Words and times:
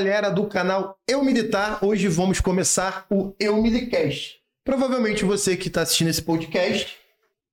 galera 0.00 0.30
do 0.30 0.46
canal 0.46 0.98
Eu 1.06 1.22
Militar. 1.22 1.84
Hoje 1.84 2.08
vamos 2.08 2.40
começar 2.40 3.04
o 3.10 3.34
Eu 3.38 3.62
Milicast. 3.62 4.38
Provavelmente 4.64 5.26
você 5.26 5.58
que 5.58 5.68
está 5.68 5.82
assistindo 5.82 6.08
esse 6.08 6.22
podcast 6.22 6.96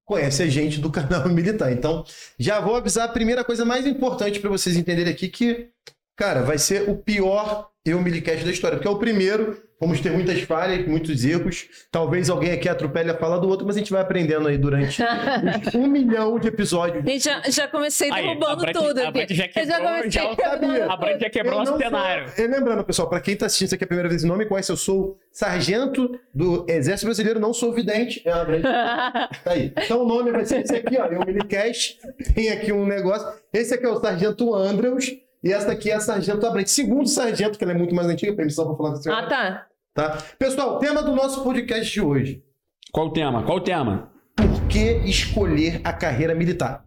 conhece 0.06 0.44
a 0.44 0.48
gente 0.48 0.80
do 0.80 0.88
canal 0.90 1.28
Militar. 1.28 1.74
Então, 1.74 2.06
já 2.40 2.62
vou 2.62 2.78
avisar 2.78 3.04
a 3.04 3.12
primeira 3.12 3.44
coisa 3.44 3.66
mais 3.66 3.86
importante 3.86 4.40
para 4.40 4.50
vocês 4.50 4.78
entenderem 4.78 5.12
aqui 5.12 5.28
que, 5.28 5.68
cara, 6.16 6.42
vai 6.42 6.58
ser 6.58 6.90
o 6.90 6.96
pior 6.96 7.70
Eu 7.84 8.02
Milicast 8.02 8.46
da 8.46 8.52
história, 8.52 8.78
porque 8.78 8.88
é 8.88 8.92
o 8.92 8.98
primeiro 8.98 9.62
Vamos 9.80 10.02
ter 10.02 10.12
muitas 10.12 10.42
falhas, 10.42 10.88
muitos 10.88 11.24
erros. 11.24 11.68
Talvez 11.92 12.30
alguém 12.32 12.52
aqui 12.52 12.68
atropele 12.68 13.12
a 13.12 13.18
fala 13.18 13.40
do 13.40 13.48
outro, 13.48 13.66
mas 13.66 13.76
a 13.76 13.80
gente 13.80 13.92
vai 13.92 14.02
aprendendo 14.02 14.48
aí 14.48 14.58
durante 14.58 15.04
um 15.78 15.86
milhão 15.86 16.40
de 16.40 16.48
episódios. 16.48 17.06
Gente, 17.06 17.24
já, 17.24 17.42
já 17.48 17.68
comecei 17.68 18.10
derrubando 18.10 18.66
aí, 18.66 18.74
tudo. 18.74 19.00
A 19.00 19.12
Brand 19.12 19.30
já 19.30 19.48
quebrou, 19.48 20.10
já 20.10 20.22
comecei 20.24 20.78
já, 20.78 20.94
a 20.94 20.98
Brand 20.98 21.22
já 21.22 21.30
quebrou 21.30 21.60
nosso 21.60 21.78
cenário. 21.78 22.32
E 22.36 22.48
lembrando, 22.48 22.84
pessoal, 22.84 23.08
para 23.08 23.22
quem 23.22 23.36
está 23.36 23.46
assistindo 23.46 23.68
isso 23.68 23.76
aqui 23.76 23.84
a 23.84 23.88
primeira 23.88 24.10
vez 24.10 24.24
em 24.24 24.28
nome, 24.28 24.48
conhece, 24.48 24.72
eu 24.72 24.78
sou 24.78 25.20
sargento 25.32 26.20
do 26.34 26.66
Exército 26.68 27.06
Brasileiro, 27.06 27.40
não 27.40 27.54
sou 27.54 27.72
vidente. 27.72 28.22
É 28.26 28.32
a 28.32 28.44
Brand. 28.44 28.64
tá 29.44 29.52
aí. 29.52 29.72
Então 29.78 30.02
o 30.04 30.08
nome 30.08 30.32
vai 30.32 30.46
ser 30.46 30.62
esse 30.62 30.76
aqui, 30.76 30.98
ó. 30.98 31.06
É 31.06 31.20
o 31.20 31.26
Minicast. 31.26 32.00
Tem 32.34 32.50
aqui 32.50 32.74
um 32.74 32.86
negócio. 32.86 33.28
Esse 33.54 33.76
aqui 33.76 33.86
é 33.86 33.90
o 33.90 34.00
Sargento 34.00 34.56
Andrews. 34.56 35.16
E 35.44 35.54
essa 35.54 35.72
aqui 35.72 35.92
é 35.92 35.94
a 35.96 36.00
Sargento 36.00 36.46
Abrante. 36.46 36.72
Segundo 36.72 37.08
sargento, 37.08 37.58
que 37.58 37.64
ela 37.64 37.74
é 37.74 37.78
muito 37.78 37.94
mais 37.94 38.08
antiga, 38.08 38.34
permissão 38.34 38.66
para 38.66 38.76
falar 38.76 38.90
com 38.90 38.98
a 38.98 39.02
senhora. 39.02 39.26
Ah, 39.26 39.30
tá. 39.30 39.67
Tá. 39.98 40.24
Pessoal, 40.38 40.78
tema 40.78 41.02
do 41.02 41.16
nosso 41.16 41.44
podcast 41.44 41.92
de 41.92 42.00
hoje. 42.00 42.44
Qual 42.92 43.08
o 43.08 43.12
tema? 43.12 43.44
Qual 43.44 43.58
o 43.58 43.62
tema? 43.62 44.12
Por 44.36 44.68
que 44.68 44.98
escolher 45.06 45.82
a 45.84 45.92
carreira 45.92 46.36
militar? 46.36 46.86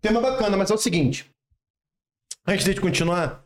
Tema 0.00 0.20
bacana, 0.20 0.56
mas 0.56 0.70
é 0.70 0.74
o 0.74 0.78
seguinte. 0.78 1.28
Antes 2.46 2.64
de 2.64 2.80
continuar, 2.80 3.44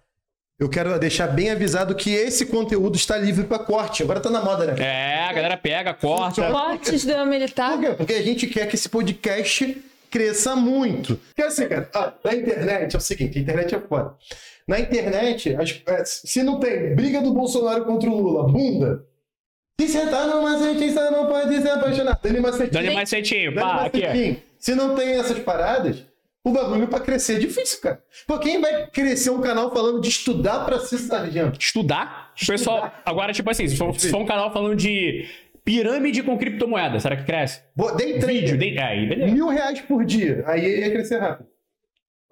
eu 0.59 0.69
quero 0.69 0.99
deixar 0.99 1.29
bem 1.29 1.51
avisado 1.51 1.95
que 1.95 2.11
esse 2.11 2.45
conteúdo 2.45 2.97
está 2.97 3.17
livre 3.17 3.47
para 3.47 3.59
corte. 3.59 4.03
Agora 4.03 4.21
tá 4.21 4.29
na 4.29 4.43
moda, 4.45 4.67
né? 4.67 4.75
É, 4.79 5.25
a 5.25 5.33
galera 5.33 5.57
pega, 5.57 5.95
corta. 5.95 6.51
Cortes 6.51 7.07
do 7.07 7.25
militar. 7.25 7.73
Por 7.73 7.81
quê? 7.81 7.95
Porque 7.95 8.13
a 8.13 8.23
gente 8.23 8.47
quer 8.47 8.69
que 8.69 8.75
esse 8.75 8.91
podcast 8.91 9.83
cresça 10.11 10.55
muito. 10.55 11.17
Porque 11.17 11.43
assim, 11.43 11.67
cara, 11.67 11.89
ah, 11.95 12.13
na 12.23 12.35
internet 12.35 12.95
é 12.95 12.99
o 12.99 13.01
seguinte, 13.01 13.39
a 13.39 13.41
internet 13.41 13.75
é 13.75 13.81
foda. 13.81 14.15
Na 14.71 14.79
internet, 14.79 15.57
as, 15.57 15.83
é, 15.85 16.05
se 16.05 16.45
não 16.45 16.61
tem 16.61 16.95
briga 16.95 17.21
do 17.21 17.35
Bolsonaro 17.35 17.85
contra 17.85 18.09
o 18.09 18.17
Lula, 18.17 18.47
bunda, 18.47 19.05
se 19.81 19.89
você 19.89 20.07
tá 20.07 20.29
no 20.29 20.43
macetinho, 20.43 20.93
você 20.93 21.11
não 21.11 21.27
pode 21.27 21.61
se 21.61 21.69
apaixonar. 21.69 22.21
Dani 22.23 22.39
Macetinho. 22.39 22.71
Dani 22.71 22.95
Macetinho, 22.95 23.55
pá, 23.57 23.87
aqui. 23.87 24.39
Se 24.61 24.77
não 24.77 24.95
tem 24.95 25.19
essas 25.19 25.41
paradas, 25.41 26.07
o 26.45 26.53
bagulho 26.53 26.87
para 26.87 27.01
crescer 27.01 27.35
é 27.35 27.39
difícil, 27.41 27.81
cara. 27.81 28.01
Pô, 28.29 28.39
quem 28.39 28.61
vai 28.61 28.87
crescer 28.87 29.31
um 29.31 29.41
canal 29.41 29.73
falando 29.73 30.01
de 30.01 30.09
estudar 30.09 30.65
para 30.65 30.79
ser 30.79 30.99
sargento? 30.99 31.59
Estudar? 31.59 32.31
Estudar? 32.37 32.57
Pessoal, 32.57 32.93
agora, 33.05 33.33
tipo 33.33 33.51
assim, 33.51 33.67
se 33.67 33.77
for, 33.77 33.93
se 33.99 34.09
for 34.09 34.19
um 34.19 34.27
canal 34.27 34.53
falando 34.53 34.77
de 34.77 35.27
Pirâmide 35.65 36.23
com 36.23 36.39
criptomoeda, 36.39 37.01
será 37.01 37.17
que 37.17 37.25
cresce? 37.25 37.61
Boa, 37.75 37.97
day 37.97 38.21
trader. 38.21 38.57
Day, 38.57 38.79
é, 38.79 38.83
aí, 38.85 39.09
beleza. 39.09 39.33
Mil 39.33 39.49
reais 39.49 39.81
por 39.81 40.05
dia. 40.05 40.45
Aí 40.47 40.79
ia 40.79 40.93
crescer 40.93 41.19
rápido. 41.19 41.50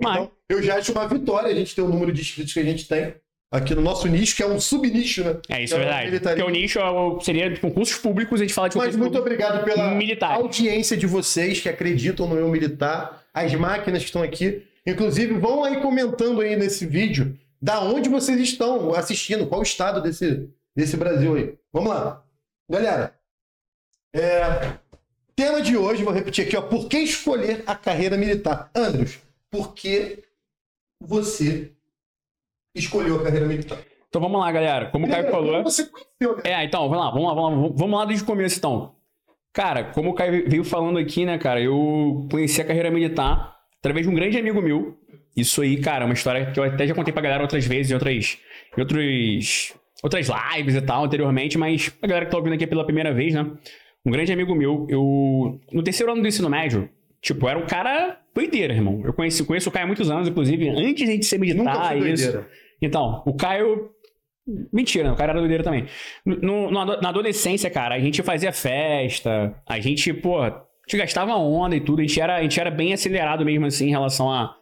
Mas... 0.00 0.14
Então, 0.14 0.30
eu 0.48 0.62
já 0.62 0.76
acho 0.76 0.92
uma 0.92 1.06
vitória 1.06 1.50
a 1.50 1.54
gente 1.54 1.74
ter 1.74 1.82
o 1.82 1.88
número 1.88 2.12
de 2.12 2.20
inscritos 2.20 2.52
que 2.52 2.60
a 2.60 2.64
gente 2.64 2.86
tem 2.86 3.14
aqui 3.50 3.74
no 3.74 3.80
nosso 3.80 4.06
nicho, 4.08 4.36
que 4.36 4.42
é 4.42 4.46
um 4.46 4.60
subnicho, 4.60 5.24
né? 5.24 5.36
É, 5.48 5.62
isso 5.62 5.74
é 5.74 5.78
verdade. 5.78 6.20
Porque 6.20 6.42
o 6.42 6.50
nicho 6.50 6.78
é 6.78 7.24
seria 7.24 7.50
de 7.50 7.60
concursos 7.60 7.96
públicos, 7.98 8.40
a 8.40 8.44
gente 8.44 8.54
fala 8.54 8.68
de 8.68 8.76
Mas 8.76 8.94
muito 8.94 9.18
obrigado 9.18 9.64
pela 9.64 9.90
militar. 9.92 10.34
audiência 10.34 10.96
de 10.96 11.06
vocês 11.06 11.60
que 11.60 11.68
acreditam 11.68 12.26
no 12.28 12.34
meu 12.34 12.48
militar, 12.48 13.24
as 13.32 13.54
máquinas 13.54 14.00
que 14.00 14.06
estão 14.06 14.22
aqui. 14.22 14.64
Inclusive, 14.86 15.34
vão 15.34 15.64
aí 15.64 15.80
comentando 15.80 16.40
aí 16.40 16.56
nesse 16.56 16.86
vídeo 16.86 17.36
da 17.60 17.80
onde 17.80 18.08
vocês 18.08 18.40
estão 18.40 18.94
assistindo, 18.94 19.46
qual 19.46 19.60
o 19.60 19.64
estado 19.64 20.00
desse, 20.00 20.48
desse 20.76 20.96
Brasil 20.96 21.34
aí. 21.34 21.54
Vamos 21.72 21.90
lá. 21.90 22.22
Galera, 22.70 23.14
é, 24.14 24.72
tema 25.34 25.60
de 25.60 25.76
hoje, 25.76 26.04
vou 26.04 26.12
repetir 26.12 26.46
aqui, 26.46 26.56
ó, 26.56 26.62
por 26.62 26.88
que 26.88 26.98
escolher 26.98 27.62
a 27.66 27.74
carreira 27.74 28.16
militar? 28.16 28.70
Andros, 28.74 29.18
por 29.50 29.74
que 29.74 30.22
você 31.00 31.72
escolheu 32.74 33.20
a 33.20 33.22
carreira 33.22 33.46
militar? 33.46 33.78
Então 34.08 34.20
vamos 34.20 34.40
lá, 34.40 34.50
galera. 34.50 34.90
Como 34.90 35.06
o 35.06 35.10
Caio 35.10 35.30
falou. 35.30 35.62
Você 35.62 35.86
conheceu, 35.86 36.36
né? 36.36 36.42
É, 36.44 36.64
então, 36.64 36.88
vamos 36.88 37.04
lá, 37.04 37.10
vamos 37.10 37.28
lá, 37.28 37.34
vamos 37.34 37.62
lá, 37.62 37.76
vamos 37.76 37.98
lá 37.98 38.04
desde 38.06 38.24
o 38.24 38.26
começo, 38.26 38.58
então. 38.58 38.94
Cara, 39.52 39.84
como 39.92 40.10
o 40.10 40.14
Caio 40.14 40.48
veio 40.48 40.64
falando 40.64 40.98
aqui, 40.98 41.24
né, 41.26 41.38
cara, 41.38 41.60
eu 41.60 42.26
conheci 42.30 42.60
a 42.60 42.64
carreira 42.64 42.90
militar 42.90 43.56
através 43.78 44.06
de 44.06 44.12
um 44.12 44.14
grande 44.14 44.38
amigo 44.38 44.62
meu. 44.62 44.96
Isso 45.36 45.62
aí, 45.62 45.80
cara, 45.80 46.04
é 46.04 46.06
uma 46.06 46.14
história 46.14 46.50
que 46.50 46.58
eu 46.58 46.64
até 46.64 46.86
já 46.86 46.94
contei 46.94 47.12
pra 47.12 47.22
galera 47.22 47.42
outras 47.42 47.64
vezes, 47.64 47.90
em 47.90 47.94
outras, 47.94 48.38
em 48.76 48.80
outros, 48.80 49.74
outras 50.02 50.28
lives 50.28 50.74
e 50.74 50.80
tal, 50.80 51.04
anteriormente, 51.04 51.58
mas 51.58 51.92
a 52.02 52.06
galera 52.06 52.26
que 52.26 52.32
tá 52.32 52.38
ouvindo 52.38 52.54
aqui 52.54 52.66
pela 52.66 52.84
primeira 52.84 53.12
vez, 53.12 53.34
né? 53.34 53.50
Um 54.04 54.10
grande 54.10 54.32
amigo 54.32 54.54
meu, 54.54 54.86
eu. 54.88 55.60
No 55.72 55.82
terceiro 55.82 56.12
ano 56.12 56.22
do 56.22 56.28
ensino 56.28 56.48
médio, 56.48 56.88
tipo, 57.20 57.48
era 57.48 57.58
um 57.58 57.66
cara 57.66 58.20
doideira, 58.34 58.72
irmão. 58.72 59.02
Eu 59.04 59.12
conheci, 59.12 59.44
conheço 59.44 59.68
o 59.68 59.72
Caio 59.72 59.84
há 59.84 59.86
muitos 59.86 60.10
anos, 60.10 60.28
inclusive, 60.28 60.68
antes 60.68 60.96
de 60.96 61.04
a 61.04 61.14
gente 61.14 61.26
ser 61.26 61.38
militar. 61.38 61.94
Nunca 61.94 62.08
isso. 62.08 62.44
Então, 62.80 63.22
o 63.26 63.34
Caio. 63.34 63.90
Mentira, 64.72 65.12
o 65.12 65.16
cara 65.16 65.32
era 65.32 65.40
doideira 65.40 65.62
também. 65.62 65.86
No, 66.24 66.70
no, 66.70 66.84
na 66.84 67.08
adolescência, 67.10 67.68
cara, 67.68 67.94
a 67.94 68.00
gente 68.00 68.22
fazia 68.22 68.50
festa, 68.50 69.54
a 69.66 69.78
gente, 69.78 70.10
pô, 70.14 70.40
a 70.40 70.64
gente 70.86 70.96
gastava 70.96 71.34
onda 71.34 71.76
e 71.76 71.80
tudo, 71.80 71.98
a 71.98 72.02
gente 72.02 72.18
era, 72.18 72.36
a 72.36 72.42
gente 72.42 72.58
era 72.58 72.70
bem 72.70 72.94
acelerado 72.94 73.44
mesmo 73.44 73.66
assim 73.66 73.88
em 73.88 73.90
relação 73.90 74.32
a, 74.32 74.56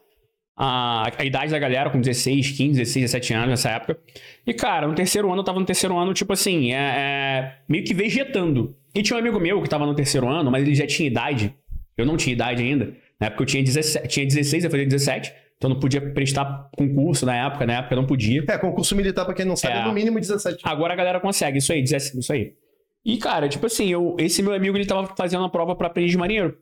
a, 0.57 1.09
a 1.17 1.23
idade 1.23 1.51
da 1.51 1.59
galera, 1.59 1.89
com 1.89 2.01
16, 2.01 2.51
15, 2.51 2.79
16, 2.79 3.11
17 3.11 3.33
anos 3.33 3.49
nessa 3.49 3.69
época. 3.69 3.97
E, 4.45 4.53
cara, 4.53 4.87
no 4.87 4.93
terceiro 4.93 5.31
ano, 5.31 5.39
eu 5.39 5.45
tava 5.45 5.59
no 5.59 5.65
terceiro 5.65 5.97
ano, 5.97 6.13
tipo 6.13 6.33
assim, 6.33 6.73
é, 6.73 6.77
é, 6.77 7.53
meio 7.69 7.85
que 7.85 7.93
vegetando. 7.93 8.75
E 8.93 9.01
tinha 9.01 9.15
um 9.15 9.19
amigo 9.19 9.39
meu 9.39 9.61
que 9.61 9.69
tava 9.69 9.85
no 9.85 9.93
terceiro 9.93 10.27
ano, 10.27 10.51
mas 10.51 10.63
ele 10.63 10.75
já 10.75 10.85
tinha 10.85 11.07
idade. 11.07 11.55
Eu 11.97 12.05
não 12.05 12.15
tinha 12.15 12.33
idade 12.33 12.61
ainda. 12.61 12.93
Na 13.19 13.27
época 13.27 13.43
eu 13.43 13.47
tinha, 13.47 13.63
17, 13.63 14.07
tinha 14.07 14.25
16, 14.25 14.63
eu 14.65 14.69
fazia 14.69 14.85
17. 14.85 15.33
Então 15.57 15.71
não 15.71 15.79
podia 15.79 15.99
prestar 15.99 16.69
concurso 16.77 17.25
na 17.25 17.35
época, 17.35 17.65
na 17.65 17.79
época 17.79 17.95
não 17.95 18.05
podia. 18.05 18.45
É, 18.47 18.57
concurso 18.57 18.95
militar, 18.95 19.25
pra 19.25 19.33
quem 19.33 19.45
não 19.45 19.55
sabe, 19.55 19.75
é, 19.75 19.79
é 19.79 19.85
no 19.85 19.93
mínimo 19.93 20.19
17. 20.19 20.61
Agora 20.63 20.93
a 20.93 20.95
galera 20.95 21.19
consegue, 21.19 21.57
isso 21.57 21.73
aí, 21.73 21.83
isso 21.83 22.31
aí. 22.31 22.53
E, 23.03 23.17
cara, 23.17 23.49
tipo 23.49 23.65
assim, 23.65 23.87
eu, 23.87 24.15
esse 24.19 24.43
meu 24.43 24.53
amigo, 24.53 24.77
ele 24.77 24.85
tava 24.85 25.07
fazendo 25.17 25.43
a 25.43 25.49
prova 25.49 25.75
pra 25.75 25.87
aprendiz 25.87 26.11
de 26.11 26.17
marinheiro. 26.17 26.57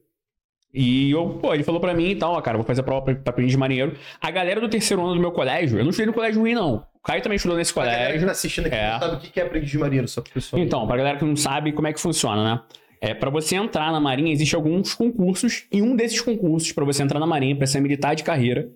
E 0.73 1.11
eu, 1.11 1.39
pô, 1.41 1.53
ele 1.53 1.63
falou 1.63 1.79
pra 1.79 1.93
mim 1.93 2.11
e 2.11 2.15
tal, 2.15 2.33
ó, 2.33 2.41
cara, 2.41 2.57
vou 2.57 2.65
fazer 2.65 2.81
a 2.81 2.83
prova 2.83 3.01
pra, 3.01 3.15
pra 3.15 3.29
aprendiz 3.31 3.51
de 3.51 3.57
marinheiro. 3.57 3.97
A 4.21 4.29
galera 4.29 4.61
do 4.61 4.69
terceiro 4.69 5.03
ano 5.03 5.15
do 5.15 5.19
meu 5.19 5.31
colégio, 5.31 5.79
eu 5.79 5.83
não 5.83 5.89
estudei 5.89 6.07
no 6.07 6.13
colégio 6.13 6.41
ruim, 6.41 6.53
não. 6.53 6.85
O 6.95 7.01
Caio 7.01 7.21
também 7.21 7.37
estudou 7.37 7.57
nesse 7.57 7.73
colégio. 7.73 7.95
A 7.95 7.99
galera 7.99 8.19
que 8.19 8.25
tá 8.25 8.31
assistindo 8.31 8.67
aqui 8.67 8.75
é. 8.75 8.91
não 8.91 8.99
sabe 8.99 9.15
o 9.15 9.19
que 9.19 9.39
é 9.39 9.43
aprendiz 9.43 9.71
de 9.71 9.77
marinheiro, 9.77 10.07
só 10.07 10.21
pro 10.21 10.33
pessoal. 10.33 10.61
Então, 10.61 10.85
pra 10.85 10.97
galera 10.97 11.17
que 11.17 11.25
não 11.25 11.35
sabe 11.35 11.71
como 11.71 11.87
é 11.87 11.93
que 11.93 11.99
funciona, 11.99 12.43
né? 12.43 12.61
É, 13.05 13.13
para 13.13 13.29
você 13.29 13.55
entrar 13.55 13.91
na 13.91 13.99
Marinha, 13.99 14.33
existem 14.33 14.57
alguns 14.57 14.95
concursos, 14.95 15.67
e 15.71 15.79
um 15.79 15.95
desses 15.95 16.19
concursos, 16.19 16.71
para 16.71 16.83
você 16.83 17.03
entrar 17.03 17.19
na 17.19 17.27
Marinha, 17.27 17.55
para 17.55 17.67
ser 17.67 17.79
militar 17.79 18.15
de 18.15 18.23
carreira, 18.23 18.67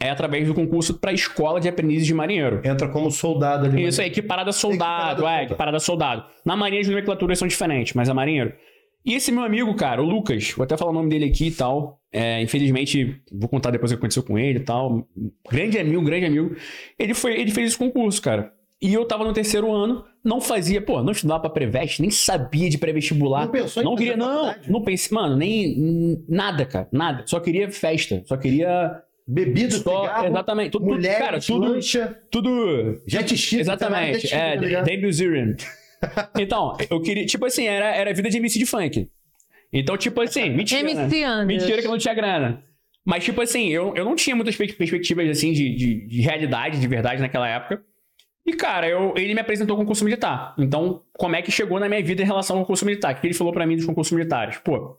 é 0.00 0.08
através 0.08 0.48
do 0.48 0.54
concurso 0.54 0.94
para 0.94 1.10
a 1.10 1.12
escola 1.12 1.60
de 1.60 1.68
aprendizes 1.68 2.06
de 2.06 2.14
marinheiro. 2.14 2.62
Entra 2.64 2.88
como 2.88 3.10
soldado 3.10 3.66
ali. 3.66 3.86
Isso 3.86 4.00
aí, 4.00 4.08
equiparada 4.08 4.50
soldado, 4.50 5.20
equiparada 5.20 5.40
é, 5.40 5.44
equiparada 5.44 5.78
soldado. 5.78 6.24
Na 6.42 6.56
Marinha 6.56 6.80
as 6.80 6.88
nomenclaturas 6.88 7.38
são 7.38 7.46
diferentes, 7.46 7.92
mas 7.92 8.08
a 8.08 8.14
marinheiro. 8.14 8.54
E 9.04 9.12
esse 9.14 9.30
meu 9.30 9.44
amigo, 9.44 9.74
cara, 9.74 10.02
o 10.02 10.06
Lucas, 10.06 10.52
vou 10.56 10.64
até 10.64 10.74
falar 10.74 10.90
o 10.90 10.94
nome 10.94 11.10
dele 11.10 11.26
aqui 11.26 11.48
e 11.48 11.50
tal. 11.50 12.00
É, 12.10 12.40
infelizmente, 12.40 13.22
vou 13.30 13.48
contar 13.48 13.70
depois 13.70 13.92
o 13.92 13.94
que 13.94 13.98
aconteceu 13.98 14.22
com 14.22 14.38
ele 14.38 14.58
e 14.58 14.62
tal. 14.62 15.06
Grande 15.50 15.78
amigo, 15.78 16.02
grande 16.02 16.24
amigo. 16.24 16.56
Ele, 16.98 17.12
foi, 17.12 17.38
ele 17.38 17.50
fez 17.50 17.68
esse 17.68 17.78
concurso, 17.78 18.22
cara. 18.22 18.52
E 18.80 18.92
eu 18.92 19.06
tava 19.06 19.24
no 19.24 19.32
terceiro 19.32 19.72
ano, 19.72 20.04
não 20.22 20.40
fazia, 20.40 20.82
pô, 20.82 21.02
não 21.02 21.12
estudava 21.12 21.40
pra 21.40 21.50
pré-veste, 21.50 22.02
nem 22.02 22.10
sabia 22.10 22.68
de 22.68 22.76
pré-vestibular. 22.76 23.46
Não 23.46 23.52
pensou 23.52 23.82
em 23.82 23.86
Não 23.86 23.96
queria, 23.96 24.16
não, 24.16 24.54
não 24.68 24.82
pensei, 24.82 25.14
mano, 25.16 25.36
nem 25.36 26.22
nada, 26.28 26.66
cara, 26.66 26.88
nada. 26.92 27.22
Só 27.26 27.40
queria 27.40 27.70
festa, 27.70 28.22
só 28.26 28.36
queria 28.36 29.02
bebida, 29.26 29.76
só, 29.76 30.02
cigarro, 30.02 30.26
exatamente, 30.26 30.70
tudo, 30.70 30.84
mulher, 30.84 31.18
cara, 31.18 31.40
tudo, 31.40 31.66
lancha, 31.66 32.20
tudo, 32.30 33.00
jet 33.06 33.34
ski, 33.34 33.60
exatamente, 33.60 34.28
tá 34.28 34.36
é, 34.36 34.82
Debut 34.82 35.14
Então, 36.38 36.76
eu 36.90 37.00
queria, 37.00 37.24
tipo 37.24 37.46
assim, 37.46 37.66
era, 37.66 37.94
era 37.94 38.12
vida 38.12 38.28
de 38.28 38.36
MC 38.36 38.58
de 38.58 38.66
funk. 38.66 39.08
Então, 39.72 39.96
tipo 39.96 40.20
assim, 40.20 40.50
mentira. 40.50 40.80
MC 40.80 41.26
né? 41.26 41.44
Mentira 41.44 41.80
que 41.80 41.86
eu 41.86 41.90
não 41.90 41.98
tinha 41.98 42.14
grana. 42.14 42.62
Mas, 43.04 43.24
tipo 43.24 43.40
assim, 43.40 43.68
eu, 43.68 43.94
eu 43.96 44.04
não 44.04 44.14
tinha 44.14 44.34
muitas 44.36 44.56
perspectivas, 44.56 45.28
assim, 45.30 45.52
de, 45.52 45.74
de, 45.74 46.06
de 46.06 46.20
realidade, 46.20 46.80
de 46.80 46.88
verdade 46.88 47.20
naquela 47.20 47.48
época. 47.48 47.82
E, 48.46 48.52
cara, 48.52 48.88
eu, 48.88 49.12
ele 49.16 49.34
me 49.34 49.40
apresentou 49.40 49.76
o 49.76 49.80
concurso 49.80 50.04
militar. 50.04 50.54
Então, 50.56 51.02
como 51.12 51.34
é 51.34 51.42
que 51.42 51.50
chegou 51.50 51.80
na 51.80 51.88
minha 51.88 52.02
vida 52.02 52.22
em 52.22 52.26
relação 52.26 52.56
ao 52.56 52.62
concurso 52.62 52.86
militar? 52.86 53.14
O 53.14 53.20
que 53.20 53.26
ele 53.26 53.34
falou 53.34 53.52
para 53.52 53.66
mim 53.66 53.76
dos 53.76 53.84
concursos 53.84 54.12
militares? 54.12 54.58
Pô, 54.58 54.96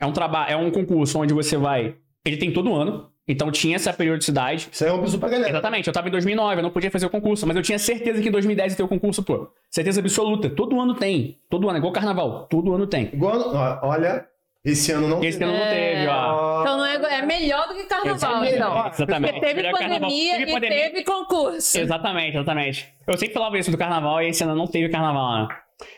é 0.00 0.06
um 0.06 0.12
trabalho, 0.12 0.52
é 0.52 0.56
um 0.56 0.70
concurso 0.70 1.18
onde 1.18 1.34
você 1.34 1.56
vai. 1.56 1.96
Ele 2.24 2.38
tem 2.38 2.50
todo 2.52 2.74
ano. 2.74 3.10
Então 3.28 3.52
tinha 3.52 3.76
essa 3.76 3.92
periodicidade. 3.92 4.70
Isso 4.72 4.84
é 4.84 4.90
um 4.90 5.02
bisu 5.02 5.18
pra 5.18 5.28
galera. 5.28 5.50
Exatamente. 5.50 5.86
Eu 5.86 5.92
tava 5.92 6.08
em 6.08 6.10
2009, 6.10 6.60
eu 6.60 6.62
não 6.62 6.70
podia 6.70 6.90
fazer 6.90 7.04
o 7.04 7.10
concurso, 7.10 7.46
mas 7.46 7.54
eu 7.56 7.62
tinha 7.62 7.78
certeza 7.78 8.22
que 8.22 8.28
em 8.28 8.32
2010 8.32 8.72
ia 8.72 8.76
ter 8.78 8.82
o 8.82 8.88
concurso, 8.88 9.22
pô. 9.22 9.52
Certeza 9.68 10.00
absoluta. 10.00 10.48
Todo 10.48 10.80
ano 10.80 10.94
tem. 10.94 11.38
Todo 11.50 11.68
ano, 11.68 11.76
igual 11.76 11.92
carnaval. 11.92 12.46
Todo 12.48 12.72
ano 12.72 12.86
tem. 12.86 13.10
Igual, 13.12 13.54
olha, 13.82 14.26
Esse 14.64 14.92
ano 14.92 15.08
não 15.08 15.22
Esse 15.24 15.38
teve. 15.38 15.50
ano 15.50 15.58
não 15.60 15.68
teve, 15.70 16.06
ó. 16.08 16.60
Então 16.62 16.76
não 16.78 16.84
é, 16.84 17.18
é 17.18 17.22
melhor 17.22 17.68
do 17.68 17.74
que 17.74 17.84
carnaval, 17.84 18.14
Exatamente. 18.14 18.54
então. 18.54 18.86
Exatamente. 18.88 19.32
Porque 19.32 19.46
teve 19.46 19.62
Melhor 19.62 19.78
carnaval. 19.78 20.00
pandemia 20.00 20.32
Teve 20.38 20.50
e 20.50 20.54
pandemia. 20.54 20.78
teve 20.90 21.04
concurso. 21.04 21.78
Exatamente, 21.78 22.36
exatamente. 22.36 22.88
Eu 23.06 23.16
sempre 23.16 23.34
falava 23.34 23.58
isso 23.58 23.70
do 23.70 23.78
carnaval 23.78 24.20
e 24.22 24.28
esse 24.28 24.42
ano 24.42 24.54
não 24.54 24.66
teve 24.66 24.88
carnaval, 24.88 25.42
né? 25.48 25.48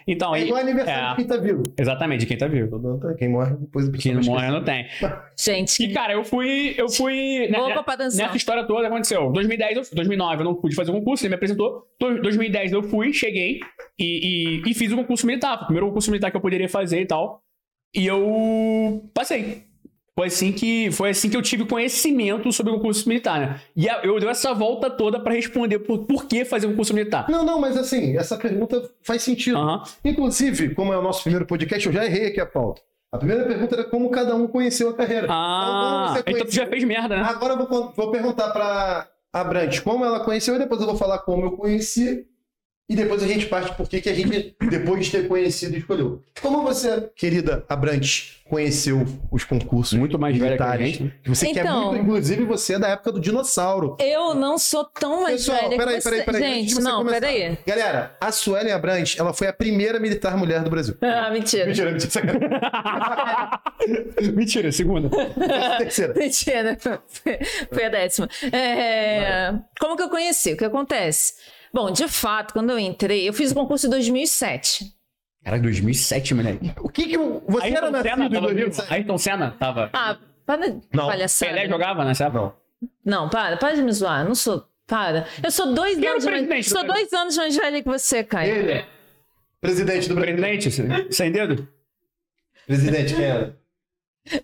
Então, 0.06 0.34
É 0.36 0.42
igual 0.42 0.60
aniversário 0.60 1.06
é. 1.06 1.08
de 1.10 1.16
quem 1.16 1.26
tá 1.26 1.36
vivo. 1.38 1.62
Exatamente, 1.78 2.26
quem 2.26 2.36
tá 2.36 2.46
vivo. 2.46 2.78
Quem 3.18 3.30
morre 3.30 3.54
depois 3.56 3.88
a 3.88 3.92
Quem 3.92 4.12
não 4.14 4.22
morre 4.22 4.48
não 4.50 4.62
tem. 4.62 4.86
Gente, 5.38 5.82
E, 5.82 5.92
cara, 5.94 6.12
eu 6.12 6.22
fui. 6.22 6.74
Eu 6.76 6.86
fui. 6.90 7.48
né, 7.50 7.56
Boa 7.56 7.74
né, 7.74 7.82
pra 7.82 7.96
dançar. 7.96 8.26
Nessa 8.26 8.36
história 8.36 8.62
toda 8.66 8.86
aconteceu. 8.88 9.32
2010, 9.32 9.76
eu- 9.78 9.94
2009 9.96 10.42
eu 10.42 10.44
não 10.44 10.54
pude 10.54 10.76
fazer 10.76 10.90
o 10.90 10.94
concurso, 10.94 11.24
ele 11.24 11.30
me 11.30 11.36
apresentou. 11.36 11.86
Do- 11.98 12.20
2010 12.20 12.72
eu 12.72 12.82
fui, 12.82 13.10
cheguei 13.14 13.58
e, 13.98 14.60
e, 14.66 14.70
e 14.70 14.74
fiz 14.74 14.92
o 14.92 14.96
concurso 14.96 15.26
militar. 15.26 15.54
Foi 15.56 15.62
o 15.62 15.66
primeiro 15.66 15.86
concurso 15.86 16.10
militar 16.10 16.30
que 16.30 16.36
eu 16.36 16.42
poderia 16.42 16.68
fazer 16.68 17.00
e 17.00 17.06
tal. 17.06 17.42
E 17.94 18.06
eu 18.06 19.10
passei. 19.12 19.64
Foi 20.14 20.26
assim 20.26 20.52
que, 20.52 20.90
foi 20.90 21.10
assim 21.10 21.30
que 21.30 21.36
eu 21.36 21.40
tive 21.40 21.64
conhecimento 21.64 22.52
sobre 22.52 22.72
o 22.72 22.76
concurso 22.76 23.08
militar, 23.08 23.40
né? 23.40 23.60
E 23.74 23.86
eu 24.02 24.18
dei 24.20 24.28
essa 24.28 24.52
volta 24.52 24.90
toda 24.90 25.18
pra 25.18 25.32
responder 25.32 25.78
por, 25.78 26.00
por 26.00 26.26
que 26.26 26.44
fazer 26.44 26.66
um 26.66 26.70
concurso 26.72 26.92
militar. 26.92 27.26
Não, 27.30 27.44
não, 27.44 27.58
mas 27.58 27.76
assim, 27.76 28.16
essa 28.18 28.36
pergunta 28.36 28.82
faz 29.02 29.22
sentido. 29.22 29.56
Aham. 29.56 29.82
Inclusive, 30.04 30.74
como 30.74 30.92
é 30.92 30.98
o 30.98 31.02
nosso 31.02 31.22
primeiro 31.22 31.46
podcast, 31.46 31.86
eu 31.86 31.92
já 31.92 32.04
errei 32.04 32.26
aqui 32.26 32.40
a 32.40 32.44
pauta. 32.44 32.82
A 33.12 33.18
primeira 33.18 33.44
pergunta 33.44 33.74
era 33.74 33.84
como 33.84 34.10
cada 34.10 34.36
um 34.36 34.46
conheceu 34.46 34.90
a 34.90 34.94
carreira. 34.94 35.26
Ah, 35.30 36.04
como 36.08 36.14
você 36.14 36.24
então 36.26 36.46
tu 36.46 36.54
já 36.54 36.66
fez 36.66 36.84
merda, 36.84 37.16
né? 37.16 37.22
Agora 37.22 37.54
eu 37.54 37.66
vou, 37.66 37.92
vou 37.96 38.10
perguntar 38.10 38.50
pra 38.50 39.08
a 39.32 39.44
Brant 39.44 39.80
como 39.80 40.04
ela 40.04 40.20
conheceu 40.20 40.54
e 40.54 40.58
depois 40.58 40.80
eu 40.80 40.86
vou 40.86 40.96
falar 40.96 41.18
como 41.20 41.46
eu 41.46 41.52
conheci. 41.52 42.26
E 42.90 42.96
depois 42.96 43.22
a 43.22 43.26
gente 43.28 43.46
parte 43.46 43.72
por 43.76 43.88
que 43.88 44.00
que 44.00 44.08
a 44.08 44.14
gente, 44.14 44.56
depois 44.68 45.06
de 45.06 45.12
ter 45.12 45.28
conhecido, 45.28 45.76
escolheu. 45.76 46.20
Como 46.42 46.60
você, 46.62 47.08
querida 47.14 47.64
Abrantes, 47.68 48.38
conheceu 48.48 49.06
os 49.30 49.44
concursos 49.44 49.96
Muito 49.96 50.18
mais 50.18 50.36
velha 50.36 50.56
que 50.56 50.62
a 50.64 50.66
militares? 50.66 50.96
gente. 50.96 51.14
Que 51.22 51.28
você 51.28 51.46
quer 51.52 51.60
Então- 51.60 51.90
muito, 51.92 52.02
inclusive 52.02 52.44
você 52.44 52.74
é 52.74 52.78
da 52.80 52.88
época 52.88 53.12
do 53.12 53.20
dinossauro. 53.20 53.96
eu 54.00 54.34
não 54.34 54.58
sou 54.58 54.84
tão 54.84 55.22
mais 55.22 55.36
Pessoal, 55.46 55.68
velha 55.68 55.76
peraí, 55.76 55.94
que 55.94 56.00
você. 56.02 56.10
peraí, 56.10 56.24
peraí. 56.24 56.42
de 56.42 56.48
Gente, 56.48 56.74
você 56.74 56.80
não, 56.80 56.96
começar. 56.98 57.20
peraí. 57.20 57.58
Galera, 57.64 58.16
a 58.20 58.32
Suelen 58.32 58.72
Abrantes, 58.72 59.16
ela 59.20 59.32
foi 59.32 59.46
a 59.46 59.52
primeira 59.52 60.00
militar 60.00 60.36
mulher 60.36 60.64
do 60.64 60.70
Brasil. 60.70 60.96
Ah, 61.00 61.30
mentira. 61.30 61.66
Mentira, 61.66 61.92
mentira. 61.92 62.10
Mentira, 64.34 64.72
segunda. 64.72 65.08
Terceira. 65.78 66.14
Mentira. 66.14 66.78
Foi 67.72 67.84
a 67.84 67.88
décima. 67.88 68.28
É, 68.52 69.54
Como 69.78 69.96
que 69.96 70.02
eu 70.02 70.08
conheci? 70.08 70.52
O 70.52 70.56
que 70.56 70.64
acontece? 70.64 71.34
Bom, 71.72 71.90
de 71.90 72.08
fato, 72.08 72.52
quando 72.52 72.70
eu 72.70 72.78
entrei, 72.78 73.28
eu 73.28 73.32
fiz 73.32 73.52
o 73.52 73.54
concurso 73.54 73.86
em 73.86 73.90
2007. 73.90 74.92
Cara, 75.44 75.58
2007, 75.58 76.34
moleque. 76.34 76.72
O 76.80 76.88
que 76.88 77.06
que 77.06 77.14
eu... 77.16 77.42
Você 77.48 77.68
era 77.68 77.86
Ayrton 77.86 77.90
nascido 77.92 78.10
Senna 78.12 78.26
em 78.26 78.30
tava 78.30 78.48
vivo? 78.48 78.54
2007? 78.60 78.92
Ayrton 78.92 79.18
Senna 79.18 79.50
tava. 79.58 79.90
Ah, 79.92 80.16
para 80.44 80.68
de 80.68 80.80
Não. 80.92 81.06
palhaçada. 81.06 81.52
Pelé 81.52 81.68
jogava 81.68 82.04
nessa 82.04 82.24
época? 82.26 82.54
Não. 83.04 83.22
Não, 83.22 83.28
para, 83.28 83.56
para 83.56 83.74
de 83.74 83.82
me 83.82 83.92
zoar. 83.92 84.24
Não 84.24 84.34
sou. 84.34 84.66
Para. 84.86 85.26
Eu 85.42 85.50
sou 85.50 85.72
dois 85.72 85.96
Quem 85.96 86.04
era 86.08 86.14
anos 86.16 86.48
mais. 86.48 86.66
Sou 86.66 86.84
Brasil? 86.84 86.92
dois 86.94 87.12
anos 87.12 87.36
mais 87.36 87.56
velha 87.56 87.82
que 87.82 87.88
você, 87.88 88.24
Caio. 88.24 88.52
Ele. 88.54 88.84
Presidente 89.60 90.08
do 90.08 90.14
Brasil. 90.14 90.36
Presidente, 90.36 91.14
sem 91.14 91.30
dedo? 91.30 91.68
Presidente, 92.66 93.14
quem 93.14 93.24
era? 93.24 93.56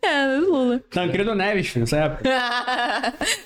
É, 0.03 0.27
Lula. 0.39 0.79
Tancredo 0.91 1.35
Neves, 1.35 1.69
filho, 1.69 1.81
nessa 1.81 1.97
época. 1.99 2.25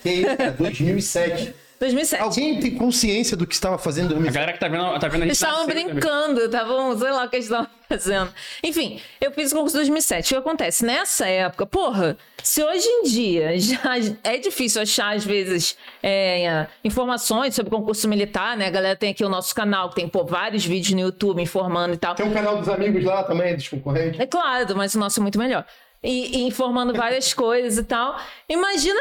Que 0.02 0.10
isso, 0.10 0.36
cara? 0.36 0.50
2007. 0.52 1.54
2007. 1.80 2.22
Alguém 2.22 2.60
tem 2.60 2.74
consciência 2.74 3.36
do 3.36 3.46
que 3.46 3.54
estava 3.54 3.78
fazendo 3.78 4.12
em 4.12 4.18
A 4.18 4.20
2007? 4.20 4.34
galera 4.34 4.52
que 4.52 4.60
tá 4.60 4.68
vendo, 4.68 5.00
tá 5.00 5.08
vendo 5.08 5.22
a 5.22 5.24
gente 5.24 5.28
Eles 5.28 5.38
estavam 5.38 5.66
também. 5.66 5.86
brincando, 5.88 6.40
estavam, 6.42 6.98
sei 6.98 7.10
lá 7.10 7.24
o 7.24 7.28
que 7.30 7.36
eles 7.36 7.46
estavam 7.46 7.66
fazendo. 7.88 8.34
Enfim, 8.62 9.00
eu 9.20 9.32
fiz 9.32 9.50
o 9.50 9.54
concurso 9.56 9.76
em 9.76 9.80
2007. 9.80 10.26
O 10.26 10.28
que 10.28 10.48
acontece? 10.48 10.84
Nessa 10.84 11.26
época, 11.26 11.64
porra, 11.64 12.18
se 12.42 12.62
hoje 12.62 12.86
em 12.86 13.02
dia 13.04 13.58
já 13.58 13.80
é 14.22 14.36
difícil 14.36 14.82
achar, 14.82 15.16
às 15.16 15.24
vezes, 15.24 15.74
é, 16.02 16.66
informações 16.84 17.54
sobre 17.54 17.70
concurso 17.70 18.06
militar, 18.06 18.56
né? 18.58 18.66
A 18.66 18.70
galera 18.70 18.94
tem 18.96 19.10
aqui 19.12 19.24
o 19.24 19.28
nosso 19.30 19.54
canal, 19.54 19.88
que 19.88 19.94
tem 19.96 20.06
pô, 20.08 20.24
vários 20.24 20.64
vídeos 20.64 20.92
no 20.92 21.00
YouTube 21.00 21.40
informando 21.42 21.94
e 21.94 21.96
tal. 21.96 22.14
Tem 22.14 22.26
um 22.26 22.32
canal 22.34 22.58
dos 22.58 22.68
amigos 22.68 23.02
lá 23.02 23.22
também, 23.24 23.56
dos 23.56 23.66
concorrentes. 23.68 24.20
É 24.20 24.26
claro, 24.26 24.76
mas 24.76 24.94
o 24.94 24.98
nosso 24.98 25.18
é 25.18 25.22
muito 25.22 25.38
melhor. 25.38 25.64
E, 26.02 26.38
e 26.38 26.42
informando 26.42 26.92
várias 26.92 27.32
coisas 27.32 27.78
e 27.78 27.84
tal. 27.84 28.18
Imagina, 28.48 29.00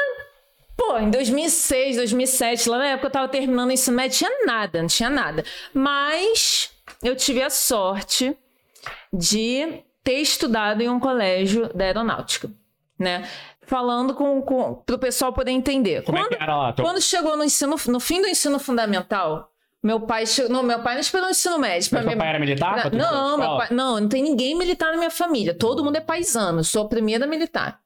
pô, 0.79 0.97
em 0.97 1.11
2006, 1.11 1.97
2007, 1.97 2.69
lá 2.69 2.77
na 2.77 2.85
época 2.87 3.07
eu 3.07 3.11
tava 3.11 3.27
terminando 3.27 3.67
o 3.67 3.71
ensino 3.73 3.97
médio, 3.97 4.17
tinha 4.17 4.45
nada, 4.45 4.79
não 4.81 4.87
tinha 4.87 5.09
nada. 5.09 5.43
Mas 5.73 6.71
eu 7.03 7.15
tive 7.17 7.41
a 7.43 7.49
sorte 7.49 8.35
de 9.11 9.83
ter 10.03 10.19
estudado 10.21 10.81
em 10.81 10.89
um 10.89 10.99
colégio 10.99 11.69
da 11.75 11.83
aeronáutica, 11.83 12.49
né? 12.97 13.27
Falando 13.63 14.15
com, 14.15 14.41
com 14.41 14.75
pro 14.75 14.97
pessoal 14.97 15.33
poder 15.33 15.51
entender. 15.51 16.01
Como 16.03 16.17
é 16.17 16.27
que 16.27 16.41
era 16.41 16.55
lá? 16.57 16.73
Tô- 16.73 16.81
Quando 16.81 17.01
chegou 17.01 17.35
no 17.35 17.43
ensino, 17.43 17.75
no 17.87 17.99
fim 17.99 18.21
do 18.21 18.27
ensino 18.27 18.57
fundamental, 18.57 19.51
meu 19.83 19.99
pai 19.99 20.25
chegou, 20.25 20.49
não, 20.51 20.63
meu 20.63 20.81
pai 20.81 20.93
não 20.95 21.01
esperou 21.01 21.27
o 21.27 21.31
ensino 21.31 21.59
médio 21.59 21.89
Mas 21.91 22.05
teu 22.05 22.17
pai 22.17 22.29
era 22.29 22.39
militar? 22.39 22.91
Não, 22.91 23.37
meu 23.37 23.57
pai, 23.57 23.67
não, 23.71 23.99
não 23.99 24.09
tem 24.09 24.23
ninguém 24.23 24.55
militar 24.57 24.91
na 24.91 24.97
minha 24.97 25.11
família. 25.11 25.53
Todo 25.53 25.83
mundo 25.83 25.97
é 25.97 26.01
paisano. 26.01 26.63
Sou 26.63 26.85
a 26.85 26.89
primeira 26.89 27.27
militar. 27.27 27.79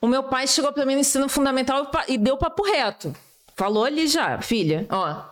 O 0.00 0.06
meu 0.06 0.22
pai 0.24 0.46
chegou 0.46 0.72
para 0.72 0.86
mim 0.86 0.94
no 0.94 1.00
ensino 1.00 1.28
fundamental 1.28 1.90
e 2.08 2.16
deu 2.16 2.36
papo 2.36 2.62
reto. 2.62 3.14
Falou 3.54 3.84
ali 3.84 4.06
já, 4.06 4.40
filha, 4.40 4.86
ó, 4.88 5.24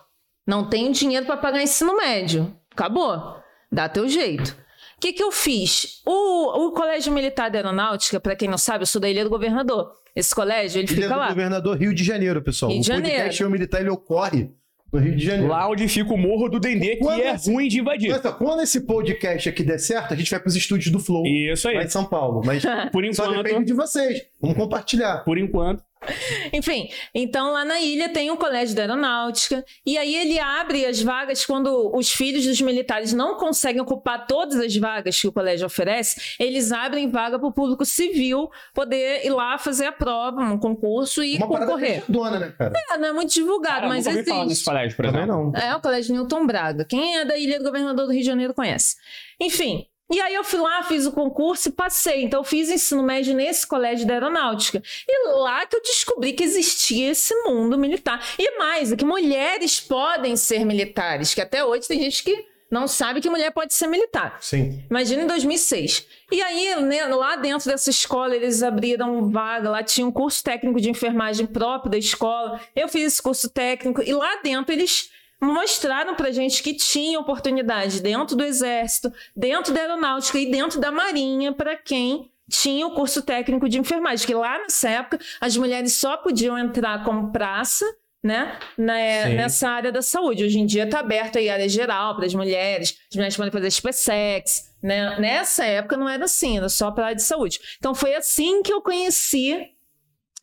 não 0.45 0.69
tenho 0.69 0.91
dinheiro 0.91 1.25
para 1.25 1.37
pagar 1.37 1.61
ensino 1.61 1.97
médio. 1.97 2.55
Acabou. 2.71 3.37
Dá 3.71 3.89
teu 3.89 4.07
jeito. 4.07 4.49
O 4.97 4.99
que, 4.99 5.13
que 5.13 5.23
eu 5.23 5.31
fiz? 5.31 6.01
O, 6.05 6.67
o 6.67 6.71
Colégio 6.71 7.11
Militar 7.13 7.49
da 7.49 7.57
Aeronáutica, 7.57 8.19
para 8.19 8.35
quem 8.35 8.49
não 8.49 8.57
sabe, 8.57 8.83
eu 8.83 8.87
sou 8.87 9.01
da 9.01 9.09
Ilha 9.09 9.23
do 9.23 9.29
Governador. 9.29 9.93
Esse 10.15 10.35
colégio, 10.35 10.79
ele 10.79 10.87
Ilha 10.87 11.03
fica 11.03 11.13
do 11.13 11.19
lá. 11.19 11.29
Governador 11.29 11.77
Rio 11.77 11.93
de 11.93 12.03
Janeiro, 12.03 12.41
pessoal. 12.41 12.71
Rio 12.71 12.81
de 12.81 12.91
o 12.91 12.93
podcast 12.93 13.17
Janeiro. 13.17 13.43
Eu 13.43 13.49
Militar 13.49 13.81
ele 13.81 13.89
ocorre 13.89 14.51
no 14.91 14.99
Rio 14.99 15.15
de 15.15 15.25
Janeiro. 15.25 15.47
Lá 15.47 15.69
onde 15.69 15.87
fica 15.87 16.13
o 16.13 16.17
Morro 16.17 16.49
do 16.49 16.59
Dendê, 16.59 16.95
que 16.95 17.03
Quando 17.03 17.21
é 17.21 17.35
esse- 17.35 17.51
ruim 17.51 17.67
de 17.67 17.79
invadir. 17.79 18.13
Ó, 18.13 18.31
quando 18.33 18.61
esse 18.61 18.81
podcast 18.81 19.49
aqui 19.49 19.63
der 19.63 19.77
certo, 19.79 20.13
a 20.13 20.17
gente 20.17 20.29
vai 20.31 20.39
para 20.39 20.49
os 20.49 20.55
estúdios 20.55 20.91
do 20.91 20.99
Flow, 20.99 21.25
Isso 21.25 21.67
lá 21.71 21.79
aí. 21.79 21.85
em 21.85 21.89
São 21.89 22.05
Paulo. 22.05 22.41
Mas 22.45 22.63
Por 22.91 23.03
só 23.13 23.25
enquanto, 23.25 23.43
depende 23.43 23.65
de 23.65 23.73
vocês. 23.73 24.21
Vamos 24.41 24.57
compartilhar. 24.57 25.23
por 25.23 25.37
enquanto. 25.37 25.83
Enfim, 26.53 26.89
então 27.13 27.51
lá 27.51 27.65
na 27.65 27.79
ilha 27.79 28.09
tem 28.09 28.31
um 28.31 28.37
colégio 28.37 28.75
da 28.75 28.83
aeronáutica, 28.83 29.63
e 29.85 29.97
aí 29.97 30.15
ele 30.15 30.39
abre 30.39 30.85
as 30.85 31.01
vagas 31.01 31.45
quando 31.45 31.91
os 31.93 32.09
filhos 32.11 32.45
dos 32.45 32.61
militares 32.61 33.11
não 33.13 33.35
conseguem 33.37 33.81
ocupar 33.81 34.25
todas 34.25 34.55
as 34.59 34.75
vagas 34.77 35.19
que 35.19 35.27
o 35.27 35.31
colégio 35.31 35.65
oferece, 35.65 36.35
eles 36.39 36.71
abrem 36.71 37.09
vaga 37.09 37.37
para 37.37 37.47
o 37.47 37.51
público 37.51 37.85
civil 37.85 38.49
poder 38.73 39.25
ir 39.25 39.29
lá 39.29 39.57
fazer 39.57 39.85
a 39.87 39.91
prova, 39.91 40.41
um 40.41 40.57
concurso 40.57 41.23
e 41.23 41.35
Uma 41.37 41.47
concorrer. 41.47 42.01
fechadona, 42.01 42.39
né, 42.39 42.53
cara? 42.57 42.73
É, 42.91 42.97
não 42.97 43.07
é 43.09 43.11
muito 43.13 43.33
divulgado, 43.33 43.75
Cara, 43.81 43.87
mas 43.89 44.05
falar 44.05 44.15
nesse 44.17 44.31
existe. 44.31 44.65
colégio, 44.65 44.95
por 44.95 45.05
Também 45.05 45.23
exemplo. 45.23 45.51
não. 45.51 45.59
É 45.61 45.75
o 45.75 45.81
Colégio 45.81 46.15
Newton 46.15 46.45
Braga. 46.47 46.85
Quem 46.85 47.17
é 47.17 47.25
da 47.25 47.37
Ilha 47.37 47.57
do 47.59 47.65
Governador 47.65 48.05
do 48.05 48.11
Rio 48.11 48.21
de 48.21 48.25
Janeiro 48.27 48.53
conhece. 48.53 48.95
Enfim. 49.39 49.85
E 50.11 50.19
aí 50.19 50.33
eu 50.33 50.43
fui 50.43 50.59
lá, 50.59 50.81
fiz 50.83 51.05
o 51.05 51.11
concurso 51.11 51.69
e 51.69 51.71
passei. 51.71 52.23
Então 52.23 52.39
eu 52.39 52.43
fiz 52.43 52.69
ensino 52.69 53.03
médio 53.03 53.35
nesse 53.35 53.67
colégio 53.67 54.07
da 54.07 54.13
aeronáutica. 54.13 54.81
E 55.07 55.29
lá 55.33 55.65
que 55.65 55.75
eu 55.75 55.81
descobri 55.81 56.33
que 56.33 56.43
existia 56.43 57.11
esse 57.11 57.35
mundo 57.43 57.77
militar. 57.77 58.23
E 58.37 58.57
mais, 58.57 58.91
é 58.91 58.95
que 58.95 59.05
mulheres 59.05 59.79
podem 59.79 60.35
ser 60.35 60.65
militares, 60.65 61.33
que 61.33 61.41
até 61.41 61.63
hoje 61.63 61.87
tem 61.87 61.99
gente 61.99 62.23
que 62.23 62.49
não 62.71 62.87
sabe 62.87 63.19
que 63.19 63.29
mulher 63.29 63.51
pode 63.51 63.73
ser 63.73 63.87
militar. 63.87 64.37
Sim. 64.41 64.83
Imagina 64.89 65.23
em 65.23 65.27
2006. 65.27 66.05
E 66.31 66.41
aí, 66.41 66.75
né, 66.81 67.05
lá 67.05 67.35
dentro 67.35 67.69
dessa 67.69 67.89
escola, 67.89 68.35
eles 68.35 68.61
abriram 68.61 69.29
vaga, 69.31 69.69
lá 69.69 69.83
tinha 69.83 70.05
um 70.05 70.11
curso 70.11 70.43
técnico 70.43 70.79
de 70.79 70.89
enfermagem 70.89 71.47
próprio 71.47 71.91
da 71.91 71.97
escola. 71.97 72.59
Eu 72.75 72.87
fiz 72.87 73.13
esse 73.13 73.21
curso 73.21 73.49
técnico 73.49 74.03
e 74.03 74.13
lá 74.13 74.39
dentro 74.43 74.71
eles 74.71 75.09
mostraram 75.41 76.15
pra 76.15 76.31
gente 76.31 76.61
que 76.61 76.73
tinha 76.73 77.19
oportunidade 77.19 78.01
dentro 78.01 78.35
do 78.35 78.43
exército, 78.43 79.11
dentro 79.35 79.73
da 79.73 79.81
aeronáutica 79.81 80.37
e 80.37 80.51
dentro 80.51 80.79
da 80.79 80.91
marinha 80.91 81.53
para 81.53 81.75
quem 81.77 82.29
tinha 82.49 82.85
o 82.87 82.95
curso 82.95 83.21
técnico 83.21 83.69
de 83.69 83.77
enfermagem, 83.79 84.25
que 84.25 84.33
lá 84.33 84.57
nessa 84.59 84.89
época 84.89 85.19
as 85.39 85.55
mulheres 85.55 85.93
só 85.93 86.17
podiam 86.17 86.57
entrar 86.57 87.03
como 87.03 87.31
praça 87.31 87.85
né, 88.21 88.57
na- 88.77 88.95
Sim. 89.27 89.35
nessa 89.35 89.69
área 89.69 89.91
da 89.93 90.01
saúde. 90.01 90.43
Hoje 90.43 90.59
em 90.59 90.65
dia 90.65 90.83
está 90.83 90.99
aberto 90.99 91.37
aí 91.37 91.47
a 91.49 91.53
área 91.53 91.69
geral 91.69 92.15
para 92.17 92.25
as 92.25 92.33
mulheres, 92.33 92.97
as 93.09 93.15
mulheres 93.15 93.37
podem 93.37 93.51
fazer 93.51 93.71
SpaceX, 93.71 94.73
né? 94.83 95.17
Nessa 95.19 95.63
época 95.63 95.95
não 95.95 96.09
era 96.09 96.25
assim, 96.25 96.57
era 96.57 96.67
só 96.67 96.91
para 96.91 97.03
a 97.03 97.05
área 97.07 97.15
de 97.15 97.23
saúde. 97.23 97.61
Então 97.77 97.95
foi 97.95 98.15
assim 98.15 98.61
que 98.61 98.73
eu 98.73 98.81
conheci 98.81 99.69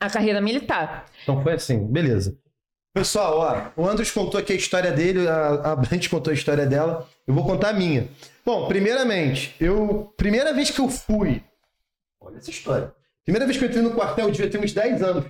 a 0.00 0.08
carreira 0.08 0.40
militar. 0.40 1.04
Então 1.22 1.42
foi 1.42 1.52
assim, 1.52 1.84
beleza. 1.86 2.38
Pessoal, 2.96 3.72
ó, 3.76 3.82
o 3.82 3.86
Andros 3.86 4.10
contou 4.10 4.40
aqui 4.40 4.54
a 4.54 4.56
história 4.56 4.90
dele, 4.90 5.28
a, 5.28 5.72
a 5.72 5.76
Brant 5.76 6.08
contou 6.08 6.30
a 6.30 6.34
história 6.34 6.64
dela. 6.64 7.06
Eu 7.26 7.34
vou 7.34 7.44
contar 7.44 7.68
a 7.68 7.72
minha. 7.74 8.08
Bom, 8.42 8.66
primeiramente, 8.68 9.54
eu. 9.60 10.14
Primeira 10.16 10.54
vez 10.54 10.70
que 10.70 10.80
eu 10.80 10.88
fui. 10.88 11.42
Olha 12.18 12.38
essa 12.38 12.48
história. 12.48 12.90
Primeira 13.22 13.44
vez 13.44 13.58
que 13.58 13.64
eu 13.64 13.68
entrei 13.68 13.82
no 13.82 13.90
quartel, 13.90 14.24
eu 14.24 14.30
devia 14.30 14.48
ter 14.48 14.58
uns 14.58 14.72
10 14.72 15.02
anos. 15.02 15.26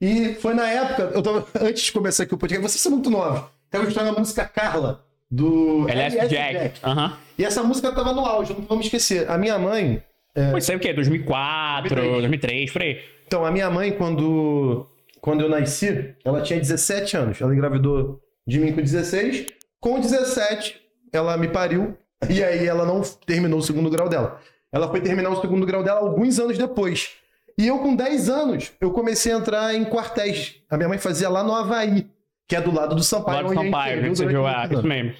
E 0.00 0.34
foi 0.40 0.54
na 0.54 0.68
época, 0.68 1.12
eu 1.14 1.22
tava. 1.22 1.46
Antes 1.64 1.84
de 1.84 1.92
começar 1.92 2.24
aqui 2.24 2.34
o 2.34 2.38
podcast, 2.38 2.68
vocês 2.68 2.80
são 2.80 2.90
muito 2.90 3.08
novos. 3.08 3.48
Tava 3.70 3.84
escutando 3.84 4.08
a 4.16 4.18
música 4.18 4.44
Carla, 4.46 5.04
do 5.30 5.88
LS 5.88 6.28
Jack. 6.28 6.80
Aham. 6.82 7.16
E 7.38 7.44
essa 7.44 7.62
música 7.62 7.92
tava 7.92 8.12
no 8.12 8.26
auge, 8.26 8.54
não 8.54 8.62
vamos 8.62 8.86
esquecer. 8.86 9.30
A 9.30 9.38
minha 9.38 9.56
mãe, 9.56 10.02
Foi 10.50 10.58
isso 10.58 10.72
aí 10.72 10.76
o 10.76 10.80
quê? 10.80 10.92
2004, 10.92 11.94
2003. 11.94 12.22
2003, 12.22 12.72
por 12.72 12.82
aí. 12.82 13.00
Então, 13.24 13.44
a 13.44 13.52
minha 13.52 13.70
mãe, 13.70 13.92
quando, 13.92 14.88
quando 15.24 15.40
eu 15.40 15.48
nasci, 15.48 16.14
ela 16.22 16.42
tinha 16.42 16.60
17 16.60 17.16
anos. 17.16 17.40
Ela 17.40 17.54
engravidou 17.54 18.20
de 18.46 18.60
mim 18.60 18.74
com 18.74 18.82
16. 18.82 19.46
Com 19.80 19.98
17, 19.98 20.78
ela 21.10 21.34
me 21.38 21.48
pariu. 21.48 21.96
E 22.28 22.44
aí 22.44 22.66
ela 22.66 22.84
não 22.84 23.00
terminou 23.00 23.58
o 23.58 23.62
segundo 23.62 23.88
grau 23.88 24.06
dela. 24.06 24.38
Ela 24.70 24.86
foi 24.90 25.00
terminar 25.00 25.30
o 25.30 25.40
segundo 25.40 25.64
grau 25.64 25.82
dela 25.82 26.00
alguns 26.00 26.38
anos 26.38 26.58
depois. 26.58 27.12
E 27.56 27.66
eu, 27.66 27.78
com 27.78 27.96
10 27.96 28.28
anos, 28.28 28.72
eu 28.78 28.90
comecei 28.90 29.32
a 29.32 29.38
entrar 29.38 29.74
em 29.74 29.86
quartéis. 29.86 30.56
A 30.68 30.76
minha 30.76 30.90
mãe 30.90 30.98
fazia 30.98 31.30
lá 31.30 31.42
no 31.42 31.54
Havaí, 31.54 32.06
que 32.46 32.54
é 32.54 32.60
do 32.60 32.70
lado 32.70 32.94
do 32.94 33.02
Sampaio. 33.02 33.36
Lá 33.36 33.42
do 33.44 33.48
onde 33.48 33.60
a 33.60 33.62
gente 33.62 33.72
Sampaio, 33.72 34.02
viu, 34.02 34.46
é, 34.46 34.64
isso 34.64 34.74
anos. 34.74 34.84
mesmo. 34.84 35.14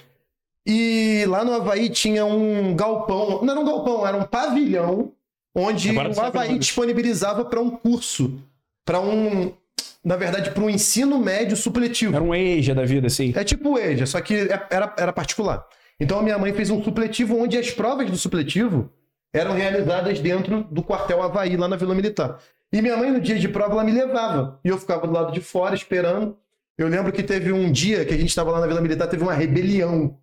E 0.67 1.25
lá 1.29 1.47
no 1.47 1.55
Havaí 1.55 1.89
tinha 1.89 2.27
um 2.27 2.77
galpão. 2.77 3.43
Não 3.43 3.53
era 3.53 3.61
um 3.61 3.65
galpão, 3.65 4.07
era 4.07 4.19
um 4.19 4.25
pavilhão 4.25 5.13
onde 5.55 5.89
Agora 5.89 6.13
o 6.13 6.21
Havaí 6.21 6.49
nome. 6.49 6.59
disponibilizava 6.59 7.47
para 7.47 7.59
um 7.59 7.71
curso. 7.71 8.39
Para 8.85 9.01
um. 9.01 9.64
Na 10.05 10.17
verdade, 10.17 10.51
para 10.51 10.63
um 10.63 10.69
ensino 10.69 11.19
médio 11.19 11.57
supletivo. 11.57 12.15
Era 12.15 12.23
um 12.23 12.35
EJA 12.35 12.75
da 12.75 12.85
vida, 12.85 13.07
assim. 13.07 13.33
É 13.35 13.43
tipo 13.43 13.71
o 13.71 13.79
EJA, 13.79 14.05
só 14.07 14.21
que 14.21 14.35
é- 14.35 14.67
era, 14.71 14.95
era 14.99 15.13
particular. 15.13 15.65
Então 15.99 16.19
a 16.19 16.23
minha 16.23 16.37
mãe 16.37 16.53
fez 16.53 16.69
um 16.71 16.83
supletivo 16.83 17.39
onde 17.39 17.57
as 17.57 17.71
provas 17.71 18.11
do 18.11 18.17
supletivo 18.17 18.91
eram 19.33 19.55
realizadas 19.55 20.21
dentro 20.21 20.65
do 20.71 20.83
quartel 20.83 21.23
Havaí, 21.23 21.57
lá 21.57 21.67
na 21.67 21.77
Vila 21.77 21.95
Militar. 21.95 22.39
E 22.73 22.83
minha 22.83 22.97
mãe, 22.97 23.11
no 23.11 23.21
dia 23.21 23.39
de 23.39 23.49
prova, 23.49 23.73
ela 23.73 23.85
me 23.85 23.93
levava. 23.93 24.61
E 24.65 24.69
eu 24.69 24.77
ficava 24.79 25.07
do 25.07 25.13
lado 25.13 25.33
de 25.33 25.41
fora 25.41 25.75
esperando. 25.75 26.37
Eu 26.77 26.89
lembro 26.89 27.13
que 27.13 27.23
teve 27.23 27.53
um 27.53 27.71
dia 27.71 28.05
que 28.05 28.13
a 28.13 28.17
gente 28.17 28.29
estava 28.29 28.51
lá 28.51 28.61
na 28.61 28.67
Vila 28.67 28.81
Militar, 28.81 29.07
teve 29.07 29.23
uma 29.23 29.33
rebelião. 29.33 30.19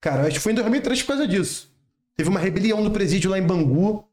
Cara, 0.00 0.22
acho 0.22 0.32
que 0.32 0.40
foi 0.40 0.52
em 0.52 0.54
2003 0.54 1.02
por 1.02 1.08
causa 1.08 1.26
disso. 1.26 1.74
Teve 2.16 2.28
uma 2.28 2.38
rebelião 2.38 2.82
no 2.82 2.90
presídio 2.90 3.30
lá 3.30 3.38
em 3.38 3.42
Bangu. 3.42 4.05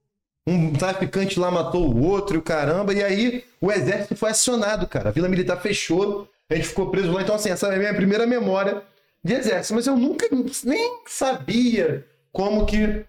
Um 0.45 0.73
traficante 0.73 1.39
lá 1.39 1.49
matou 1.49 1.89
o 1.89 2.03
outro 2.03 2.35
e 2.35 2.39
o 2.39 2.41
caramba. 2.41 2.93
E 2.93 3.01
aí 3.01 3.45
o 3.61 3.71
exército 3.71 4.15
foi 4.15 4.31
acionado, 4.31 4.87
cara. 4.87 5.09
A 5.09 5.11
Vila 5.11 5.29
Militar 5.29 5.61
fechou. 5.61 6.27
A 6.49 6.55
gente 6.55 6.67
ficou 6.67 6.91
preso 6.91 7.11
lá. 7.11 7.21
Então, 7.21 7.35
assim, 7.35 7.49
essa 7.49 7.67
é 7.67 7.75
a 7.75 7.79
minha 7.79 7.93
primeira 7.93 8.27
memória 8.27 8.83
de 9.23 9.33
exército. 9.33 9.75
Mas 9.75 9.87
eu 9.87 9.95
nunca 9.95 10.27
nem 10.65 10.99
sabia 11.07 12.05
como 12.31 12.65
que 12.65 13.05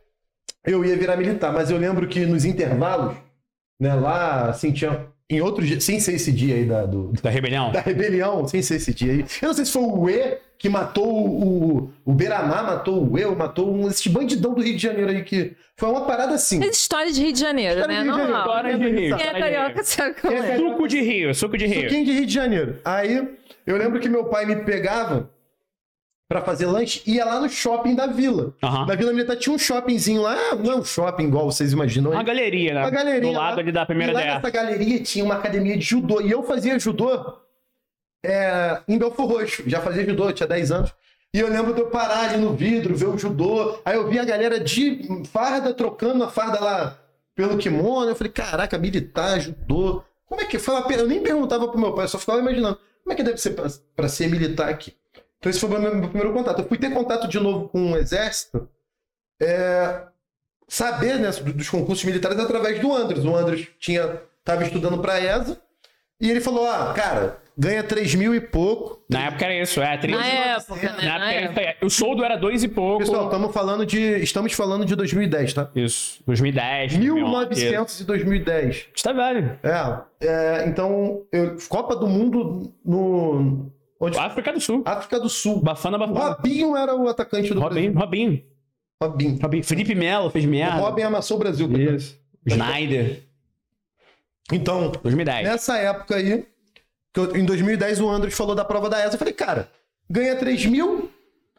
eu 0.65 0.85
ia 0.85 0.97
virar 0.97 1.17
militar. 1.17 1.53
Mas 1.53 1.71
eu 1.71 1.77
lembro 1.77 2.07
que 2.07 2.25
nos 2.25 2.45
intervalos, 2.45 3.17
né, 3.81 3.95
lá, 3.95 4.51
assim, 4.51 4.73
tinha. 4.73 5.07
Em 5.31 5.41
outro 5.41 5.65
dia, 5.65 5.81
sem 5.81 5.99
ser 5.99 6.15
esse 6.15 6.31
dia 6.31 6.55
aí 6.55 6.67
da, 6.67 6.85
do, 6.85 7.13
Da 7.23 7.31
rebelião. 7.31 7.73
da 7.73 7.81
rebelião, 7.81 8.47
sem 8.47 8.61
ser 8.61 8.77
esse 8.77 8.93
dia 8.93 9.13
aí. 9.13 9.25
Eu 9.41 9.49
não 9.49 9.55
sei 9.55 9.65
se 9.65 9.73
foi 9.73 9.83
o 9.83 10.11
E 10.11 10.39
que 10.59 10.69
matou 10.69 11.07
o, 11.07 11.91
o, 12.05 12.13
Beiramar, 12.13 12.65
matou 12.65 13.11
o 13.11 13.19
Eu, 13.19 13.35
matou 13.35 13.75
um, 13.75 13.89
esse 13.89 14.09
bandidão 14.09 14.53
do 14.55 14.63
Rio 14.63 14.77
de 14.77 14.83
Janeiro 14.83 15.11
aí 15.11 15.23
que. 15.25 15.57
Foi 15.77 15.89
uma 15.89 16.03
parada 16.03 16.35
assim. 16.35 16.59
Mas 16.61 16.77
história 16.77 17.11
de 17.11 17.21
Rio 17.21 17.33
de 17.33 17.41
Janeiro, 17.41 17.81
História 17.81 17.97
né? 17.97 18.03
de 18.03 18.09
Rio. 18.09 18.19
Normal. 18.19 18.41
História 18.47 18.79
de 18.79 18.89
Rio. 18.91 19.17
Quem 19.17 19.27
é 19.27 19.33
carioca 19.41 19.75
Rio. 19.75 19.85
sabe 19.85 20.15
como 20.21 20.33
é 20.33 20.51
é. 20.53 20.57
Suco 20.57 20.87
de 20.89 21.01
Rio, 21.01 21.35
suco 21.35 21.59
de 21.59 21.67
Rio. 21.67 21.83
Suquinho 21.83 22.05
de 22.05 22.13
Rio 22.13 22.27
de 22.27 22.33
Janeiro. 22.33 22.79
Aí 22.85 23.29
eu 23.67 23.77
lembro 23.77 23.99
que 23.99 24.09
meu 24.09 24.27
pai 24.27 24.47
me 24.47 24.57
pegava 24.57 25.31
pra 26.29 26.43
fazer 26.43 26.67
lanche 26.67 27.03
ia 27.07 27.25
lá 27.25 27.41
no 27.41 27.49
shopping 27.49 27.95
da 27.95 28.07
vila. 28.07 28.55
Aham. 28.63 28.87
Na 28.87 28.95
Vila 28.95 29.13
Militar 29.13 29.37
tinha 29.37 29.55
um 29.55 29.59
shoppingzinho 29.59 30.23
lá, 30.23 30.55
não 30.57 30.73
é 30.73 30.77
um 30.77 30.85
shopping 30.85 31.25
igual 31.25 31.51
vocês 31.51 31.73
imaginam. 31.73 32.11
Uma 32.13 32.23
galeria, 32.23 32.75
né? 32.75 32.81
Uma 32.81 32.91
galeria 32.91 33.21
Do 33.21 33.31
lado 33.33 33.57
lá. 33.57 33.61
ali 33.63 33.73
da 33.73 33.87
primeira 33.87 34.13
e 34.13 34.15
lá 34.15 34.21
DEA. 34.23 34.35
nessa 34.37 34.51
galeria 34.51 35.03
tinha 35.03 35.25
uma 35.25 35.35
academia 35.35 35.77
de 35.77 35.85
judô. 35.85 36.21
E 36.21 36.31
eu 36.31 36.43
fazia 36.43 36.79
judô 36.79 37.39
é, 38.25 38.81
em 38.89 38.99
Belfor 38.99 39.27
Roxo. 39.27 39.63
Já 39.67 39.81
fazia 39.81 40.05
judô, 40.05 40.33
tinha 40.33 40.47
10 40.47 40.73
anos. 40.73 40.95
E 41.33 41.41
eu 41.41 41.49
lembro 41.49 41.75
de 41.75 41.81
eu 41.81 41.87
parar 41.89 42.31
ali 42.31 42.37
no 42.39 42.55
vidro, 42.55 42.95
ver 42.97 43.09
o 43.09 43.19
judô. 43.19 43.79
Aí 43.85 43.97
eu 43.97 44.09
vi 44.09 44.19
a 44.19 44.25
galera 44.25 44.59
de 44.61 45.01
farda 45.33 45.75
trocando 45.75 46.23
a 46.23 46.29
farda 46.29 46.61
lá 46.61 46.99
pelo 47.35 47.59
kimono. 47.59 48.09
Eu 48.09 48.15
falei, 48.17 48.33
caraca, 48.33 48.79
militar, 48.79 49.41
judô. 49.41 50.03
Como 50.27 50.41
é 50.41 50.45
que 50.45 50.59
foi? 50.59 50.75
Eu 50.97 51.07
nem 51.09 51.21
perguntava 51.21 51.69
pro 51.69 51.79
meu 51.79 51.93
pai, 51.93 52.05
eu 52.05 52.09
só 52.09 52.19
ficava 52.19 52.39
imaginando. 52.39 52.79
Como 53.03 53.13
é 53.13 53.17
que 53.17 53.23
deve 53.23 53.37
ser 53.39 53.55
pra 53.95 54.09
ser 54.09 54.29
militar 54.29 54.69
aqui? 54.69 54.95
Então 55.45 55.51
esse 55.51 55.61
foi 55.61 55.69
o 55.69 55.73
meu, 55.79 55.95
meu 55.95 56.09
primeiro 56.09 56.33
contato. 56.33 56.61
Eu 56.63 56.67
fui 56.67 56.79
ter 56.79 56.91
contato 56.91 57.29
de 57.29 57.39
novo 57.39 57.69
com 57.69 57.93
o 57.93 57.97
exército. 57.99 58.67
é, 59.43 60.03
saber 60.67 61.19
né, 61.19 61.31
do- 61.31 61.53
dos 61.53 61.69
concursos 61.69 62.03
militares 62.05 62.39
através 62.39 62.81
do 62.81 62.91
Andres. 62.95 63.23
O 63.27 63.37
Andres 63.37 63.69
tinha 63.79 64.23
tava 64.43 64.63
estudando 64.63 64.99
para 65.03 65.21
ESA 65.21 65.61
e 66.19 66.31
ele 66.31 66.41
falou: 66.41 66.67
"Ah, 66.67 66.95
cara, 66.97 67.37
ganha 67.59 67.83
3 67.83 68.15
mil 68.15 68.35
e 68.35 68.41
pouco". 68.41 69.05
Na 69.11 69.27
época 69.27 69.45
era 69.45 69.61
isso, 69.61 69.83
é. 69.83 69.99
Três... 69.99 70.17
Na 70.17 70.25
época, 70.27 70.77
né? 70.77 70.97
Na 71.03 71.19
Na 71.19 71.33
época 71.33 71.61
era 71.61 71.71
época. 71.71 71.87
O 71.87 71.91
soldo 71.91 72.25
era 72.25 72.37
dois 72.37 72.63
e 72.63 72.69
pouco. 72.69 73.01
Pessoal, 73.01 73.25
estamos 73.27 73.53
falando 73.53 73.85
de 73.85 74.01
estamos 74.23 74.53
falando 74.55 74.87
de 74.87 74.97
2010, 74.97 75.53
tá? 75.53 75.71
Isso, 75.75 76.23
2010. 76.25 76.93
2011. 76.97 77.21
1900 77.51 78.01
e 78.01 78.05
2010. 78.05 78.87
Está 78.95 79.13
velho. 79.13 79.59
É, 79.63 80.27
é, 80.27 80.65
então, 80.69 81.23
eu- 81.31 81.57
Copa 81.69 81.95
do 81.97 82.07
Mundo 82.07 82.73
no 82.85 83.71
onde 84.05 84.19
África 84.19 84.53
do 84.53 84.61
Sul. 84.61 84.83
África 84.85 85.19
do 85.21 85.29
Sul. 85.29 85.61
Bafana, 85.61 85.97
O 85.97 86.01
Bafana. 86.07 86.35
Robinho 86.37 86.77
era 86.77 86.95
o 86.95 87.09
atacante 87.09 87.53
do 87.53 87.61
Robinho, 87.61 87.93
Brasil. 87.93 88.01
Robinho. 88.01 88.45
Robinho. 89.03 89.39
Robinho. 89.43 89.65
Felipe 89.65 89.95
Melo 89.95 90.31
fez 90.31 90.45
O 90.45 90.49
merda. 90.49 90.81
Robin 90.81 91.03
amassou 91.03 91.37
o 91.37 91.41
Brasil. 91.41 91.69
Isso. 91.95 92.17
Snyder. 92.47 93.23
Então, 94.53 94.93
2010. 95.03 95.49
Nessa 95.49 95.77
época 95.79 96.17
aí, 96.17 96.47
que 97.13 97.21
eu- 97.21 97.37
em 97.37 97.45
2010 97.45 98.01
o 98.01 98.09
Andros 98.09 98.35
falou 98.35 98.55
da 98.55 98.65
prova 98.65 98.89
da 98.91 98.99
ESA, 99.05 99.15
eu 99.15 99.19
falei, 99.19 99.33
cara, 99.35 99.71
ganha 100.09 100.37
3 100.37 100.67
mil, 100.67 101.11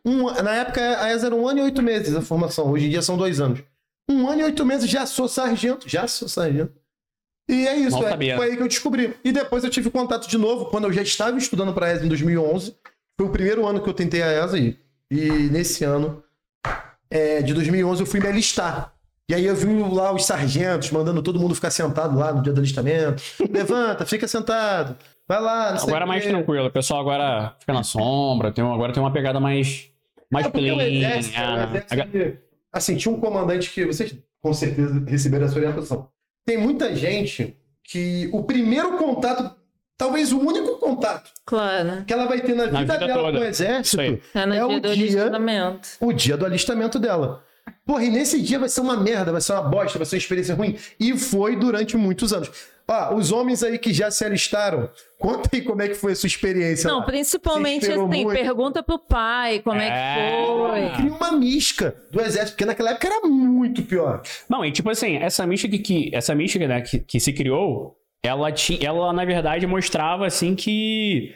um, 0.06 0.32
na 0.32 0.56
época 0.56 1.02
a 1.02 1.12
ESA 1.12 1.28
era 1.28 1.36
um 1.36 1.48
ano 1.48 1.60
e 1.60 1.64
oito 1.64 1.82
meses 1.82 2.16
a 2.16 2.22
formação, 2.22 2.70
hoje 2.72 2.86
em 2.86 2.90
dia 2.90 3.02
são 3.02 3.18
dois 3.18 3.40
anos. 3.42 3.64
Um 4.10 4.28
ano 4.30 4.42
e 4.42 4.44
oito 4.44 4.64
meses, 4.64 4.88
já 4.90 5.06
sou 5.08 5.28
sargento, 5.28 5.90
já 5.90 6.08
sou 6.08 6.28
sargento. 6.30 6.74
E 7.48 7.68
é 7.68 7.76
isso, 7.76 8.04
é, 8.04 8.36
foi 8.36 8.50
aí 8.50 8.58
que 8.58 8.64
eu 8.64 8.68
descobri. 8.68 9.14
E 9.24 9.32
depois 9.32 9.64
eu 9.64 9.70
tive 9.70 9.92
contato 9.92 10.28
de 10.28 10.38
novo, 10.38 10.66
quando 10.66 10.86
eu 10.86 10.94
já 10.94 11.02
estava 11.02 11.38
estudando 11.38 11.74
para 11.74 11.88
a 11.88 11.92
ESA 11.92 12.06
em 12.06 12.10
2011, 12.10 12.76
foi 13.18 13.28
o 13.28 13.32
primeiro 13.32 13.66
ano 13.68 13.82
que 13.82 13.88
eu 13.88 13.94
tentei 13.94 14.24
a 14.24 14.44
ESA 14.44 14.58
e, 14.58 14.78
e 15.12 15.30
nesse 15.52 15.84
ano 15.84 16.24
é, 17.10 17.42
de 17.42 17.54
2011 17.54 18.02
eu 18.02 18.08
fui 18.08 18.20
me 18.20 18.28
alistar. 18.28 18.94
E 19.30 19.34
aí 19.34 19.46
eu 19.46 19.56
vi 19.56 19.68
lá 19.68 20.12
os 20.12 20.26
sargentos 20.26 20.92
mandando 20.92 21.22
todo 21.22 21.40
mundo 21.40 21.56
ficar 21.56 21.72
sentado 21.72 22.18
lá 22.18 22.32
no 22.32 22.44
dia 22.44 22.54
do 22.54 22.60
alistamento. 22.60 23.24
Levanta, 23.50 24.06
fica 24.06 24.28
sentado. 24.28 24.96
Vai 25.28 25.42
lá, 25.42 25.72
não 25.72 25.80
sei 25.80 25.90
Agora 25.90 26.06
é 26.06 26.08
mais 26.08 26.24
tranquilo. 26.24 26.68
O 26.68 26.72
pessoal 26.72 27.00
agora 27.02 27.56
fica 27.60 27.74
na 27.74 27.84
sombra. 27.84 28.52
Tem, 28.52 28.64
agora 28.64 28.94
tem 28.94 29.02
uma 29.02 29.12
pegada 29.12 29.40
mais, 29.40 29.90
mais 30.32 30.46
É 30.46 30.50
o 30.50 30.52
clean. 30.52 30.78
exército, 30.80 31.38
ah, 31.40 31.72
exército, 31.74 32.38
Assim, 32.72 32.98
tinha 32.98 33.14
um 33.14 33.20
comandante 33.20 33.72
que 33.72 33.86
vocês 33.86 34.16
com 34.42 34.54
certeza 34.54 35.04
receberam 35.08 35.46
essa 35.46 35.56
orientação. 35.56 36.10
Tem 36.46 36.58
muita 36.58 36.96
gente 36.96 37.58
que 37.84 38.30
o 38.32 38.44
primeiro 38.44 38.98
contato, 38.98 39.56
talvez 39.98 40.32
o 40.32 40.40
único 40.40 40.78
contato 40.78 41.32
Claro. 41.46 42.04
que 42.06 42.14
ela 42.14 42.26
vai 42.26 42.42
ter 42.42 42.56
na 42.56 42.68
Na 42.68 42.80
vida, 42.82 42.94
vida 42.94 43.08
dela 43.08 43.24
toda. 43.24 43.38
com 43.40 43.44
o 43.44 43.48
exército. 43.48 44.02
É 44.34 44.46
no 44.46 44.54
É 44.54 44.58
dia 44.58 44.68
o 44.68 44.80
do 44.80 44.94
dia- 44.94 45.22
alistamento. 45.24 45.90
o 46.00 46.14
dia 46.14 46.38
do 46.38 46.46
alistamento 46.46 47.00
dela. 47.00 47.44
Porra, 47.86 48.04
e 48.04 48.10
nesse 48.12 48.42
dia 48.42 48.60
vai 48.60 48.70
ser 48.70 48.82
uma 48.82 48.98
merda, 48.98 49.32
vai 49.32 49.42
ser 49.42 49.54
uma 49.54 49.62
bosta, 49.64 49.98
vai 49.98 50.06
ser 50.06 50.16
uma 50.16 50.20
experiência 50.20 50.56
ruim. 50.56 50.78
E 51.00 51.18
foi 51.18 51.56
durante 51.56 51.96
muitos 51.98 52.32
anos. 52.34 52.50
Ah, 52.88 53.14
os 53.16 53.32
homens 53.32 53.64
aí 53.64 53.80
que 53.80 53.92
já 53.92 54.12
se 54.12 54.24
alistaram, 54.24 54.90
conta 55.20 55.50
aí 55.52 55.62
como 55.62 55.82
é 55.82 55.88
que 55.88 55.96
foi 55.96 56.12
a 56.12 56.16
sua 56.16 56.28
experiência. 56.28 56.88
Não, 56.88 57.00
lá. 57.00 57.06
principalmente 57.06 57.90
assim, 57.90 57.98
muito? 58.00 58.30
pergunta 58.32 58.84
pro 58.84 59.00
pai 59.00 59.60
como 59.60 59.80
é, 59.80 59.88
É. 59.88 60.16
que 60.16 60.46
foi. 60.48 60.90
Cria 60.98 61.14
uma 61.14 61.32
mística 61.32 61.96
do 62.12 62.22
exército, 62.22 62.52
porque 62.52 62.66
naquela 62.66 62.92
época 62.92 63.08
era 63.08 63.22
muito 63.28 63.82
pior. 63.84 64.22
Não, 64.48 64.64
e 64.64 64.72
tipo 64.72 64.90
assim, 64.90 65.18
essa 65.18 65.46
mística 65.48 65.78
que, 65.78 66.12
essa 66.14 66.36
mística, 66.36 66.68
né, 66.68 66.82
que, 66.82 67.00
que 67.00 67.20
se 67.20 67.34
criou, 67.34 67.96
ela, 68.24 68.52
ti, 68.52 68.84
ela, 68.86 69.12
na 69.14 69.26
verdade, 69.26 69.66
mostrava 69.68 70.26
assim 70.28 70.56
que 70.56 71.34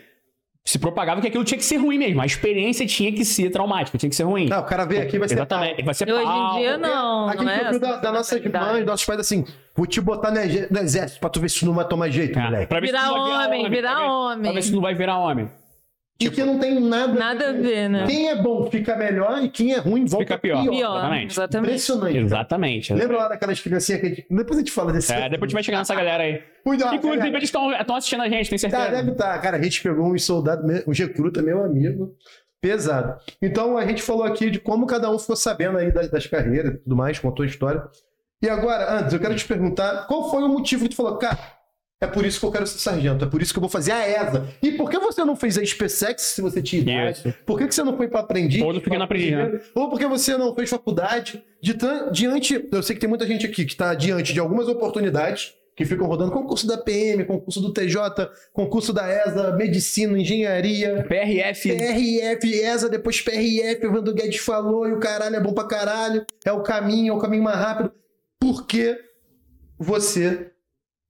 se 0.66 0.78
propagava 0.78 1.20
que 1.22 1.28
aquilo 1.28 1.44
tinha 1.44 1.58
que 1.58 1.64
ser 1.66 1.78
ruim 1.78 1.98
mesmo. 1.98 2.22
A 2.22 2.26
experiência 2.26 2.86
tinha 2.86 3.12
que 3.12 3.26
ser 3.26 3.50
traumática, 3.50 3.98
tinha 3.98 4.10
que 4.10 4.16
ser 4.16 4.24
ruim. 4.24 4.50
Ah, 4.52 4.60
o 4.60 4.66
cara 4.66 4.86
veio 4.86 5.02
aqui 5.02 5.18
vai 5.18 5.28
ser 5.28 5.36
Exatamente. 5.36 5.84
Vai 5.84 5.94
ser 5.96 6.08
E 6.08 6.14
hoje 6.14 6.22
em 6.24 6.26
pau. 6.26 6.58
dia 6.60 6.78
não, 6.78 7.28
A 7.28 7.32
gente 7.32 7.44
não 7.46 7.52
é 7.52 7.80
da, 7.80 7.96
da 7.98 8.12
nossas 8.12 8.40
mentalidade. 8.42 8.74
mães, 8.74 8.86
nossos 8.86 9.06
pais 9.06 9.20
assim: 9.20 9.46
vou 9.76 9.88
te 9.88 10.00
botar 10.00 10.32
no 10.32 10.80
exército 10.80 11.20
pra 11.20 11.30
tu 11.30 11.40
ver 11.40 11.50
se 11.50 11.60
tu 11.62 11.66
não 11.66 11.74
vai 11.74 11.88
tomar 11.88 12.10
jeito, 12.10 12.38
É, 12.38 12.44
moleque. 12.44 12.68
pra 12.68 12.80
ver 12.80 12.88
se 12.88 12.92
Virar 12.94 13.08
tu 13.08 13.14
vai 13.14 13.48
homem, 13.48 13.70
virar 13.70 13.92
pra 13.96 14.00
ver- 14.04 14.10
homem. 14.12 14.42
Pra 14.44 14.52
ver 14.52 14.62
se 14.62 14.70
tu 14.70 14.76
não 14.76 14.82
vai 14.82 14.94
virar 14.94 15.18
homem. 15.18 15.50
E 16.20 16.30
que 16.30 16.44
não 16.44 16.60
tem 16.60 16.80
nada, 16.82 17.14
Nada 17.14 17.50
a 17.50 17.54
ver, 17.54 17.90
né? 17.90 18.06
Quem 18.06 18.28
é 18.30 18.36
bom 18.36 18.70
fica 18.70 18.96
melhor 18.98 19.42
e 19.42 19.48
quem 19.50 19.74
é 19.74 19.78
ruim 19.78 20.04
volta 20.06 20.26
Fica 20.26 20.38
pior. 20.38 20.62
pior. 20.64 20.72
Pior, 20.72 20.92
Exatamente. 20.98 21.32
exatamente. 21.32 21.68
Impressionante. 21.70 22.18
Exatamente. 22.18 22.94
Lembra 22.94 23.18
lá 23.18 23.28
daquelas 23.30 23.60
criancinhas 23.62 24.02
que 24.02 24.06
a 24.06 24.10
gente... 24.10 24.26
Depois 24.30 24.58
a 24.58 24.62
gente 24.62 24.72
fala 24.72 24.92
desse. 24.92 25.14
É, 25.14 25.30
depois 25.30 25.44
a 25.44 25.46
gente 25.48 25.54
vai 25.54 25.64
chegar 25.64 25.78
nessa 25.78 25.96
galera 25.96 26.24
aí. 26.24 26.42
Cuidado. 26.64 26.94
Inclusive, 26.96 27.28
eles 27.30 27.44
estão 27.44 27.96
assistindo 27.96 28.22
a 28.22 28.28
gente, 28.30 28.50
tenho 28.50 28.62
Tá, 28.62 28.70
certeza. 28.70 28.92
deve 28.98 29.12
estar. 29.12 29.40
Cara, 29.40 29.56
a 29.58 29.62
gente 29.62 29.82
pegou 29.82 30.12
uns 30.14 30.24
soldados, 30.26 30.66
me- 30.66 30.84
uns 30.86 31.00
recruta, 31.00 31.42
meu 31.42 31.64
amigo. 31.64 32.14
Pesado. 32.62 33.16
Então 33.42 33.78
a 33.78 33.86
gente 33.86 34.02
falou 34.02 34.24
aqui 34.26 34.50
de 34.50 34.60
como 34.60 34.86
cada 34.86 35.10
um 35.10 35.18
ficou 35.18 35.38
sabendo 35.38 35.78
aí 35.78 35.92
das, 35.94 36.10
das 36.12 36.28
carreiras 36.28 36.74
e 36.74 36.78
tudo 36.80 36.96
mais, 36.98 37.18
contou 37.18 37.44
a 37.44 37.48
história. 37.48 37.82
E 38.42 38.50
agora, 38.50 39.00
antes, 39.00 39.14
eu 39.14 39.20
quero 39.20 39.34
te 39.36 39.46
perguntar 39.46 40.06
qual 40.08 40.30
foi 40.30 40.44
o 40.44 40.50
motivo 40.50 40.84
que 40.84 40.90
tu 40.90 40.96
falou, 40.98 41.18
cara, 41.18 41.38
É 42.02 42.08
por 42.08 42.26
isso 42.26 42.40
que 42.40 42.46
eu 42.46 42.52
quero 42.52 42.66
ser 42.66 42.80
sargento, 42.80 43.26
é 43.26 43.28
por 43.28 43.42
isso 43.42 43.52
que 43.52 43.60
eu 43.60 43.62
vou 43.62 43.70
fazer 43.70 43.92
a 43.92 44.08
ESA. 44.08 44.48
E 44.64 44.72
por 44.72 44.90
que 44.90 44.98
você 44.98 45.26
não 45.26 45.36
fez 45.36 45.58
a 45.58 45.66
SpaceX 45.66 46.22
se 46.22 46.42
você 46.42 46.62
tinha 46.62 46.82
idade? 46.82 47.20
Isso. 47.20 47.34
Por 47.46 47.58
que, 47.58 47.68
que 47.68 47.76
você 47.76 47.84
não 47.84 47.98
foi 47.98 48.08
para 48.08 48.22
aprendiz? 48.22 48.62
Ou 48.62 48.72
do 48.72 48.80
pequeno 48.80 49.04
aprendiz, 49.04 49.32
né? 49.32 49.60
Ou 49.76 49.90
porque 49.90 50.08
você 50.08 50.38
não 50.38 50.56
fez 50.56 50.70
faculdade? 50.70 51.44
Diante, 52.14 52.70
eu 52.72 52.82
sei 52.82 52.96
que 52.96 53.02
tem 53.02 53.10
muita 53.10 53.28
gente 53.28 53.46
aqui 53.46 53.66
que 53.66 53.72
está 53.74 53.94
diante 53.94 54.32
de 54.32 54.40
algumas 54.40 54.70
oportunidades 54.70 55.54
que 55.76 55.84
ficam 55.86 56.08
rodando 56.08 56.32
concurso 56.32 56.66
da 56.66 56.78
PM, 56.78 57.26
concurso 57.26 57.60
do 57.60 57.74
TJ, 57.74 58.30
concurso 58.54 58.94
da 58.94 59.10
ESA, 59.10 59.56
medicina, 59.58 60.18
engenharia, 60.18 61.06
PRF. 61.08 61.70
PRF, 61.70 62.62
ESA, 62.62 62.90
depois 62.90 63.22
PRF, 63.22 63.88
o 63.88 63.92
Vando 63.92 64.14
Guedes 64.14 64.40
falou 64.40 64.88
e 64.88 64.94
o 64.94 65.00
caralho 65.00 65.36
é 65.36 65.40
bom 65.40 65.54
pra 65.54 65.66
caralho, 65.66 66.26
é 66.46 66.52
o 66.52 66.62
caminho, 66.64 67.14
é 67.14 67.16
o 67.16 67.20
caminho 67.20 67.44
mais 67.44 67.58
rápido. 67.58 67.92
Por 68.40 68.66
que 68.66 68.98
você 69.78 70.52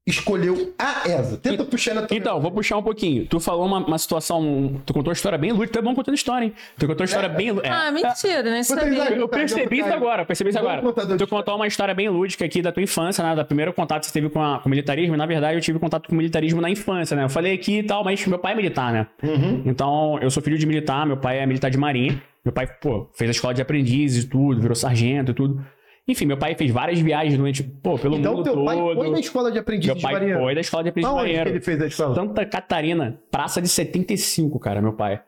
escolheu 0.09 0.73
a 0.77 1.07
ESA? 1.07 1.37
Tenta 1.37 1.63
puxar 1.63 1.93
na 1.93 2.01
tua 2.03 2.17
Então, 2.17 2.39
vou 2.39 2.51
puxar 2.51 2.77
um 2.77 2.83
pouquinho. 2.83 3.25
Tu 3.25 3.39
falou 3.39 3.65
uma, 3.65 3.77
uma 3.79 3.97
situação. 3.97 4.81
Tu 4.85 4.93
contou 4.93 5.09
uma 5.09 5.13
história 5.13 5.37
bem 5.37 5.51
lúdica. 5.51 5.73
Tu 5.73 5.79
é 5.79 5.81
bom 5.81 5.95
contando 5.95 6.15
história, 6.15 6.45
hein? 6.45 6.53
Tu 6.77 6.85
contou 6.87 7.01
uma 7.01 7.05
história 7.05 7.27
É. 7.27 7.29
bem 7.29 7.51
lúdica. 7.51 7.73
Ah, 7.73 7.91
mentira, 7.91 8.43
né? 8.43 8.61
Também. 8.67 8.93
Isaac, 8.93 9.13
Eu 9.13 9.27
percebi 9.27 9.79
isso 9.79 9.93
agora, 9.93 10.21
eu 10.21 10.25
percebi 10.25 10.49
isso 10.49 10.59
Vamos 10.59 10.93
agora. 10.97 11.17
Tu 11.17 11.27
contou 11.27 11.55
uma 11.55 11.67
história 11.67 11.93
bem 11.93 12.09
lúdica 12.09 12.45
aqui 12.45 12.61
da 12.61 12.71
tua 12.71 12.83
infância, 12.83 13.23
né? 13.23 13.35
Da 13.35 13.43
primeiro 13.45 13.71
contato 13.73 14.01
que 14.01 14.07
você 14.07 14.13
teve 14.13 14.29
com, 14.29 14.41
a- 14.41 14.59
com 14.59 14.67
o 14.67 14.69
militarismo. 14.69 15.15
E, 15.15 15.17
na 15.17 15.25
verdade, 15.25 15.55
eu 15.57 15.61
tive 15.61 15.79
contato 15.79 16.07
com 16.07 16.13
o 16.13 16.17
militarismo 16.17 16.61
na 16.61 16.69
infância, 16.69 17.15
né? 17.15 17.23
Eu 17.25 17.29
falei 17.29 17.53
aqui 17.53 17.79
e 17.79 17.83
tal, 17.83 18.03
mas 18.03 18.25
meu 18.25 18.39
pai 18.39 18.53
é 18.53 18.55
militar, 18.55 18.91
né? 18.93 19.07
Uhum. 19.23 19.63
Então, 19.65 20.17
eu 20.21 20.29
sou 20.31 20.41
filho 20.41 20.57
de 20.57 20.65
militar, 20.65 21.05
meu 21.05 21.17
pai 21.17 21.39
é 21.39 21.45
militar 21.45 21.69
de 21.69 21.77
marinha. 21.77 22.21
Meu 22.43 22.53
pai, 22.53 22.65
pô, 22.67 23.07
fez 23.13 23.29
a 23.29 23.31
escola 23.31 23.53
de 23.53 23.61
aprendizes 23.61 24.23
e 24.23 24.27
tudo, 24.27 24.61
virou 24.61 24.73
sargento 24.75 25.31
e 25.31 25.33
tudo. 25.33 25.61
Enfim, 26.09 26.25
meu 26.25 26.37
pai 26.37 26.55
fez 26.55 26.71
várias 26.71 26.99
viagens 26.99 27.37
durante, 27.37 27.61
pô, 27.63 27.97
pelo 27.97 28.17
Então 28.17 28.33
mundo 28.33 28.43
teu 28.43 28.53
todo. 28.53 28.65
pai 28.65 28.75
foi 28.77 29.09
na 29.11 29.19
escola 29.19 29.51
de 29.51 29.59
aprendiz 29.59 29.85
Meu 29.87 29.95
de 29.95 30.01
pai 30.01 30.13
marinheiro. 30.13 30.39
foi 30.41 30.55
da 30.55 30.61
escola 30.61 30.83
de 30.83 30.89
aprendiz 30.89 31.07
de 31.09 31.15
Aonde 31.15 31.23
que 31.29 31.35
marinheiro. 31.35 31.49
ele 31.57 31.61
fez 31.63 31.81
a 31.81 31.85
escola? 31.87 32.15
Santa 32.15 32.45
Catarina, 32.45 33.19
praça 33.31 33.61
de 33.61 33.67
75, 33.69 34.59
cara, 34.59 34.81
meu 34.81 34.93
pai. 34.93 35.21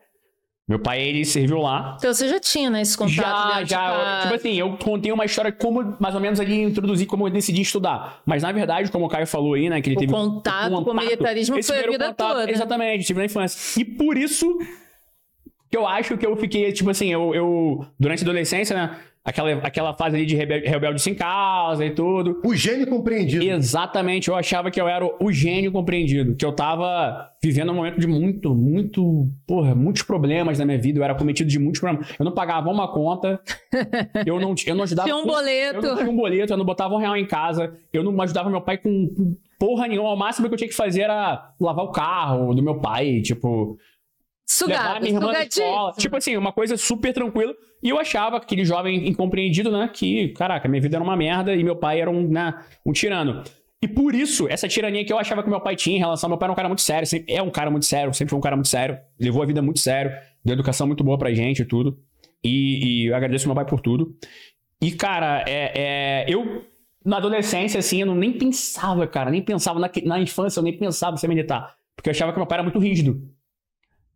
Meu 0.68 0.78
pai, 0.78 1.02
ele 1.02 1.24
serviu 1.24 1.58
lá. 1.58 1.96
Então 1.98 2.14
você 2.14 2.28
já 2.28 2.38
tinha, 2.40 2.70
né, 2.70 2.80
esse 2.82 2.96
contato 2.96 3.14
Já, 3.14 3.62
de 3.62 3.70
já. 3.70 3.76
casa. 3.78 4.22
Tipo 4.22 4.34
assim, 4.34 4.54
eu 4.58 4.76
contei 4.76 5.10
uma 5.12 5.24
história 5.24 5.50
como, 5.52 5.96
mais 6.00 6.14
ou 6.14 6.20
menos 6.20 6.38
ali, 6.40 6.62
introduzir 6.62 7.06
como 7.06 7.26
eu 7.26 7.30
decidi 7.32 7.60
estudar. 7.62 8.22
Mas, 8.24 8.42
na 8.42 8.52
verdade, 8.52 8.90
como 8.90 9.04
o 9.04 9.08
Caio 9.08 9.26
falou 9.26 9.54
aí, 9.54 9.68
né, 9.68 9.80
que 9.82 9.88
ele 9.90 9.96
O 9.96 9.98
teve... 10.00 10.12
contato 10.12 10.82
com 10.84 10.90
o 10.90 10.94
militarismo 10.94 11.58
esse 11.58 11.72
foi 11.72 11.84
a 11.84 11.90
vida 11.90 12.14
toda. 12.14 12.50
Exatamente, 12.50 13.04
tive 13.04 13.18
na 13.18 13.26
infância. 13.26 13.80
E 13.80 13.84
por 13.84 14.16
isso 14.16 14.56
que 15.70 15.76
eu 15.76 15.86
acho 15.86 16.16
que 16.16 16.24
eu 16.26 16.36
fiquei, 16.36 16.70
tipo 16.72 16.90
assim, 16.90 17.08
eu, 17.12 17.34
eu 17.34 17.84
durante 17.98 18.20
a 18.20 18.22
adolescência, 18.24 18.76
né, 18.76 18.96
aquela, 19.24 19.52
aquela 19.58 19.94
fase 19.94 20.16
ali 20.16 20.26
de 20.26 20.34
rebel, 20.34 20.62
rebelde 20.64 21.00
sem 21.00 21.14
causa 21.14 21.84
e 21.84 21.90
tudo. 21.90 22.40
O 22.44 22.54
gênio 22.54 22.86
compreendido. 22.86 23.44
Exatamente, 23.44 24.28
eu 24.28 24.34
achava 24.34 24.70
que 24.70 24.80
eu 24.80 24.88
era 24.88 25.04
o 25.04 25.32
gênio 25.32 25.70
compreendido, 25.70 26.34
que 26.34 26.44
eu 26.44 26.52
tava 26.52 27.30
vivendo 27.42 27.72
um 27.72 27.74
momento 27.74 27.98
de 27.98 28.06
muito, 28.06 28.54
muito, 28.54 29.28
porra, 29.46 29.74
muitos 29.74 30.02
problemas 30.02 30.58
na 30.58 30.64
minha 30.64 30.78
vida, 30.78 30.98
eu 30.98 31.04
era 31.04 31.14
cometido 31.14 31.50
de 31.50 31.58
muitos 31.58 31.80
problemas. 31.80 32.14
Eu 32.18 32.24
não 32.24 32.32
pagava 32.32 32.70
uma 32.70 32.92
conta, 32.92 33.40
eu 34.26 34.40
não, 34.40 34.54
eu 34.66 34.74
não 34.74 34.84
ajudava... 34.84 35.08
Tinha 35.08 35.16
um 35.16 35.26
boleto. 35.26 35.76
Eu 35.76 35.82
não 35.82 35.96
tinha 35.96 36.10
um 36.10 36.16
boleto, 36.16 36.52
eu 36.52 36.56
não 36.56 36.64
botava 36.64 36.94
um 36.94 36.98
real 36.98 37.16
em 37.16 37.26
casa, 37.26 37.74
eu 37.92 38.02
não 38.02 38.20
ajudava 38.22 38.50
meu 38.50 38.60
pai 38.60 38.78
com 38.78 38.92
com 39.08 39.36
porra 39.58 39.86
nenhuma, 39.86 40.12
o 40.12 40.16
máximo 40.16 40.48
que 40.48 40.54
eu 40.54 40.58
tinha 40.58 40.68
que 40.68 40.74
fazer 40.74 41.02
era 41.02 41.52
lavar 41.60 41.84
o 41.84 41.92
carro 41.92 42.52
do 42.52 42.62
meu 42.62 42.80
pai, 42.80 43.20
tipo, 43.20 43.78
levar 44.66 44.82
Sugado, 44.82 45.00
minha 45.00 45.14
irmã 45.14 45.26
na 45.26 45.34
sugadinho. 45.34 45.66
escola. 45.66 45.92
Tipo 45.92 46.16
assim, 46.16 46.36
uma 46.36 46.52
coisa 46.52 46.76
super 46.76 47.12
tranquila. 47.12 47.54
E 47.82 47.88
eu 47.88 47.98
achava, 47.98 48.36
aquele 48.36 48.64
jovem 48.64 49.08
incompreendido, 49.08 49.70
né? 49.70 49.90
Que, 49.92 50.28
caraca, 50.28 50.68
minha 50.68 50.80
vida 50.80 50.96
era 50.96 51.04
uma 51.04 51.16
merda 51.16 51.54
e 51.54 51.64
meu 51.64 51.76
pai 51.76 52.00
era 52.00 52.10
um, 52.10 52.28
né, 52.28 52.54
um 52.86 52.92
tirano. 52.92 53.42
E 53.82 53.88
por 53.88 54.14
isso, 54.14 54.46
essa 54.48 54.68
tirania 54.68 55.04
que 55.04 55.12
eu 55.12 55.18
achava 55.18 55.42
que 55.42 55.50
meu 55.50 55.60
pai 55.60 55.74
tinha 55.74 55.96
em 55.96 55.98
relação 55.98 56.28
ao 56.28 56.30
meu 56.30 56.38
pai 56.38 56.46
era 56.46 56.52
um 56.52 56.56
cara 56.56 56.68
muito 56.68 56.82
sério, 56.82 57.04
sempre, 57.04 57.34
é 57.34 57.42
um 57.42 57.50
cara 57.50 57.68
muito 57.68 57.84
sério, 57.84 58.14
sempre 58.14 58.30
foi 58.30 58.38
um 58.38 58.42
cara 58.42 58.54
muito 58.54 58.68
sério, 58.68 58.96
levou 59.18 59.42
a 59.42 59.46
vida 59.46 59.60
muito 59.60 59.80
sério, 59.80 60.12
deu 60.44 60.54
educação 60.54 60.86
muito 60.86 61.02
boa 61.02 61.18
pra 61.18 61.34
gente 61.34 61.62
e 61.62 61.64
tudo. 61.64 61.98
E, 62.44 63.04
e 63.04 63.06
eu 63.06 63.16
agradeço 63.16 63.48
meu 63.48 63.56
pai 63.56 63.64
por 63.64 63.80
tudo. 63.80 64.16
E, 64.80 64.92
cara, 64.92 65.44
é, 65.48 65.72
é, 65.74 66.24
eu, 66.28 66.64
na 67.04 67.16
adolescência, 67.16 67.80
assim, 67.80 68.00
eu 68.00 68.06
não, 68.06 68.14
nem 68.14 68.32
pensava, 68.32 69.04
cara, 69.08 69.30
nem 69.30 69.42
pensava, 69.42 69.80
na, 69.80 69.90
na 70.04 70.20
infância 70.20 70.60
eu 70.60 70.64
nem 70.64 70.76
pensava 70.76 71.14
em 71.14 71.18
ser 71.18 71.28
militar. 71.28 71.74
Porque 71.96 72.08
eu 72.08 72.12
achava 72.12 72.32
que 72.32 72.38
meu 72.38 72.46
pai 72.46 72.56
era 72.56 72.62
muito 72.62 72.78
rígido. 72.78 73.20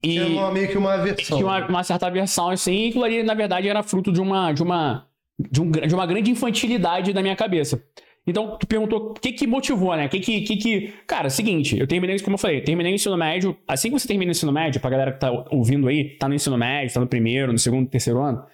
E 0.02 0.20
uma- 0.20 0.50
meio 0.52 0.68
que 0.68 0.78
uma 0.78 0.94
aversão. 0.94 1.36
tinha 1.38 1.46
uma, 1.48 1.66
uma 1.66 1.82
certa 1.84 2.06
aversão, 2.06 2.50
assim, 2.50 2.86
e 2.86 2.88
aquilo 2.88 3.04
ali, 3.04 3.22
na 3.22 3.34
verdade, 3.34 3.68
era 3.68 3.82
fruto 3.82 4.12
de 4.12 4.20
uma, 4.20 4.52
de 4.52 4.62
uma, 4.62 5.06
de 5.38 5.60
um, 5.60 5.70
de 5.70 5.94
uma 5.94 6.06
grande 6.06 6.30
infantilidade 6.30 7.12
da 7.12 7.22
minha 7.22 7.34
cabeça. 7.36 7.82
Então, 8.28 8.56
tu 8.58 8.66
perguntou 8.66 9.10
o 9.10 9.14
que 9.14 9.30
que 9.32 9.46
motivou, 9.46 9.94
né? 9.96 10.06
O 10.06 10.08
que 10.08 10.18
que, 10.18 10.40
que 10.40 10.56
que... 10.56 10.94
Cara, 11.06 11.30
seguinte, 11.30 11.78
eu 11.78 11.86
terminei, 11.86 12.18
como 12.18 12.34
eu 12.34 12.38
falei, 12.38 12.60
terminei 12.60 12.90
o 12.92 12.94
ensino 12.96 13.16
médio. 13.16 13.56
Assim 13.68 13.88
que 13.88 13.98
você 14.00 14.08
termina 14.08 14.30
o 14.30 14.32
ensino 14.32 14.50
médio, 14.50 14.80
pra 14.80 14.90
galera 14.90 15.12
que 15.12 15.20
tá 15.20 15.30
ouvindo 15.50 15.86
aí, 15.86 16.16
tá 16.18 16.28
no 16.28 16.34
ensino 16.34 16.58
médio, 16.58 16.92
tá 16.92 16.98
no 16.98 17.06
primeiro, 17.06 17.52
no 17.52 17.58
segundo, 17.58 17.88
terceiro 17.88 18.20
ano. 18.20 18.44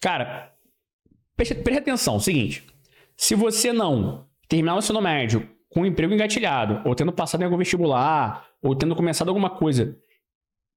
Cara, 0.00 0.50
preste, 1.36 1.54
preste 1.54 1.78
atenção, 1.78 2.18
seguinte. 2.18 2.64
Se 3.16 3.36
você 3.36 3.72
não 3.72 4.26
terminar 4.48 4.74
o 4.74 4.78
ensino 4.78 5.00
médio 5.00 5.48
com 5.68 5.82
um 5.82 5.86
emprego 5.86 6.12
engatilhado, 6.12 6.80
ou 6.84 6.96
tendo 6.96 7.12
passado 7.12 7.40
em 7.40 7.44
algum 7.44 7.56
vestibular, 7.56 8.44
ou 8.60 8.74
tendo 8.74 8.96
começado 8.96 9.28
alguma 9.28 9.50
coisa, 9.50 9.96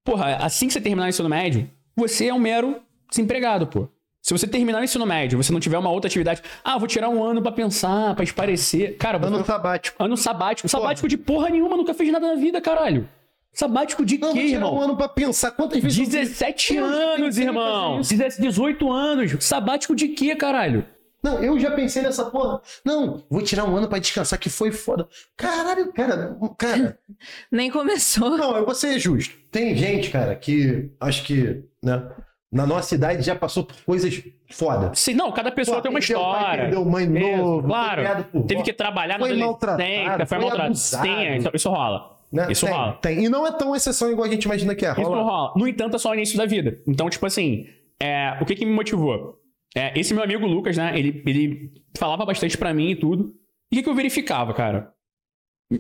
porra, 0.04 0.36
assim 0.38 0.68
que 0.68 0.74
você 0.74 0.82
terminar 0.82 1.06
o 1.06 1.10
ensino 1.10 1.30
médio, 1.30 1.70
você 1.96 2.28
é 2.28 2.34
um 2.34 2.39
mero 2.39 2.82
desempregado, 3.10 3.68
pô. 3.68 3.88
Se 4.22 4.32
você 4.34 4.48
terminar 4.48 4.80
o 4.80 4.84
ensino 4.84 5.06
médio, 5.06 5.38
você 5.42 5.52
não 5.52 5.60
tiver 5.60 5.78
uma 5.78 5.89
outra 5.92 6.08
atividade, 6.08 6.42
ah, 6.63 6.78
vou 6.78 6.88
tirar 6.88 7.10
um 7.10 7.22
ano 7.22 7.42
pra 7.42 7.52
pensar, 7.52 8.16
pra 8.16 8.24
esparecer. 8.24 8.96
Cara, 8.98 9.18
você 9.18 9.28
Ano 9.28 9.46
sabático. 9.46 10.02
Ano 10.04 10.16
sabático. 10.16 10.70
Sabático 10.70 11.08
de 11.10 11.18
porra 11.18 11.50
nenhuma, 11.50 11.76
nunca 11.76 11.94
fez 11.94 12.10
nada 12.12 12.28
na 12.28 12.36
vida, 12.36 12.62
caralho. 12.62 13.08
Sabático 13.52 14.04
de 14.06 14.18
Não, 14.18 14.32
quê, 14.34 14.46
tirar 14.48 14.56
irmão? 14.62 14.76
um 14.76 14.82
ano 14.82 14.96
pra 14.98 15.08
pensar. 15.10 15.52
Quantas 15.52 15.80
vezes 15.84 15.98
eu 16.00 16.06
fiz- 16.06 16.13
17 16.13 16.74
Eu 16.76 16.88
já 16.88 16.94
anos, 16.96 17.38
irmão. 17.38 17.98
fazer 17.98 18.16
17, 18.16 18.42
18 18.42 18.92
anos. 18.92 19.36
Sabático 19.46 19.94
de 19.96 20.08
quê, 20.08 20.36
caralho? 20.36 20.86
Não, 21.24 21.42
eu 21.42 21.58
já 21.58 21.72
pensei 21.72 22.02
nessa 22.02 22.26
porra. 22.26 22.62
Não, 22.84 23.24
vou 23.30 23.42
tirar 23.42 23.64
um 23.66 23.76
ano 23.78 23.88
pra 23.88 23.98
descansar, 24.00 24.38
que 24.38 24.50
foi 24.50 24.72
foda. 24.72 25.08
Caralho, 25.38 25.92
cara, 25.94 26.38
cara. 26.58 27.00
Nem 27.50 27.72
começou. 27.72 28.38
Não, 28.38 28.58
eu 28.58 28.66
vou 28.66 28.76
ser 28.76 29.00
justo. 29.00 29.34
Tem 29.50 29.76
gente, 29.76 30.10
cara, 30.10 30.36
que 30.36 30.92
acho 31.00 31.24
que, 31.24 31.64
né, 31.82 32.10
na 32.52 32.68
nossa 32.68 32.94
idade 32.94 33.24
já 33.24 33.36
passou 33.36 33.64
por 33.64 33.76
coisas 33.86 34.22
foda. 34.52 34.92
Sim, 34.94 35.14
não, 35.14 35.32
cada 35.32 35.52
pessoa 35.52 35.78
Pô, 35.78 35.82
tem 35.84 35.90
uma 35.92 36.00
perdeu 36.00 36.20
pai, 36.20 36.32
história. 36.40 36.62
Perdeu 36.64 36.86
mãe 36.86 37.04
Isso, 37.06 37.38
novo, 37.38 37.68
claro. 37.68 38.04
Teve 38.46 38.56
vó, 38.56 38.64
que 38.64 38.74
trabalhar 38.74 39.18
foi 39.18 39.34
na 39.34 39.46
maltratado, 39.46 39.82
adolescência, 39.82 40.26
foi 40.28 40.38
maltratado. 40.40 40.68
abusado. 40.68 41.08
Sim, 41.08 41.36
isso, 41.38 41.50
isso 41.54 41.70
rola. 41.70 42.20
né? 42.32 42.48
Isso 42.52 42.66
tem, 42.66 42.76
rola. 42.76 42.94
tem. 43.02 43.24
E 43.24 43.30
não 43.30 43.48
é 43.48 43.52
tão 43.52 43.76
exceção 43.76 44.12
igual 44.12 44.28
a 44.28 44.32
gente 44.32 44.44
imagina 44.44 44.76
que 44.76 44.86
é. 44.86 44.92
Isso 44.92 45.02
Rola. 45.02 45.16
não 45.16 45.24
rola. 45.24 45.54
No 45.56 45.68
entanto, 45.68 45.96
é 45.96 46.00
só 46.00 46.12
o 46.12 46.14
início 46.14 46.38
da 46.38 46.46
vida. 46.46 46.78
Então, 46.88 47.10
tipo 47.10 47.26
assim, 47.26 47.66
é, 48.00 48.38
o 48.42 48.46
que 48.46 48.56
que 48.56 48.66
me 48.66 48.72
motivou? 48.74 49.40
É, 49.76 49.98
esse 50.00 50.14
meu 50.14 50.24
amigo 50.24 50.46
Lucas, 50.46 50.78
né? 50.78 50.98
Ele, 50.98 51.24
ele 51.26 51.72
falava 51.98 52.26
bastante 52.26 52.58
pra 52.58 52.74
mim 52.74 52.92
e 52.92 52.96
tudo. 52.96 53.34
E 53.72 53.76
o 53.76 53.78
que, 53.78 53.84
que 53.84 53.90
eu 53.90 53.96
verificava, 53.96 54.54
cara? 54.54 54.94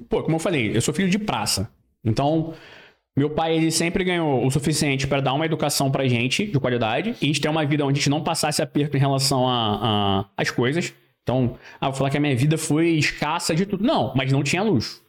Pô, 0.09 0.23
como 0.23 0.35
eu 0.35 0.39
falei, 0.39 0.75
eu 0.75 0.81
sou 0.81 0.93
filho 0.93 1.09
de 1.09 1.19
praça. 1.19 1.71
Então, 2.03 2.53
meu 3.15 3.29
pai, 3.29 3.55
ele 3.55 3.69
sempre 3.69 4.03
ganhou 4.03 4.45
o 4.45 4.49
suficiente 4.49 5.05
pra 5.05 5.21
dar 5.21 5.33
uma 5.33 5.45
educação 5.45 5.91
pra 5.91 6.07
gente, 6.07 6.47
de 6.47 6.59
qualidade. 6.59 7.11
E 7.21 7.25
a 7.25 7.27
gente 7.27 7.39
ter 7.39 7.49
uma 7.49 7.65
vida 7.65 7.85
onde 7.85 7.99
a 7.99 8.01
gente 8.01 8.09
não 8.09 8.23
passasse 8.23 8.61
aperto 8.61 8.97
em 8.97 8.99
relação 8.99 9.45
às 10.35 10.49
coisas. 10.49 10.93
Então, 11.21 11.57
ah, 11.79 11.89
vou 11.89 11.97
falar 11.97 12.09
que 12.09 12.17
a 12.17 12.19
minha 12.19 12.35
vida 12.35 12.57
foi 12.57 12.89
escassa 12.89 13.53
de 13.55 13.65
tudo. 13.65 13.83
Não, 13.83 14.13
mas 14.15 14.31
não 14.31 14.43
tinha 14.43 14.63
luxo. 14.63 15.03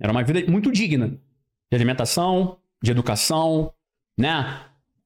Era 0.00 0.12
uma 0.12 0.22
vida 0.22 0.48
muito 0.50 0.70
digna. 0.70 1.08
De 1.08 1.76
alimentação, 1.76 2.58
de 2.82 2.90
educação, 2.90 3.72
né? 4.18 4.60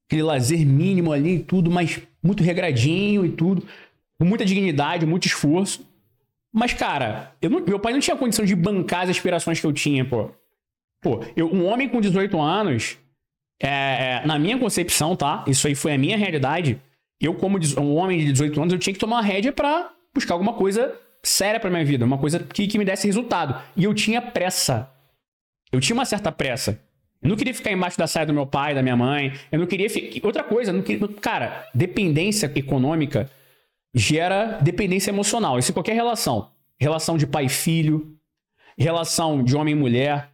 Aquele 0.05 0.23
lazer 0.23 0.65
mínimo 0.65 1.13
ali 1.13 1.35
e 1.35 1.43
tudo, 1.43 1.71
mas 1.71 2.01
muito 2.25 2.43
regradinho 2.43 3.25
e 3.25 3.29
tudo. 3.29 3.65
Com 4.19 4.25
muita 4.25 4.45
dignidade, 4.45 5.05
muito 5.05 5.27
esforço. 5.27 5.85
Mas, 6.53 6.73
cara, 6.73 7.33
não- 7.43 7.59
meu 7.65 7.79
pai 7.79 7.91
não 7.93 7.99
tinha 7.99 8.15
condição 8.15 8.45
de 8.45 8.55
bancar 8.55 9.01
as 9.03 9.09
aspirações 9.09 9.59
que 9.59 9.65
eu 9.65 9.73
tinha, 9.73 10.05
pô. 10.05 10.29
Pô, 11.01 11.21
eu, 11.35 11.53
um 11.53 11.65
homem 11.65 11.87
com 11.89 11.99
18 12.01 12.39
anos, 12.39 12.97
é, 13.61 13.67
é, 14.23 14.25
na 14.25 14.39
minha 14.39 14.57
concepção, 14.57 15.15
tá? 15.15 15.43
Isso 15.47 15.67
aí 15.67 15.75
foi 15.75 15.93
a 15.93 15.97
minha 15.97 16.17
realidade. 16.17 16.81
Eu, 17.21 17.35
como 17.35 17.57
um 17.79 17.95
homem 17.95 18.19
de 18.19 18.31
18 18.31 18.59
anos, 18.61 18.73
eu 18.73 18.79
tinha 18.79 18.93
que 18.93 18.99
tomar 18.99 19.17
uma 19.17 19.21
rédea 19.21 19.51
pra 19.51 19.91
buscar 20.13 20.33
alguma 20.33 20.53
coisa 20.53 20.93
séria 21.23 21.59
pra 21.59 21.69
minha 21.69 21.83
vida, 21.83 22.05
uma 22.05 22.17
coisa 22.17 22.39
que, 22.39 22.67
que 22.67 22.77
me 22.77 22.85
desse 22.85 23.05
resultado. 23.07 23.61
E 23.75 23.83
eu 23.83 23.93
tinha 23.93 24.21
pressa. 24.21 24.89
Eu 25.71 25.79
tinha 25.79 25.93
uma 25.93 26.05
certa 26.05 26.31
pressa. 26.31 26.79
Eu 27.21 27.29
não 27.29 27.35
queria 27.35 27.53
ficar 27.53 27.71
embaixo 27.71 27.97
da 27.97 28.05
saia 28.07 28.25
do 28.25 28.33
meu 28.33 28.45
pai, 28.45 28.75
da 28.75 28.83
minha 28.83 28.95
mãe. 28.95 29.33
Eu 29.51 29.59
não 29.59 29.65
queria. 29.65 29.89
fi- 29.89 30.21
Outra 30.23 30.43
coisa, 30.43 30.71
não 30.71 30.81
queria... 30.83 31.07
cara, 31.07 31.67
dependência 31.73 32.51
econômica 32.55 33.29
gera 33.93 34.59
dependência 34.61 35.09
emocional. 35.09 35.57
Isso 35.57 35.71
em 35.71 35.73
qualquer 35.73 35.93
relação. 35.93 36.51
Relação 36.79 37.17
de 37.17 37.25
pai 37.25 37.45
e 37.45 37.49
filho, 37.49 38.15
relação 38.77 39.43
de 39.43 39.55
homem 39.55 39.73
e 39.73 39.77
mulher, 39.77 40.29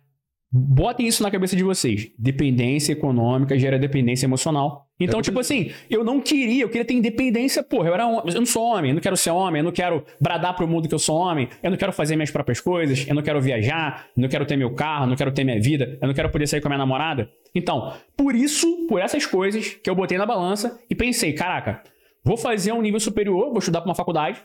Botem 0.54 1.08
isso 1.08 1.24
na 1.24 1.32
cabeça 1.32 1.56
de 1.56 1.64
vocês. 1.64 2.12
Dependência 2.20 2.92
econômica 2.92 3.58
gera 3.58 3.80
dependência 3.80 4.26
emocional. 4.26 4.86
Então, 5.00 5.22
É 5.22 5.24
tipo 5.24 5.40
assim, 5.40 5.72
eu 5.90 6.04
não 6.04 6.20
queria, 6.20 6.64
eu 6.64 6.68
queria 6.68 6.84
ter 6.84 6.94
independência, 6.94 7.64
porra. 7.64 7.88
Eu, 7.88 7.94
era 7.94 8.04
eu 8.04 8.34
não 8.34 8.46
sou 8.46 8.64
homem, 8.64 8.92
eu 8.92 8.96
não 8.96 9.02
quero 9.02 9.16
ser 9.16 9.32
homem, 9.32 9.62
eu 9.62 9.64
não 9.64 9.72
quero 9.72 10.04
bradar 10.20 10.54
pro 10.54 10.68
mundo 10.68 10.90
que 10.90 10.94
eu 10.94 11.00
sou 11.00 11.16
homem, 11.16 11.48
eu 11.64 11.72
não 11.72 11.78
quero 11.78 11.94
fazer 11.94 12.18
minhas 12.18 12.32
próprias 12.32 12.60
coisas, 12.60 13.08
eu 13.08 13.16
não 13.16 13.22
quero 13.22 13.40
viajar, 13.40 14.08
eu 14.16 14.22
não 14.22 14.28
quero 14.28 14.46
ter 14.46 14.58
meu 14.58 14.74
carro, 14.76 15.06
eu 15.06 15.10
não 15.10 15.16
quero 15.16 15.32
ter 15.32 15.46
minha 15.46 15.60
vida, 15.60 15.98
eu 16.02 16.08
não 16.08 16.14
quero 16.14 16.30
poder 16.30 16.46
sair 16.48 16.60
com 16.60 16.68
a 16.68 16.72
minha 16.72 16.80
namorada. 16.80 17.30
Então, 17.56 17.94
por 18.18 18.36
isso, 18.36 18.88
por 18.88 19.00
essas 19.00 19.26
coisas 19.26 19.70
que 19.70 19.90
eu 19.90 19.96
botei 19.96 20.18
na 20.18 20.26
balança 20.26 20.78
e 20.90 20.94
pensei, 20.94 21.32
caraca, 21.32 21.82
vou 22.26 22.36
fazer 22.36 22.74
um 22.74 22.82
nível 22.82 23.00
superior, 23.00 23.50
vou 23.50 23.60
estudar 23.60 23.80
pra 23.80 23.90
uma 23.90 23.96
faculdade 23.96 24.44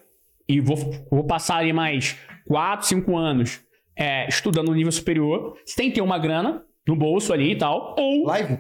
e 0.48 0.60
vou, 0.60 0.76
vou 1.10 1.24
passar 1.24 1.56
ali 1.56 1.72
mais 1.72 2.16
4, 2.46 2.86
5 2.86 3.16
anos 3.16 3.60
é, 3.96 4.28
estudando 4.28 4.68
no 4.68 4.74
nível 4.74 4.92
superior, 4.92 5.56
sem 5.64 5.90
ter 5.90 6.00
uma 6.02 6.18
grana 6.18 6.62
no 6.86 6.94
bolso 6.94 7.32
ali 7.32 7.52
e 7.52 7.56
tal, 7.56 7.94
ou 7.98 8.26
Live? 8.26 8.58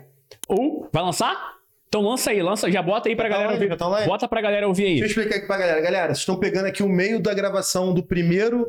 ou 0.48 0.88
vai 0.92 1.02
lançar? 1.02 1.54
Então 1.88 2.00
lança 2.02 2.30
aí, 2.30 2.42
lança, 2.42 2.70
já 2.70 2.82
bota 2.82 3.08
aí 3.08 3.14
pra 3.14 3.26
tá 3.26 3.28
galera 3.30 3.48
online, 3.50 3.64
ouvir. 3.64 3.72
já 3.74 3.78
tá 3.78 3.86
online? 3.88 4.06
Bota 4.08 4.26
pra 4.28 4.40
galera 4.40 4.66
ouvir 4.66 4.82
Deixa 4.82 4.98
eu 4.98 5.04
aí. 5.04 5.08
explicar 5.10 5.36
aqui 5.36 5.46
pra 5.46 5.56
galera. 5.56 5.80
Galera, 5.80 6.06
vocês 6.08 6.18
estão 6.18 6.36
pegando 6.38 6.66
aqui 6.66 6.82
o 6.82 6.88
meio 6.88 7.20
da 7.20 7.32
gravação 7.32 7.94
do 7.94 8.02
primeiro 8.02 8.66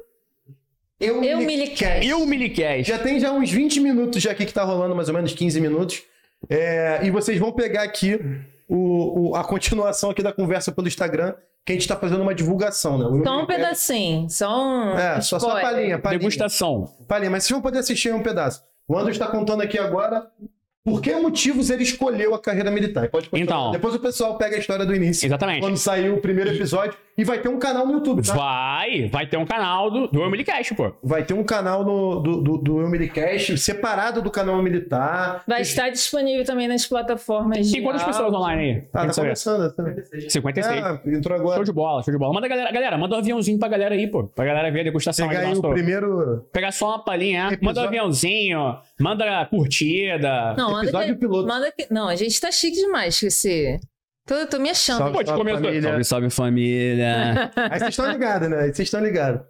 Eu, 0.99 1.23
Eu 1.23 1.39
Me 1.39 1.45
Me 1.57 1.67
Cast. 1.69 2.05
E 2.07 2.13
o 2.13 2.25
Minicast. 2.25 2.83
Já 2.83 2.99
tem 2.99 3.19
já 3.19 3.31
uns 3.31 3.49
20 3.51 3.79
minutos 3.79 4.21
já 4.21 4.31
aqui 4.31 4.45
que 4.45 4.53
tá 4.53 4.63
rolando, 4.63 4.95
mais 4.95 5.09
ou 5.09 5.15
menos 5.15 5.33
15 5.33 5.59
minutos. 5.59 6.03
É, 6.49 6.99
e 7.03 7.09
vocês 7.09 7.39
vão 7.39 7.51
pegar 7.51 7.81
aqui 7.83 8.19
o, 8.67 9.29
o- 9.31 9.35
a 9.35 9.43
continuação 9.43 10.11
aqui 10.11 10.21
da 10.21 10.31
conversa 10.31 10.71
pelo 10.71 10.87
Instagram, 10.87 11.33
que 11.67 11.73
a 11.73 11.75
gente 11.75 11.87
tá 11.87 11.97
fazendo 11.97 12.21
uma 12.21 12.33
divulgação, 12.33 12.97
né? 12.97 13.05
O 13.05 13.23
Só 13.23 13.35
um 13.35 13.45
Cast- 13.45 13.47
pedacinho. 13.47 14.29
Só 14.29 14.65
um. 14.65 14.97
É, 14.97 15.19
só, 15.21 15.37
só 15.37 15.59
palhinha, 15.59 15.99
palhinha. 15.99 16.19
Degustação. 16.19 16.89
Palhinha, 17.07 17.29
mas 17.29 17.43
vocês 17.43 17.51
vão 17.51 17.61
poder 17.61 17.79
assistir 17.79 18.13
um 18.13 18.23
pedaço. 18.23 18.63
O 18.87 18.97
Anderson 18.97 19.21
está 19.23 19.27
contando 19.27 19.61
aqui 19.61 19.77
agora 19.77 20.25
por 20.85 21.01
que 21.01 21.13
motivos 21.15 21.69
ele 21.69 21.83
escolheu 21.83 22.33
a 22.33 22.39
carreira 22.39 22.71
militar. 22.71 23.09
Pode 23.09 23.29
continuar. 23.29 23.57
Então. 23.59 23.71
Depois 23.71 23.93
o 23.93 23.99
pessoal 23.99 24.37
pega 24.37 24.55
a 24.55 24.59
história 24.59 24.85
do 24.85 24.95
início. 24.95 25.25
Exatamente. 25.27 25.59
Quando 25.59 25.75
saiu 25.75 26.15
o 26.15 26.21
primeiro 26.21 26.51
episódio. 26.51 26.97
E 27.17 27.23
vai 27.23 27.39
ter 27.39 27.49
um 27.49 27.57
canal 27.57 27.87
no 27.87 27.93
YouTube, 27.93 28.21
tá? 28.21 28.35
Vai, 28.35 29.09
vai 29.09 29.25
ter 29.25 29.37
um 29.37 29.45
canal 29.45 29.89
do, 29.89 30.07
do 30.07 30.29
Minicast, 30.29 30.75
pô. 30.75 30.93
Vai 31.01 31.23
ter 31.23 31.33
um 31.33 31.43
canal 31.43 31.83
no, 31.83 32.19
do, 32.19 32.41
do, 32.43 32.57
do 32.59 32.81
Eu 32.81 32.87
Milicast, 32.89 33.57
separado 33.57 34.21
do 34.21 34.29
canal 34.29 34.61
militar. 34.61 35.43
Vai 35.47 35.61
estar 35.61 35.89
disponível 35.89 36.45
também 36.45 36.67
nas 36.67 36.85
plataformas 36.85 37.65
de. 37.65 37.73
Tem 37.73 37.81
quantas 37.81 38.03
áudio. 38.03 38.15
pessoas 38.15 38.33
online 38.33 38.61
aí? 38.63 38.83
Ah, 38.93 39.07
tá 39.07 39.13
saber? 39.13 39.29
começando. 39.29 39.73
Tá? 39.73 39.83
56. 40.29 40.83
Ah, 40.83 41.01
entrou 41.07 41.35
agora. 41.39 41.55
Show 41.55 41.63
de 41.63 41.71
bola, 41.73 42.03
show 42.03 42.13
de 42.13 42.19
bola. 42.19 42.33
Manda 42.35 42.47
galera, 42.47 42.71
galera, 42.71 42.97
manda 42.99 43.15
um 43.15 43.17
aviãozinho 43.19 43.57
pra 43.57 43.67
galera 43.67 43.95
aí, 43.95 44.05
pô. 44.05 44.25
Pra 44.25 44.45
galera 44.45 44.69
ver 44.71 44.81
a 44.81 44.83
degustação 44.83 45.27
Pegar 45.27 45.39
aí 45.39 45.45
aí 45.47 45.53
do 45.53 45.59
o 45.59 45.61
nosso... 45.63 45.73
primeiro 45.73 46.45
Pegar 46.53 46.71
só 46.71 46.89
uma 46.89 47.03
palhinha, 47.03 47.47
Episódio- 47.47 47.65
manda 47.65 47.81
um 47.81 47.83
aviãozinho, 47.85 48.77
manda 48.99 49.45
curtida. 49.47 50.53
Não, 50.55 50.69
manda 50.71 50.83
episódio 50.83 51.13
que, 51.15 51.19
piloto. 51.19 51.47
manda 51.47 51.71
que. 51.71 51.87
Não, 51.91 52.07
a 52.07 52.15
gente 52.15 52.39
tá 52.39 52.51
chique 52.51 52.77
demais 52.77 53.19
com 53.19 53.25
esse. 53.25 53.79
Tô, 54.27 54.45
tô 54.45 54.59
me 54.59 54.69
achando. 54.69 54.97
Salve. 54.97 55.23
Começou. 55.23 55.63
família. 55.63 55.81
Salve, 55.81 56.03
salve 56.03 56.29
família. 56.29 57.51
Aí 57.55 57.79
vocês 57.79 57.89
estão 57.91 58.11
ligados, 58.11 58.49
né? 58.49 58.57
Aí 58.57 58.73
vocês 58.73 58.87
estão 58.87 58.99
ligados. 58.99 59.41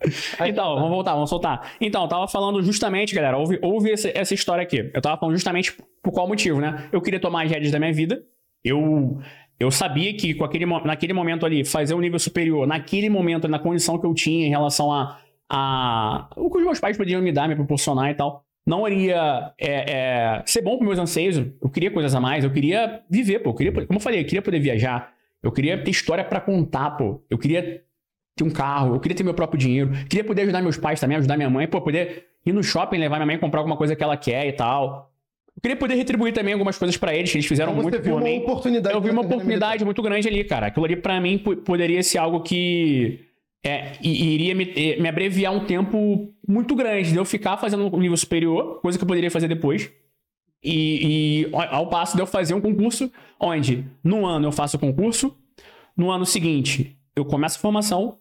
Então, 0.46 0.76
vamos 0.76 0.92
voltar, 0.92 1.14
vamos 1.16 1.32
soltar. 1.32 1.72
Então, 1.82 2.04
eu 2.04 2.08
tava 2.08 2.28
falando 2.28 2.62
justamente, 2.62 3.16
galera, 3.16 3.40
ouve, 3.40 3.58
ouve 3.64 3.92
essa, 3.92 4.12
essa 4.14 4.36
história 4.36 4.62
aqui. 4.62 4.92
Eu 4.94 5.02
tava 5.02 5.20
falando 5.20 5.36
justamente 5.36 5.76
por 6.04 6.12
qual 6.12 6.28
motivo, 6.28 6.62
né? 6.62 6.88
Eu 6.92 7.02
queria 7.02 7.20
tomar 7.20 7.46
as 7.46 7.52
rédeas 7.52 7.72
da 7.72 7.80
minha 7.80 7.92
vida. 7.92 8.22
Eu, 8.64 9.20
eu 9.60 9.72
sabia 9.72 10.16
que 10.16 10.36
com 10.36 10.46
aquele, 10.46 10.68
naquele 10.68 11.14
momento 11.14 11.44
ali, 11.44 11.66
fazer 11.66 11.96
um 11.96 12.00
nível 12.00 12.20
superior, 12.20 12.68
naquele 12.68 13.10
momento, 13.10 13.48
na 13.48 13.58
condição 13.58 13.98
que 13.98 14.06
eu 14.06 14.14
tinha 14.14 14.46
em 14.46 14.50
relação 14.50 14.92
a, 14.94 15.18
a 15.50 16.30
o 16.36 16.52
que 16.52 16.60
os 16.60 16.64
meus 16.64 16.80
pais 16.80 16.96
podiam 16.96 17.20
me 17.20 17.32
dar, 17.32 17.48
me 17.48 17.56
proporcionar 17.56 18.12
e 18.12 18.14
tal, 18.14 18.46
não 18.68 18.88
iria 18.88 19.54
é, 19.58 19.70
é, 19.92 20.44
ser 20.46 20.62
bom 20.62 20.78
para 20.78 20.86
meus 20.86 21.00
anseios. 21.00 21.38
Eu 21.62 21.70
queria 21.70 21.90
coisas 21.90 22.14
a 22.14 22.20
mais, 22.20 22.44
eu 22.44 22.52
queria 22.52 23.02
viver, 23.10 23.40
pô. 23.40 23.52
Eu 23.52 23.54
queria, 23.56 23.72
como 23.72 23.98
eu 23.98 24.02
falei, 24.04 24.20
eu 24.20 24.26
queria 24.26 24.42
poder 24.42 24.60
viajar. 24.60 25.14
Eu 25.42 25.52
queria 25.52 25.82
ter 25.82 25.90
história 25.90 26.24
pra 26.24 26.42
contar, 26.42 26.92
pô. 26.92 27.22
Eu 27.30 27.38
queria 27.38 27.82
ter 28.36 28.44
um 28.44 28.50
carro, 28.52 28.96
eu 28.96 29.00
queria 29.00 29.16
ter 29.16 29.24
meu 29.24 29.34
próprio 29.34 29.58
dinheiro, 29.58 29.90
queria 30.10 30.24
poder 30.24 30.42
ajudar 30.44 30.62
meus 30.62 30.78
pais 30.78 31.00
também, 31.00 31.18
ajudar 31.18 31.38
minha 31.38 31.50
mãe, 31.50 31.68
pô, 31.68 31.82
poder 31.82 32.26
ir 32.46 32.54
no 32.54 32.62
shopping, 32.62 32.98
levar 32.98 33.16
minha 33.16 33.26
mãe 33.26 33.40
comprar 33.40 33.62
alguma 33.62 33.76
coisa 33.78 33.96
que 33.96 34.04
ela 34.04 34.16
quer 34.18 34.46
e 34.48 34.52
tal. 34.52 35.12
Eu 35.56 35.62
queria 35.62 35.76
poder 35.78 35.96
retribuir 35.96 36.34
também 36.34 36.54
algumas 36.54 36.78
coisas 36.78 36.96
pra 36.98 37.16
eles, 37.16 37.32
que 37.32 37.38
eles 37.38 37.48
fizeram 37.48 37.72
Então 37.72 37.82
muito 37.82 38.00
por 38.00 38.22
mim. 38.22 38.38
oportunidade. 38.40 38.94
Eu 38.94 39.02
vi 39.02 39.10
uma 39.10 39.22
carreira 39.24 39.36
oportunidade 39.38 39.84
muito 39.86 40.02
grande 40.04 40.28
ali, 40.28 40.44
cara. 40.44 40.68
Aquilo 40.68 40.86
ali 40.86 40.96
pra 40.98 41.20
mim 41.20 41.40
po- 41.40 41.56
poderia 41.58 42.04
ser 42.04 42.20
algo 42.20 42.42
que 42.42 43.27
é, 43.68 43.94
iria 44.02 44.56
me, 44.56 44.66
me 45.00 45.10
abreviar 45.10 45.54
um 45.54 45.66
tempo 45.66 46.34
muito 46.48 46.76
grande 46.76 47.12
de 47.12 47.18
eu 47.18 47.26
ficar 47.26 47.58
fazendo 47.58 47.94
um 47.94 48.00
nível 48.00 48.18
superior, 48.18 48.80
coisa 48.82 48.98
que 48.98 49.04
eu 49.04 49.08
poderia 49.08 49.30
fazer 49.30 49.48
depois. 49.48 49.92
E, 50.64 51.46
e 51.46 51.52
ao 51.54 51.88
passo 51.88 52.16
de 52.16 52.22
eu 52.22 52.26
fazer 52.26 52.54
um 52.54 52.62
concurso 52.62 53.12
onde 53.40 53.86
no 54.04 54.26
ano 54.26 54.48
eu 54.48 54.52
faço 54.52 54.78
o 54.78 54.80
concurso, 54.80 55.36
no 55.96 56.10
ano 56.10 56.26
seguinte 56.26 56.98
eu 57.16 57.26
começo 57.26 57.58
a 57.58 57.62
formação, 57.62 58.18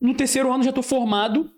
no 0.00 0.14
terceiro 0.14 0.52
ano 0.52 0.62
já 0.62 0.70
estou 0.70 0.82
formado 0.82 1.50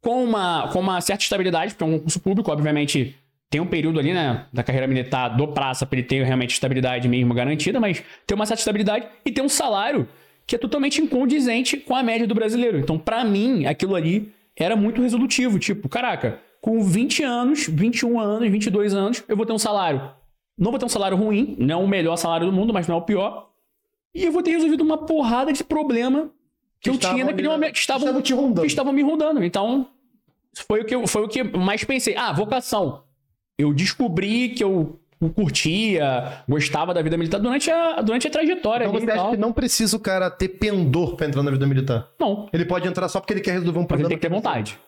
com 0.00 0.24
uma, 0.24 0.68
com 0.68 0.80
uma 0.80 1.00
certa 1.00 1.22
estabilidade, 1.22 1.72
porque 1.72 1.84
é 1.84 1.86
um 1.86 1.98
concurso 1.98 2.20
público, 2.20 2.50
obviamente 2.50 3.16
tem 3.50 3.60
um 3.60 3.66
período 3.66 3.98
ali, 3.98 4.12
né, 4.12 4.46
da 4.52 4.62
carreira 4.62 4.86
militar 4.86 5.28
do 5.28 5.48
praça 5.48 5.86
para 5.86 5.98
ele 5.98 6.06
ter 6.06 6.22
realmente 6.22 6.52
estabilidade 6.52 7.08
mesmo 7.08 7.32
garantida, 7.32 7.80
mas 7.80 8.02
tem 8.26 8.34
uma 8.34 8.44
certa 8.44 8.60
estabilidade 8.60 9.06
e 9.24 9.32
tem 9.32 9.42
um 9.42 9.48
salário 9.48 10.06
que 10.48 10.56
é 10.56 10.58
totalmente 10.58 11.02
incondizente 11.02 11.76
com 11.76 11.94
a 11.94 12.02
média 12.02 12.26
do 12.26 12.34
brasileiro. 12.34 12.78
Então, 12.78 12.98
para 12.98 13.22
mim, 13.22 13.66
aquilo 13.66 13.94
ali 13.94 14.32
era 14.56 14.74
muito 14.74 15.02
resolutivo. 15.02 15.58
Tipo, 15.58 15.90
caraca, 15.90 16.40
com 16.58 16.82
20 16.82 17.22
anos, 17.22 17.66
21 17.68 18.18
anos, 18.18 18.50
22 18.50 18.94
anos, 18.94 19.22
eu 19.28 19.36
vou 19.36 19.44
ter 19.44 19.52
um 19.52 19.58
salário. 19.58 20.10
Não 20.56 20.70
vou 20.70 20.78
ter 20.78 20.86
um 20.86 20.88
salário 20.88 21.18
ruim, 21.18 21.54
não 21.58 21.80
é 21.80 21.84
o 21.84 21.86
melhor 21.86 22.16
salário 22.16 22.46
do 22.46 22.52
mundo, 22.52 22.72
mas 22.72 22.88
não 22.88 22.94
é 22.94 22.98
o 22.98 23.02
pior. 23.02 23.50
E 24.14 24.24
eu 24.24 24.32
vou 24.32 24.42
ter 24.42 24.52
resolvido 24.52 24.80
uma 24.80 24.96
porrada 24.96 25.52
de 25.52 25.62
problema 25.62 26.30
que, 26.80 26.88
eu 26.88 26.94
estavam 26.94 27.16
tinha 27.16 27.26
naquele 27.26 27.46
né? 27.46 27.54
momento, 27.54 27.72
que 27.74 27.78
estavam, 27.78 28.04
estavam 28.04 28.22
te 28.22 28.32
rondando. 28.32 28.60
que 28.62 28.66
estavam 28.68 28.92
me 28.94 29.02
rondando. 29.02 29.44
Então, 29.44 29.86
foi 30.66 30.80
o 30.80 30.84
que 30.86 30.94
eu, 30.94 31.06
foi 31.06 31.24
o 31.24 31.28
que 31.28 31.42
eu 31.42 31.58
mais 31.58 31.84
pensei. 31.84 32.16
Ah, 32.16 32.32
vocação. 32.32 33.04
Eu 33.58 33.74
descobri 33.74 34.48
que 34.48 34.64
eu 34.64 34.98
curtia, 35.34 36.42
gostava 36.48 36.94
da 36.94 37.02
vida 37.02 37.16
militar 37.16 37.38
durante 37.38 37.70
a, 37.70 38.00
durante 38.00 38.26
a 38.26 38.30
trajetória 38.30 38.84
Então 38.84 38.96
ali 38.96 39.04
você 39.06 39.10
acha 39.12 39.22
tal. 39.22 39.30
que 39.32 39.36
não 39.36 39.52
precisa 39.52 39.96
o 39.96 40.00
cara 40.00 40.30
ter 40.30 40.48
pendor 40.48 41.16
pra 41.16 41.26
entrar 41.26 41.42
na 41.42 41.50
vida 41.50 41.66
militar? 41.66 42.08
Não, 42.20 42.48
Ele 42.52 42.64
pode 42.64 42.86
entrar 42.86 43.08
só 43.08 43.20
porque 43.20 43.32
ele 43.32 43.40
quer 43.40 43.52
resolver 43.52 43.78
um 43.78 43.82
mas 43.82 43.82
ele 43.82 43.86
problema. 43.88 44.08
tem 44.10 44.18
que 44.18 44.22
ter 44.22 44.32
vontade. 44.32 44.78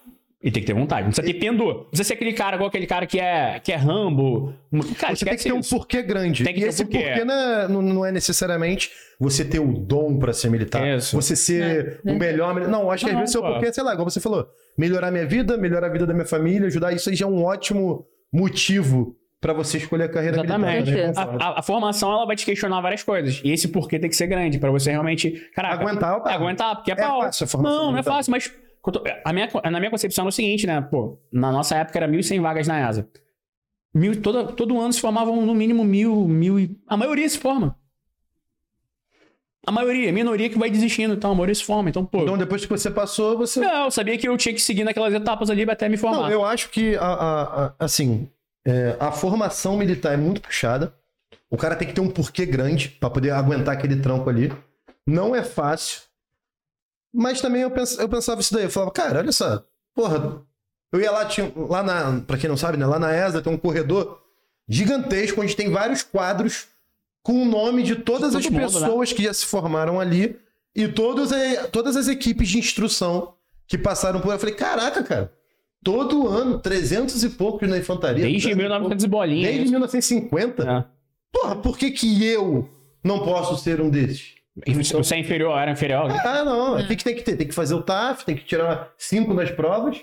Ele 0.42 0.52
tem 0.52 0.62
que 0.62 0.66
ter 0.66 0.72
vontade. 0.72 1.02
Não 1.02 1.10
precisa 1.12 1.26
ter 1.26 1.38
pendor. 1.38 1.74
Não 1.74 1.84
precisa 1.84 2.04
ser 2.08 2.14
aquele 2.14 2.32
cara 2.32 2.56
igual 2.56 2.68
aquele 2.68 2.86
cara 2.86 3.04
que 3.06 3.20
é, 3.20 3.60
que 3.60 3.70
é 3.72 3.76
Rambo. 3.76 4.54
Cara, 4.98 5.14
Você 5.14 5.26
tem 5.26 5.36
que 5.36 5.42
ter 5.42 5.52
um 5.52 5.58
isso. 5.60 5.76
porquê 5.76 6.00
grande. 6.00 6.42
Tem 6.44 6.54
que 6.54 6.60
e 6.60 6.62
ter 6.62 6.66
um 6.66 6.70
esse 6.70 6.82
porquê. 6.84 6.98
porquê 7.08 7.24
não 7.26 7.34
é, 7.34 7.68
não- 7.68 7.82
não 7.82 8.06
é 8.06 8.10
necessariamente 8.12 8.90
você 9.18 9.44
ter 9.44 9.58
o 9.58 9.66
dom 9.70 10.18
pra 10.18 10.32
ser 10.32 10.48
militar. 10.48 10.86
Isso. 10.96 11.14
Você 11.14 11.36
ser 11.36 12.00
o 12.06 12.14
melhor. 12.14 12.54
mili- 12.54 12.68
Não, 12.68 12.90
acho 12.90 13.04
que 13.04 13.10
às 13.10 13.12
Não, 13.14 13.20
vezes 13.20 13.32
seu 13.32 13.42
pô. 13.42 13.48
porquê, 13.52 13.70
sei 13.70 13.84
lá, 13.84 13.92
igual 13.92 14.08
você 14.08 14.18
falou, 14.18 14.46
melhorar 14.78 15.10
minha 15.10 15.26
vida, 15.26 15.58
melhorar 15.58 15.88
a 15.88 15.90
vida 15.90 16.06
da 16.06 16.14
minha 16.14 16.24
família, 16.24 16.68
ajudar. 16.68 16.90
Isso 16.94 17.10
aí 17.10 17.16
já 17.16 17.26
é 17.26 17.28
um 17.28 17.44
ótimo 17.44 18.06
motivo 18.32 19.14
pra 19.40 19.52
você 19.52 19.78
escolher 19.78 20.04
a 20.04 20.08
carreira 20.08 20.36
Exatamente. 20.36 20.72
militar. 20.90 20.90
né? 20.90 20.96
Certeza. 20.96 21.20
Concordo. 21.24 21.44
A, 21.44 21.48
a- 21.48 21.58
a 21.60 21.62
formação 21.62 22.12
ela 22.12 22.26
vai 22.26 22.36
te 22.36 22.44
questionar 22.44 22.80
várias 22.80 23.02
coisas. 23.02 23.40
E 23.44 23.50
esse 23.50 23.68
porquê 23.68 23.98
tem 23.98 24.10
que 24.10 24.16
ser 24.16 24.26
grande 24.26 24.58
pra 24.58 24.70
você 24.70 24.90
realmente. 24.90 25.30
Caraca, 25.54 25.82
Aguentar? 25.82 26.22
É, 26.26 26.32
aguentar, 26.32 26.76
porque 26.76 26.90
é, 26.90 26.94
É 26.94 26.96
pau. 26.96 27.22
fácil 27.22 27.44
a 27.44 27.46
formação 27.46 27.76
Não, 27.86 27.92
não 27.92 27.98
é 27.98 28.02
fácil, 28.02 28.30
mas 28.30 28.52
a 29.24 29.32
minha, 29.32 29.48
na 29.70 29.78
minha 29.78 29.90
concepção 29.90 30.26
é 30.26 30.28
o 30.28 30.32
seguinte, 30.32 30.66
né? 30.66 30.80
Pô, 30.80 31.18
na 31.32 31.50
nossa 31.50 31.74
época 31.76 31.98
era 31.98 32.08
1.100 32.08 32.40
vagas 32.40 32.66
na 32.68 32.88
ESA. 32.88 33.08
Mil, 33.94 34.20
toda, 34.22 34.44
todo 34.44 34.78
ano 34.80 34.92
se 34.92 35.00
formavam 35.00 35.44
no 35.44 35.54
mínimo 35.54 35.82
mil, 35.84 36.28
mil 36.28 36.60
e... 36.60 36.76
A 36.86 36.96
maioria 36.96 37.28
se 37.28 37.38
forma. 37.38 37.76
A 39.66 39.72
maioria, 39.72 40.08
a 40.08 40.12
minoria 40.12 40.48
que 40.48 40.58
vai 40.58 40.70
desistindo, 40.70 41.12
então 41.14 41.32
a 41.32 41.34
maioria 41.34 41.54
se 41.54 41.64
forma. 41.64 41.90
Então, 41.90 42.04
pô... 42.04 42.22
Então, 42.22 42.38
depois 42.38 42.64
que 42.64 42.70
você 42.70 42.90
passou, 42.90 43.36
você. 43.36 43.60
Não, 43.60 43.84
eu 43.86 43.90
sabia 43.90 44.16
que 44.16 44.26
eu 44.26 44.36
tinha 44.36 44.54
que 44.54 44.60
seguir 44.62 44.84
naquelas 44.84 45.12
etapas 45.12 45.50
ali 45.50 45.68
até 45.68 45.88
me 45.88 45.96
formar. 45.98 46.18
Não, 46.22 46.30
eu 46.30 46.44
acho 46.44 46.70
que, 46.70 46.96
a, 46.96 47.00
a- 47.04 47.64
a- 47.66 47.74
assim, 47.80 48.28
é, 48.66 48.96
a 49.00 49.10
formação 49.12 49.76
militar 49.76 50.12
é 50.12 50.16
muito 50.16 50.40
puxada. 50.40 50.94
O 51.50 51.56
cara 51.56 51.74
tem 51.76 51.88
que 51.88 51.94
ter 51.94 52.00
um 52.00 52.10
porquê 52.10 52.46
grande 52.46 52.88
pra 52.88 53.10
poder 53.10 53.30
aguentar 53.30 53.74
aquele 53.76 53.96
trampo 54.00 54.28
ali. 54.30 54.52
Não 55.06 55.34
é 55.34 55.42
fácil. 55.42 56.02
Mas 57.12 57.40
também 57.40 57.62
eu, 57.62 57.70
pens- 57.70 57.98
eu 57.98 58.08
pensava 58.08 58.40
isso 58.40 58.54
daí. 58.54 58.64
Eu 58.64 58.70
falava, 58.70 58.92
cara, 58.92 59.18
olha 59.18 59.32
só. 59.32 59.64
Porra, 59.94 60.42
eu 60.92 61.00
ia 61.00 61.10
lá, 61.10 61.24
tinha, 61.24 61.52
lá 61.56 61.82
na, 61.82 62.20
pra 62.20 62.38
quem 62.38 62.48
não 62.48 62.56
sabe, 62.56 62.76
né? 62.76 62.86
Lá 62.86 62.98
na 62.98 63.12
ESA 63.14 63.42
tem 63.42 63.52
um 63.52 63.58
corredor 63.58 64.22
gigantesco 64.68 65.40
onde 65.40 65.56
tem 65.56 65.70
vários 65.70 66.02
quadros 66.02 66.68
com 67.22 67.42
o 67.42 67.44
nome 67.44 67.82
de 67.82 67.96
todas 67.96 68.34
as 68.34 68.44
né? 68.48 68.60
pessoas 68.60 69.12
que 69.12 69.22
já 69.24 69.34
se 69.34 69.44
formaram 69.46 69.98
ali 69.98 70.38
e 70.74 70.86
todos, 70.86 71.32
a- 71.32 71.66
todas 71.68 71.96
as 71.96 72.06
equipes 72.06 72.48
de 72.48 72.58
instrução 72.58 73.34
que 73.66 73.76
passaram 73.76 74.20
por. 74.20 74.32
Eu 74.32 74.38
falei, 74.38 74.54
caraca, 74.54 75.02
cara. 75.02 75.32
Todo 75.82 76.28
ano, 76.28 76.58
300 76.58 77.22
e 77.24 77.30
poucos 77.30 77.68
na 77.68 77.78
infantaria. 77.78 78.22
Desde 78.24 78.48
300 78.48 78.52
e 78.52 78.62
1900 78.62 79.04
e 79.04 79.08
bolinha. 79.08 79.42
Desde 79.46 79.62
isso. 79.62 79.70
1950? 79.72 80.62
É. 80.62 80.84
Porra, 81.32 81.56
por 81.56 81.78
que 81.78 81.90
que 81.90 82.24
eu 82.26 82.68
não 83.02 83.20
posso 83.20 83.56
ser 83.56 83.80
um 83.80 83.88
desses? 83.88 84.34
Você 84.92 85.14
é 85.14 85.18
inferior, 85.18 85.56
era 85.58 85.70
inferior. 85.70 86.10
Ah, 86.10 86.44
não. 86.44 86.78
O 86.78 86.86
que, 86.86 86.96
que 86.96 87.04
tem 87.04 87.14
que 87.14 87.22
ter? 87.22 87.36
Tem 87.36 87.46
que 87.46 87.54
fazer 87.54 87.74
o 87.74 87.82
TAF, 87.82 88.24
tem 88.26 88.36
que 88.36 88.44
tirar 88.44 88.92
cinco 88.98 89.32
nas 89.32 89.50
provas. 89.50 90.02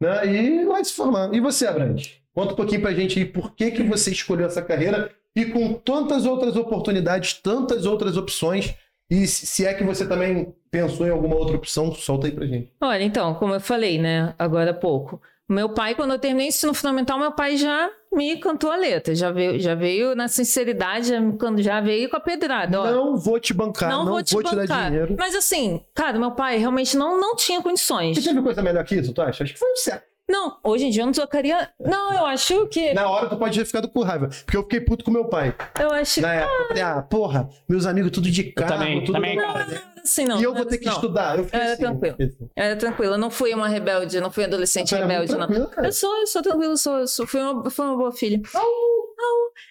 né? 0.00 0.26
E 0.26 0.64
vai 0.64 0.82
se 0.84 0.94
formar. 0.94 1.34
E 1.34 1.40
você, 1.40 1.66
Abrantes? 1.66 2.12
Conta 2.32 2.52
um 2.52 2.56
pouquinho 2.56 2.80
pra 2.80 2.94
gente 2.94 3.18
aí 3.18 3.24
por 3.24 3.54
que, 3.54 3.72
que 3.72 3.82
você 3.82 4.10
escolheu 4.12 4.46
essa 4.46 4.62
carreira 4.62 5.10
e 5.34 5.44
com 5.46 5.74
tantas 5.74 6.24
outras 6.24 6.56
oportunidades, 6.56 7.34
tantas 7.34 7.84
outras 7.84 8.16
opções. 8.16 8.74
E 9.10 9.26
se 9.26 9.64
é 9.64 9.72
que 9.72 9.84
você 9.84 10.06
também 10.06 10.54
pensou 10.70 11.06
em 11.06 11.10
alguma 11.10 11.34
outra 11.34 11.56
opção, 11.56 11.92
solta 11.94 12.26
aí 12.26 12.32
pra 12.32 12.46
gente. 12.46 12.72
Olha, 12.80 13.02
então, 13.02 13.34
como 13.34 13.54
eu 13.54 13.60
falei, 13.60 13.98
né, 13.98 14.34
agora 14.38 14.70
há 14.72 14.74
pouco. 14.74 15.20
Meu 15.48 15.70
pai, 15.70 15.94
quando 15.94 16.10
eu 16.12 16.18
terminei 16.18 16.48
o 16.48 16.50
ensino 16.50 16.74
fundamental, 16.74 17.18
meu 17.18 17.32
pai 17.32 17.56
já 17.56 17.88
me 18.12 18.36
cantou 18.36 18.70
a 18.70 18.76
letra. 18.76 19.14
Já 19.14 19.30
veio, 19.30 19.58
já 19.58 19.74
veio 19.74 20.14
na 20.14 20.28
sinceridade, 20.28 21.10
quando 21.40 21.62
já 21.62 21.80
veio 21.80 22.10
com 22.10 22.16
a 22.18 22.20
pedrada. 22.20 22.78
Ó, 22.78 22.90
Não 22.90 23.16
vou 23.16 23.40
te 23.40 23.54
bancar, 23.54 23.88
não, 23.88 24.04
vou 24.04 24.22
te, 24.22 24.34
dar 24.42 24.54
bancar. 24.54 24.90
dinheiro. 24.90 25.16
Mas 25.18 25.34
assim, 25.34 25.80
cara, 25.94 26.18
meu 26.18 26.32
pai 26.32 26.58
realmente 26.58 26.98
não, 26.98 27.18
não 27.18 27.34
tinha 27.34 27.62
condições. 27.62 28.18
Você 28.18 28.28
teve 28.28 28.42
coisa 28.42 28.62
melhor 28.62 28.84
que 28.84 28.96
isso, 28.96 29.14
tu 29.14 29.22
acha? 29.22 29.42
Acho 29.42 29.54
que 29.54 29.58
foi 29.58 29.72
um 29.72 29.76
certo. 29.76 30.04
Não, 30.28 30.58
hoje 30.62 30.84
em 30.84 30.90
dia 30.90 31.02
eu 31.02 31.06
não 31.06 31.12
trocaria. 31.12 31.70
Não, 31.80 32.12
eu 32.12 32.26
acho 32.26 32.66
que. 32.66 32.92
Na 32.92 33.08
hora 33.08 33.28
tu 33.28 33.36
pode 33.36 33.58
ter 33.58 33.64
ficado 33.64 33.88
com 33.88 34.02
raiva. 34.02 34.28
Porque 34.44 34.56
eu 34.56 34.62
fiquei 34.62 34.80
puto 34.80 35.04
com 35.04 35.10
meu 35.10 35.24
pai. 35.24 35.54
Eu 35.80 35.90
acho 35.90 36.20
Na 36.20 36.34
época, 36.34 36.52
eu 36.52 36.68
falei, 36.68 36.82
ah, 36.82 37.02
porra, 37.02 37.48
meus 37.66 37.86
amigos 37.86 38.10
tudo 38.10 38.30
de 38.30 38.44
carro, 38.44 38.72
também, 38.72 39.00
tudo 39.04 39.14
também, 39.14 39.36
cara. 39.36 39.66
Assim, 40.08 40.24
não. 40.24 40.40
E 40.40 40.44
eu 40.44 40.54
vou 40.54 40.64
ter 40.64 40.78
que 40.78 40.86
não. 40.86 40.94
estudar. 40.94 41.38
Eu 41.38 41.44
fiquei 41.44 41.60
Era 41.60 41.72
assim, 41.72 41.82
tranquilo. 41.82 42.16
eu 42.18 42.26
fiquei 42.26 42.26
assim. 42.26 42.50
Era 42.56 42.76
tranquila, 42.76 43.14
eu 43.14 43.18
não 43.18 43.30
fui 43.30 43.54
uma 43.54 43.68
rebelde, 43.68 44.20
não 44.20 44.30
fui 44.30 44.44
adolescente 44.44 44.94
muito 44.94 45.06
rebelde, 45.06 45.32
não. 45.32 45.38
tranquila, 45.38 45.66
cara. 45.68 45.88
Eu 45.88 45.92
sou, 45.92 46.16
eu 46.20 46.26
sou 46.26 46.42
tranquila, 46.42 46.72
eu 46.72 46.76
sou, 46.76 46.98
eu 46.98 47.06
sou, 47.06 47.26
fui, 47.26 47.40
uma, 47.40 47.70
fui 47.70 47.84
uma 47.84 47.96
boa 47.96 48.12
filha. 48.12 48.40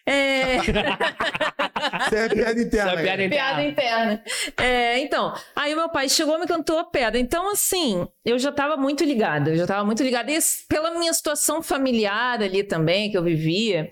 É. 0.06 0.58
Isso 2.06 2.16
é 2.16 2.30
piada 2.30 2.62
interna. 2.62 2.92
Essa 2.92 3.02
piada 3.02 3.04
cara. 3.04 3.30
Piada 3.30 3.64
interna. 3.64 4.24
É, 4.58 5.00
então, 5.00 5.34
aí 5.56 5.74
o 5.74 5.78
meu 5.78 5.90
pai 5.90 6.08
chegou 6.10 6.38
e 6.38 6.42
me 6.42 6.48
cantou 6.48 6.78
a 6.78 6.84
pedra. 6.84 7.20
Então, 7.20 7.52
assim, 7.52 8.08
eu 8.24 8.38
já 8.38 8.50
estava 8.50 8.78
muito 8.78 9.04
ligada, 9.04 9.52
eu 9.52 9.56
já 9.56 9.64
estava 9.64 9.84
muito 9.84 10.04
ligada. 10.04 10.32
E 10.32 10.38
pela 10.70 10.92
minha 10.92 11.14
situação 11.14 11.62
familiar 11.62 12.42
ali 12.42 12.64
também, 12.64 13.10
que 13.10 13.18
eu 13.18 13.24
vivia, 13.24 13.90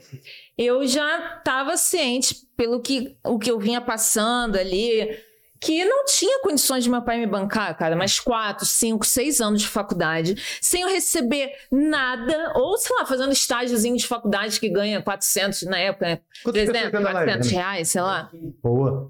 eu 0.58 0.86
já 0.88 1.38
estava 1.38 1.76
ciente, 1.78 2.36
pelo 2.56 2.82
que, 2.82 3.18
o 3.24 3.38
que 3.38 3.52
eu 3.52 3.60
vinha 3.60 3.82
passando 3.82 4.58
ali, 4.58 5.18
que 5.60 5.86
não 5.86 6.06
tinha 6.06 6.40
condições 6.42 6.84
de 6.84 6.90
meu 6.90 7.02
pai 7.02 7.18
me 7.18 7.28
bancar, 7.28 7.76
cara, 7.78 7.96
mais 7.96 8.20
quatro, 8.20 8.66
cinco, 8.66 9.06
seis 9.06 9.40
anos 9.42 9.62
de 9.62 9.68
faculdade, 9.68 10.36
sem 10.62 10.82
eu 10.82 10.90
receber 10.90 11.52
nada, 11.72 12.54
ou 12.56 12.78
sei 12.78 12.96
lá, 12.96 13.06
fazendo 13.06 13.32
estágiozinho 13.32 13.98
de 13.98 14.06
faculdade 14.06 14.60
que 14.60 14.70
ganha 14.70 15.02
400 15.02 15.64
na 15.64 15.78
época, 15.80 16.06
né? 16.06 16.20
Quantas 16.44 16.66
pessoas 16.66 16.78
300, 16.78 16.92
tem 16.92 17.02
na 17.02 17.12
live, 17.12 17.32
400 17.32 17.52
né? 17.52 17.58
reais, 17.58 17.90
sei 17.90 18.02
lá. 18.02 18.30
Boa. 18.62 19.08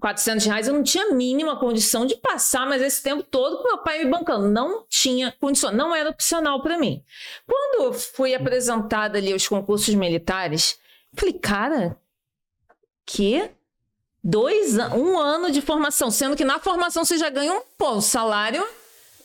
400 0.00 0.46
reais, 0.46 0.68
eu 0.68 0.74
não 0.74 0.82
tinha 0.82 1.04
a 1.04 1.14
mínima 1.14 1.58
condição 1.58 2.06
de 2.06 2.16
passar, 2.16 2.66
mas 2.66 2.80
esse 2.80 3.02
tempo 3.02 3.22
todo 3.22 3.58
com 3.58 3.68
meu 3.68 3.78
pai 3.78 4.02
me 4.02 4.10
bancando. 4.10 4.48
Não 4.48 4.86
tinha 4.88 5.34
condição, 5.38 5.70
não 5.70 5.94
era 5.94 6.08
opcional 6.08 6.62
para 6.62 6.78
mim. 6.78 7.04
Quando 7.46 7.84
eu 7.84 7.92
fui 7.92 8.34
apresentada 8.34 9.18
ali 9.18 9.32
aos 9.32 9.46
concursos 9.46 9.94
militares, 9.94 10.78
falei, 11.14 11.34
cara, 11.34 11.98
que? 13.04 13.50
Dois, 14.22 14.76
um 14.94 15.18
ano 15.18 15.50
de 15.50 15.62
formação, 15.62 16.10
sendo 16.10 16.36
que 16.36 16.44
na 16.44 16.58
formação 16.58 17.04
você 17.04 17.16
já 17.16 17.30
ganha 17.30 17.52
um, 17.52 17.62
pô, 17.78 17.92
um 17.92 18.00
salário 18.00 18.66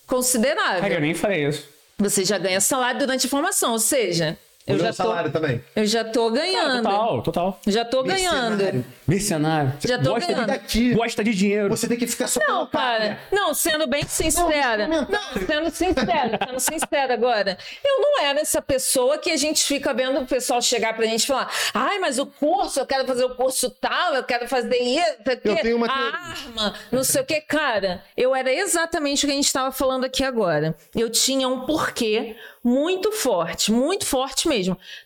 considerável. 0.07 0.81
Cara, 0.81 0.93
eu 0.93 1.01
nem 1.01 1.13
falei 1.13 1.47
isso. 1.47 1.67
Você 1.97 2.23
já 2.23 2.37
ganha 2.37 2.61
salário 2.61 2.99
durante 2.99 3.27
a 3.27 3.29
formação, 3.29 3.73
ou 3.73 3.79
seja, 3.79 4.37
eu 4.67 4.79
já, 4.79 4.87
tô, 4.87 4.93
salário 4.93 5.31
também. 5.31 5.63
eu 5.75 5.85
já 5.85 6.03
tô 6.03 6.31
ganhando. 6.31 6.81
Total, 6.81 7.21
total. 7.21 7.59
Já 7.67 7.85
tô 7.85 8.01
ganhando. 8.01 8.57
Mercenário. 8.57 8.85
Mercenário. 9.07 9.73
Já 9.79 9.99
tô 9.99 10.13
gosta, 10.15 10.33
ganhando. 10.33 10.67
de, 10.67 10.93
gosta 10.95 11.23
de 11.23 11.35
dinheiro. 11.35 11.69
você 11.69 11.87
tem 11.87 11.95
que 11.95 12.07
ficar 12.07 12.27
só 12.27 12.39
Não, 12.47 12.65
cara. 12.65 13.19
Não, 13.31 13.53
sendo 13.53 13.85
bem 13.85 14.03
sincera. 14.07 14.87
Não, 14.87 15.07
Não, 15.07 15.45
sendo 15.45 15.69
sincera, 15.69 16.39
sendo 16.47 16.59
sincera 16.59 17.13
agora. 17.13 17.55
Eu 17.83 18.01
não 18.01 18.23
era 18.23 18.39
essa 18.39 18.59
pessoa 18.59 19.19
que 19.19 19.29
a 19.29 19.37
gente 19.37 19.63
fica 19.63 19.93
vendo 19.93 20.21
o 20.21 20.25
pessoal 20.25 20.59
chegar 20.59 20.95
pra 20.95 21.05
gente 21.05 21.23
e 21.23 21.27
falar: 21.27 21.47
ai, 21.71 21.99
mas 21.99 22.17
o 22.17 22.25
curso, 22.25 22.79
eu 22.79 22.87
quero 22.87 23.05
fazer 23.05 23.25
o 23.25 23.35
curso 23.35 23.69
tal, 23.69 24.15
eu 24.15 24.23
quero 24.23 24.47
fazer 24.47 24.77
isso, 24.77 25.05
Eu 25.43 25.57
tenho 25.57 25.77
uma 25.77 25.85
a 25.85 25.93
arma, 25.93 26.73
não 26.91 27.03
sei 27.03 27.21
o 27.21 27.25
que. 27.25 27.39
Cara, 27.41 28.03
eu 28.17 28.35
era 28.35 28.51
exatamente 28.51 29.25
o 29.25 29.27
que 29.27 29.33
a 29.33 29.35
gente 29.35 29.45
estava 29.45 29.71
falando 29.71 30.05
aqui 30.05 30.23
agora. 30.23 30.75
Eu 30.95 31.07
tinha 31.11 31.47
um 31.47 31.67
porquê 31.67 32.35
muito 32.63 33.11
forte, 33.11 33.71
muito 33.71 34.07
forte 34.07 34.47
mesmo. 34.47 34.54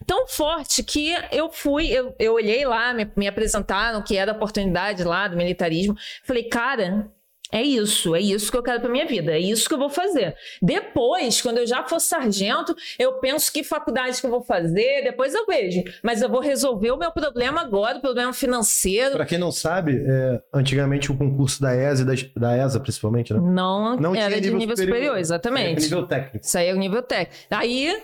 Tão 0.05 0.27
forte 0.27 0.83
que 0.83 1.15
eu 1.31 1.49
fui, 1.51 1.87
eu, 1.87 2.15
eu 2.19 2.33
olhei 2.33 2.65
lá, 2.65 2.93
me, 2.93 3.09
me 3.15 3.27
apresentaram 3.27 4.01
que 4.01 4.17
era 4.17 4.31
a 4.31 4.35
oportunidade 4.35 5.03
lá 5.03 5.27
do 5.27 5.37
militarismo. 5.37 5.95
Falei, 6.23 6.43
cara, 6.43 7.09
é 7.51 7.63
isso, 7.63 8.13
é 8.13 8.21
isso 8.21 8.51
que 8.51 8.57
eu 8.57 8.61
quero 8.61 8.79
pra 8.79 8.91
minha 8.91 9.07
vida, 9.07 9.31
é 9.31 9.39
isso 9.39 9.67
que 9.67 9.73
eu 9.73 9.79
vou 9.79 9.89
fazer. 9.89 10.35
Depois, 10.61 11.41
quando 11.41 11.57
eu 11.57 11.65
já 11.65 11.83
for 11.83 11.99
sargento, 11.99 12.75
eu 12.99 13.13
penso 13.13 13.51
que 13.51 13.63
faculdade 13.63 14.19
que 14.21 14.27
eu 14.27 14.29
vou 14.29 14.43
fazer, 14.43 15.03
depois 15.03 15.33
eu 15.33 15.47
vejo. 15.47 15.83
Mas 16.03 16.21
eu 16.21 16.29
vou 16.29 16.41
resolver 16.41 16.91
o 16.91 16.97
meu 16.97 17.11
problema 17.11 17.61
agora, 17.61 17.97
o 17.97 18.01
problema 18.01 18.31
financeiro. 18.33 19.15
Pra 19.15 19.25
quem 19.25 19.39
não 19.39 19.51
sabe, 19.51 19.99
é, 20.07 20.41
antigamente 20.53 21.11
o 21.11 21.17
concurso 21.17 21.59
da 21.59 21.75
ESA 21.75 22.05
da, 22.05 22.13
da 22.35 22.57
ESA, 22.65 22.79
principalmente, 22.79 23.33
né? 23.33 23.39
Não, 23.41 23.95
Não 23.97 24.13
era 24.13 24.39
de 24.39 24.51
nível 24.51 24.77
superior, 24.77 25.13
Era 25.13 25.19
exatamente. 25.19 25.81
nível 25.81 26.05
técnico. 26.05 26.45
Isso 26.45 26.55
aí 26.55 26.67
é 26.67 26.73
o 26.73 26.77
nível 26.77 27.01
técnico. 27.01 27.45
Aí 27.49 27.99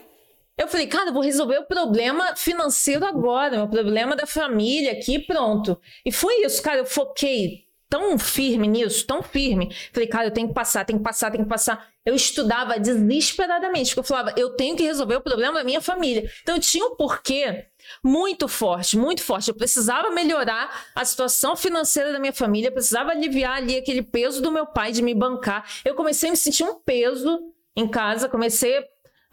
eu 0.57 0.67
falei, 0.67 0.87
cara, 0.87 1.09
eu 1.09 1.13
vou 1.13 1.21
resolver 1.21 1.57
o 1.57 1.65
problema 1.65 2.35
financeiro 2.35 3.05
agora, 3.05 3.57
meu 3.57 3.67
problema 3.67 4.15
da 4.15 4.25
família 4.25 4.93
aqui, 4.93 5.19
pronto. 5.19 5.79
E 6.05 6.11
foi 6.11 6.45
isso, 6.45 6.61
cara, 6.61 6.77
eu 6.77 6.85
foquei 6.85 7.65
tão 7.89 8.17
firme 8.17 8.67
nisso, 8.67 9.05
tão 9.05 9.21
firme. 9.21 9.73
Falei, 9.93 10.07
cara, 10.07 10.27
eu 10.27 10.31
tenho 10.31 10.47
que 10.47 10.53
passar, 10.53 10.85
tenho 10.85 10.99
que 10.99 11.03
passar, 11.03 11.31
tenho 11.31 11.43
que 11.43 11.49
passar. 11.49 11.87
Eu 12.05 12.15
estudava 12.15 12.79
desesperadamente, 12.79 13.89
porque 13.89 13.99
eu 13.99 14.03
falava, 14.03 14.33
eu 14.37 14.51
tenho 14.51 14.75
que 14.75 14.83
resolver 14.83 15.15
o 15.15 15.21
problema 15.21 15.59
da 15.59 15.63
minha 15.63 15.81
família. 15.81 16.29
Então 16.41 16.55
eu 16.55 16.61
tinha 16.61 16.85
um 16.85 16.95
porquê 16.95 17.67
muito 18.03 18.47
forte, 18.47 18.97
muito 18.97 19.21
forte. 19.21 19.49
Eu 19.49 19.55
precisava 19.55 20.09
melhorar 20.09 20.87
a 20.95 21.05
situação 21.05 21.55
financeira 21.55 22.11
da 22.11 22.19
minha 22.19 22.33
família, 22.33 22.71
precisava 22.71 23.11
aliviar 23.11 23.57
ali 23.57 23.77
aquele 23.77 24.01
peso 24.01 24.41
do 24.41 24.51
meu 24.51 24.65
pai 24.65 24.91
de 24.91 25.01
me 25.01 25.13
bancar. 25.13 25.69
Eu 25.83 25.95
comecei 25.95 26.29
a 26.29 26.31
me 26.31 26.37
sentir 26.37 26.63
um 26.63 26.75
peso 26.75 27.39
em 27.75 27.87
casa, 27.87 28.29
comecei 28.29 28.85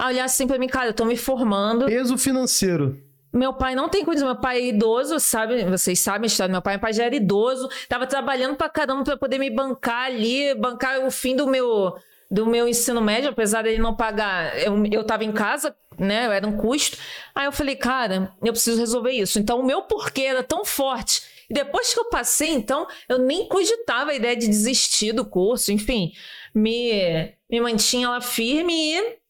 a 0.02 0.08
olhar 0.08 0.24
assim 0.24 0.48
pra 0.48 0.58
mim, 0.58 0.66
cara, 0.66 0.88
eu 0.88 0.92
tô 0.92 1.04
me 1.04 1.16
formando. 1.16 1.86
Peso 1.86 2.18
financeiro. 2.18 3.00
Meu 3.32 3.54
pai 3.54 3.76
não 3.76 3.88
tem 3.88 4.04
condição, 4.04 4.26
meu 4.26 4.40
pai 4.40 4.58
é 4.58 4.66
idoso, 4.66 5.20
sabe? 5.20 5.64
Vocês 5.64 6.00
sabem 6.00 6.24
a 6.24 6.26
história 6.26 6.48
do 6.48 6.52
meu 6.52 6.60
pai. 6.60 6.74
Meu 6.74 6.80
pai 6.80 6.92
já 6.92 7.04
era 7.04 7.14
idoso, 7.14 7.68
tava 7.88 8.04
trabalhando 8.04 8.56
pra 8.56 8.68
caramba 8.68 9.04
pra 9.04 9.16
poder 9.16 9.38
me 9.38 9.48
bancar 9.48 10.06
ali, 10.06 10.54
bancar 10.56 11.06
o 11.06 11.10
fim 11.10 11.36
do 11.36 11.46
meu 11.46 11.94
do 12.28 12.46
meu 12.46 12.66
ensino 12.66 13.00
médio, 13.02 13.28
apesar 13.28 13.62
dele 13.62 13.76
não 13.76 13.94
pagar, 13.94 14.58
eu, 14.58 14.74
eu 14.86 15.04
tava 15.04 15.22
em 15.22 15.32
casa, 15.32 15.76
né? 15.98 16.34
Era 16.34 16.48
um 16.48 16.56
custo. 16.56 16.96
Aí 17.34 17.44
eu 17.44 17.52
falei, 17.52 17.76
cara, 17.76 18.32
eu 18.42 18.52
preciso 18.52 18.80
resolver 18.80 19.12
isso. 19.12 19.38
Então 19.38 19.60
o 19.60 19.64
meu 19.64 19.82
porquê 19.82 20.22
era 20.22 20.42
tão 20.42 20.64
forte. 20.64 21.22
E 21.48 21.54
depois 21.54 21.92
que 21.92 22.00
eu 22.00 22.06
passei, 22.06 22.50
então, 22.50 22.88
eu 23.06 23.18
nem 23.18 23.46
cogitava 23.46 24.10
a 24.10 24.14
ideia 24.14 24.34
de 24.34 24.48
desistir 24.48 25.12
do 25.12 25.26
curso, 25.26 25.70
enfim, 25.70 26.12
me, 26.54 27.34
me 27.50 27.60
mantinha 27.60 28.08
lá 28.08 28.20
firme 28.22 28.72
e 28.72 29.21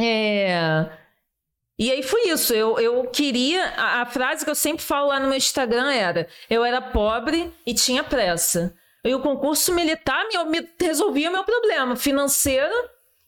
é, 0.00 0.90
e 1.78 1.90
aí 1.90 2.02
foi 2.02 2.28
isso. 2.28 2.52
Eu, 2.52 2.78
eu 2.78 3.04
queria. 3.06 3.64
A, 3.76 4.02
a 4.02 4.06
frase 4.06 4.44
que 4.44 4.50
eu 4.50 4.54
sempre 4.54 4.84
falo 4.84 5.08
lá 5.08 5.18
no 5.18 5.28
meu 5.28 5.36
Instagram 5.36 5.90
era: 5.90 6.28
eu 6.48 6.64
era 6.64 6.80
pobre 6.82 7.52
e 7.66 7.72
tinha 7.72 8.04
pressa. 8.04 8.74
E 9.04 9.14
o 9.14 9.20
concurso 9.20 9.74
militar 9.74 10.26
me, 10.28 10.60
me 10.60 10.68
resolvia 10.78 11.30
o 11.30 11.32
meu 11.32 11.42
problema 11.42 11.96
financeiro 11.96 12.74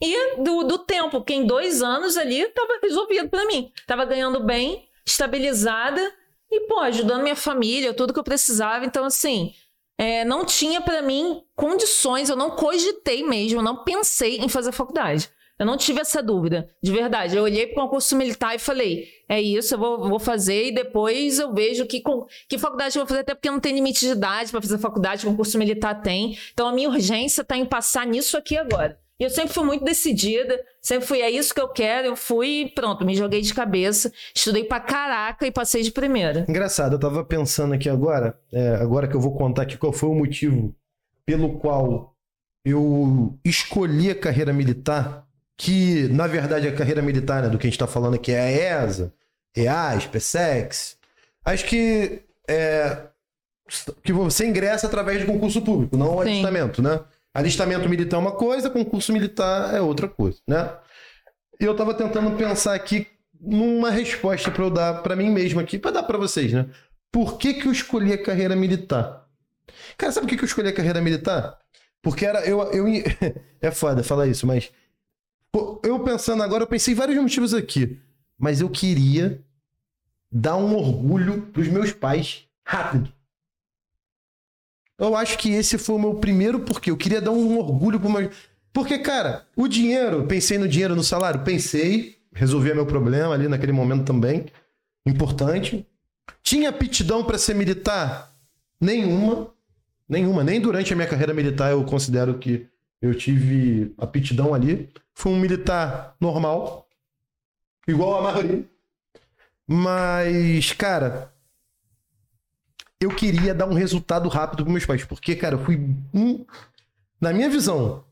e 0.00 0.36
do, 0.42 0.64
do 0.64 0.78
tempo, 0.78 1.12
porque 1.12 1.32
em 1.32 1.46
dois 1.46 1.82
anos 1.82 2.16
ali 2.18 2.42
estava 2.42 2.78
resolvido 2.82 3.30
para 3.30 3.46
mim. 3.46 3.72
Estava 3.74 4.04
ganhando 4.04 4.40
bem, 4.40 4.86
estabilizada 5.06 6.12
e, 6.50 6.60
pô, 6.66 6.80
ajudando 6.80 7.22
minha 7.22 7.36
família, 7.36 7.94
tudo 7.94 8.12
que 8.12 8.18
eu 8.18 8.24
precisava. 8.24 8.84
Então, 8.84 9.04
assim. 9.04 9.54
é, 9.96 10.24
não 10.24 10.44
tinha 10.44 10.80
para 10.80 11.00
mim 11.00 11.42
condições, 11.56 12.28
eu 12.28 12.36
não 12.36 12.50
cogitei 12.50 13.24
mesmo, 13.26 13.60
eu 13.60 13.64
não 13.64 13.84
pensei 13.84 14.38
em 14.38 14.48
fazer 14.48 14.72
faculdade. 14.72 15.30
Eu 15.62 15.66
não 15.66 15.76
tive 15.76 16.00
essa 16.00 16.20
dúvida, 16.20 16.68
de 16.82 16.90
verdade. 16.90 17.36
Eu 17.36 17.44
olhei 17.44 17.68
para 17.68 17.84
o 17.84 17.86
concurso 17.86 18.16
militar 18.16 18.52
e 18.56 18.58
falei: 18.58 19.06
é 19.28 19.40
isso, 19.40 19.74
eu 19.74 19.78
vou, 19.78 20.08
vou 20.08 20.18
fazer 20.18 20.66
e 20.66 20.74
depois 20.74 21.38
eu 21.38 21.54
vejo 21.54 21.86
que, 21.86 22.02
que 22.48 22.58
faculdade 22.58 22.96
eu 22.96 23.02
vou 23.02 23.06
fazer, 23.06 23.20
até 23.20 23.32
porque 23.32 23.48
não 23.48 23.60
tem 23.60 23.72
limite 23.72 24.00
de 24.00 24.10
idade 24.10 24.50
para 24.50 24.60
fazer 24.60 24.76
faculdade, 24.78 25.24
concurso 25.24 25.56
militar 25.56 26.02
tem. 26.02 26.36
Então 26.52 26.66
a 26.66 26.72
minha 26.72 26.88
urgência 26.88 27.42
está 27.42 27.56
em 27.56 27.64
passar 27.64 28.04
nisso 28.04 28.36
aqui 28.36 28.56
agora. 28.56 28.98
E 29.20 29.22
eu 29.22 29.30
sempre 29.30 29.54
fui 29.54 29.62
muito 29.62 29.84
decidida, 29.84 30.60
sempre 30.80 31.06
fui, 31.06 31.20
é 31.20 31.30
isso 31.30 31.54
que 31.54 31.60
eu 31.60 31.68
quero. 31.68 32.08
Eu 32.08 32.16
fui 32.16 32.72
pronto, 32.74 33.04
me 33.04 33.14
joguei 33.14 33.40
de 33.40 33.54
cabeça, 33.54 34.12
estudei 34.34 34.64
pra 34.64 34.80
caraca 34.80 35.46
e 35.46 35.52
passei 35.52 35.84
de 35.84 35.92
primeira. 35.92 36.44
Engraçado, 36.48 36.94
eu 36.94 36.98
tava 36.98 37.24
pensando 37.24 37.72
aqui 37.72 37.88
agora, 37.88 38.36
é, 38.52 38.74
agora 38.74 39.06
que 39.06 39.14
eu 39.14 39.20
vou 39.20 39.36
contar 39.36 39.62
aqui 39.62 39.78
qual 39.78 39.92
foi 39.92 40.08
o 40.08 40.14
motivo 40.14 40.74
pelo 41.24 41.60
qual 41.60 42.16
eu 42.64 43.38
escolhi 43.44 44.10
a 44.10 44.14
carreira 44.18 44.52
militar, 44.52 45.24
que 45.56 46.08
na 46.08 46.26
verdade 46.26 46.68
a 46.68 46.74
carreira 46.74 47.02
militar, 47.02 47.42
né, 47.42 47.48
do 47.48 47.58
que 47.58 47.66
a 47.66 47.70
gente 47.70 47.78
tá 47.78 47.86
falando 47.86 48.14
aqui 48.14 48.32
é 48.32 48.40
a 48.40 48.84
ESA, 48.84 49.12
EAS, 49.56 50.06
PSEX. 50.06 50.96
Acho 51.44 51.64
que 51.66 52.22
é, 52.48 53.06
que 54.02 54.12
você 54.12 54.46
ingressa 54.46 54.86
através 54.86 55.20
de 55.20 55.26
concurso 55.26 55.62
público, 55.62 55.96
não 55.96 56.14
Sim. 56.14 56.20
alistamento, 56.20 56.82
né? 56.82 57.00
Alistamento 57.34 57.88
militar 57.88 58.16
é 58.16 58.20
uma 58.20 58.32
coisa, 58.32 58.68
concurso 58.68 59.12
militar 59.12 59.74
é 59.74 59.80
outra 59.80 60.06
coisa, 60.08 60.38
né? 60.46 60.70
E 61.58 61.64
eu 61.64 61.74
tava 61.74 61.94
tentando 61.94 62.36
pensar 62.36 62.74
aqui 62.74 63.06
numa 63.40 63.90
resposta 63.90 64.50
pra 64.50 64.64
eu 64.64 64.70
dar 64.70 65.02
pra 65.02 65.16
mim 65.16 65.30
mesmo 65.30 65.60
aqui, 65.60 65.78
pra 65.78 65.90
dar 65.90 66.02
pra 66.02 66.18
vocês, 66.18 66.52
né? 66.52 66.66
Por 67.10 67.38
que 67.38 67.54
que 67.54 67.66
eu 67.66 67.72
escolhi 67.72 68.12
a 68.12 68.22
carreira 68.22 68.54
militar? 68.54 69.26
Cara, 69.96 70.12
sabe 70.12 70.26
por 70.26 70.30
que 70.30 70.36
que 70.38 70.44
eu 70.44 70.46
escolhi 70.46 70.68
a 70.68 70.72
carreira 70.72 71.00
militar? 71.00 71.58
Porque 72.02 72.26
era 72.26 72.44
eu 72.44 72.60
eu 72.72 72.86
é 73.60 73.70
foda 73.70 74.02
falar 74.02 74.26
isso, 74.26 74.46
mas 74.46 74.70
eu 75.82 76.00
pensando 76.00 76.42
agora, 76.42 76.62
eu 76.64 76.68
pensei 76.68 76.94
vários 76.94 77.20
motivos 77.20 77.52
aqui, 77.52 77.98
mas 78.38 78.60
eu 78.60 78.70
queria 78.70 79.42
dar 80.30 80.56
um 80.56 80.74
orgulho 80.74 81.42
pros 81.52 81.68
meus 81.68 81.92
pais 81.92 82.44
rápido. 82.64 83.12
Eu 84.98 85.16
acho 85.16 85.36
que 85.38 85.50
esse 85.50 85.76
foi 85.78 85.96
o 85.96 85.98
meu 85.98 86.14
primeiro 86.14 86.60
porque 86.60 86.90
eu 86.90 86.96
queria 86.96 87.20
dar 87.20 87.32
um 87.32 87.58
orgulho 87.58 87.98
pro 87.98 88.10
meu 88.10 88.30
porque, 88.72 88.98
cara, 88.98 89.46
o 89.54 89.68
dinheiro, 89.68 90.26
pensei 90.26 90.56
no 90.56 90.66
dinheiro, 90.66 90.96
no 90.96 91.04
salário, 91.04 91.44
pensei, 91.44 92.16
resolvia 92.32 92.74
meu 92.74 92.86
problema 92.86 93.34
ali 93.34 93.46
naquele 93.46 93.72
momento 93.72 94.04
também, 94.04 94.46
importante. 95.04 95.86
Tinha 96.42 96.70
aptidão 96.70 97.22
para 97.22 97.36
ser 97.36 97.54
militar? 97.54 98.32
Nenhuma, 98.80 99.52
nenhuma. 100.08 100.42
Nem 100.42 100.60
durante 100.60 100.92
a 100.92 100.96
minha 100.96 101.08
carreira 101.08 101.34
militar 101.34 101.72
eu 101.72 101.84
considero 101.84 102.38
que 102.38 102.66
eu 103.00 103.14
tive 103.14 103.92
aptidão 103.98 104.54
ali. 104.54 104.88
Fui 105.14 105.32
um 105.32 105.38
militar 105.38 106.16
normal, 106.20 106.88
igual 107.86 108.18
a 108.18 108.32
maioria. 108.32 108.64
Mas, 109.66 110.72
cara, 110.72 111.32
eu 113.00 113.10
queria 113.14 113.54
dar 113.54 113.66
um 113.66 113.74
resultado 113.74 114.28
rápido 114.28 114.64
para 114.64 114.72
meus 114.72 114.86
pais, 114.86 115.04
porque, 115.04 115.34
cara, 115.36 115.54
eu 115.56 115.64
fui 115.64 115.76
um, 116.12 116.44
na 117.20 117.32
minha 117.32 117.48
visão, 117.48 118.04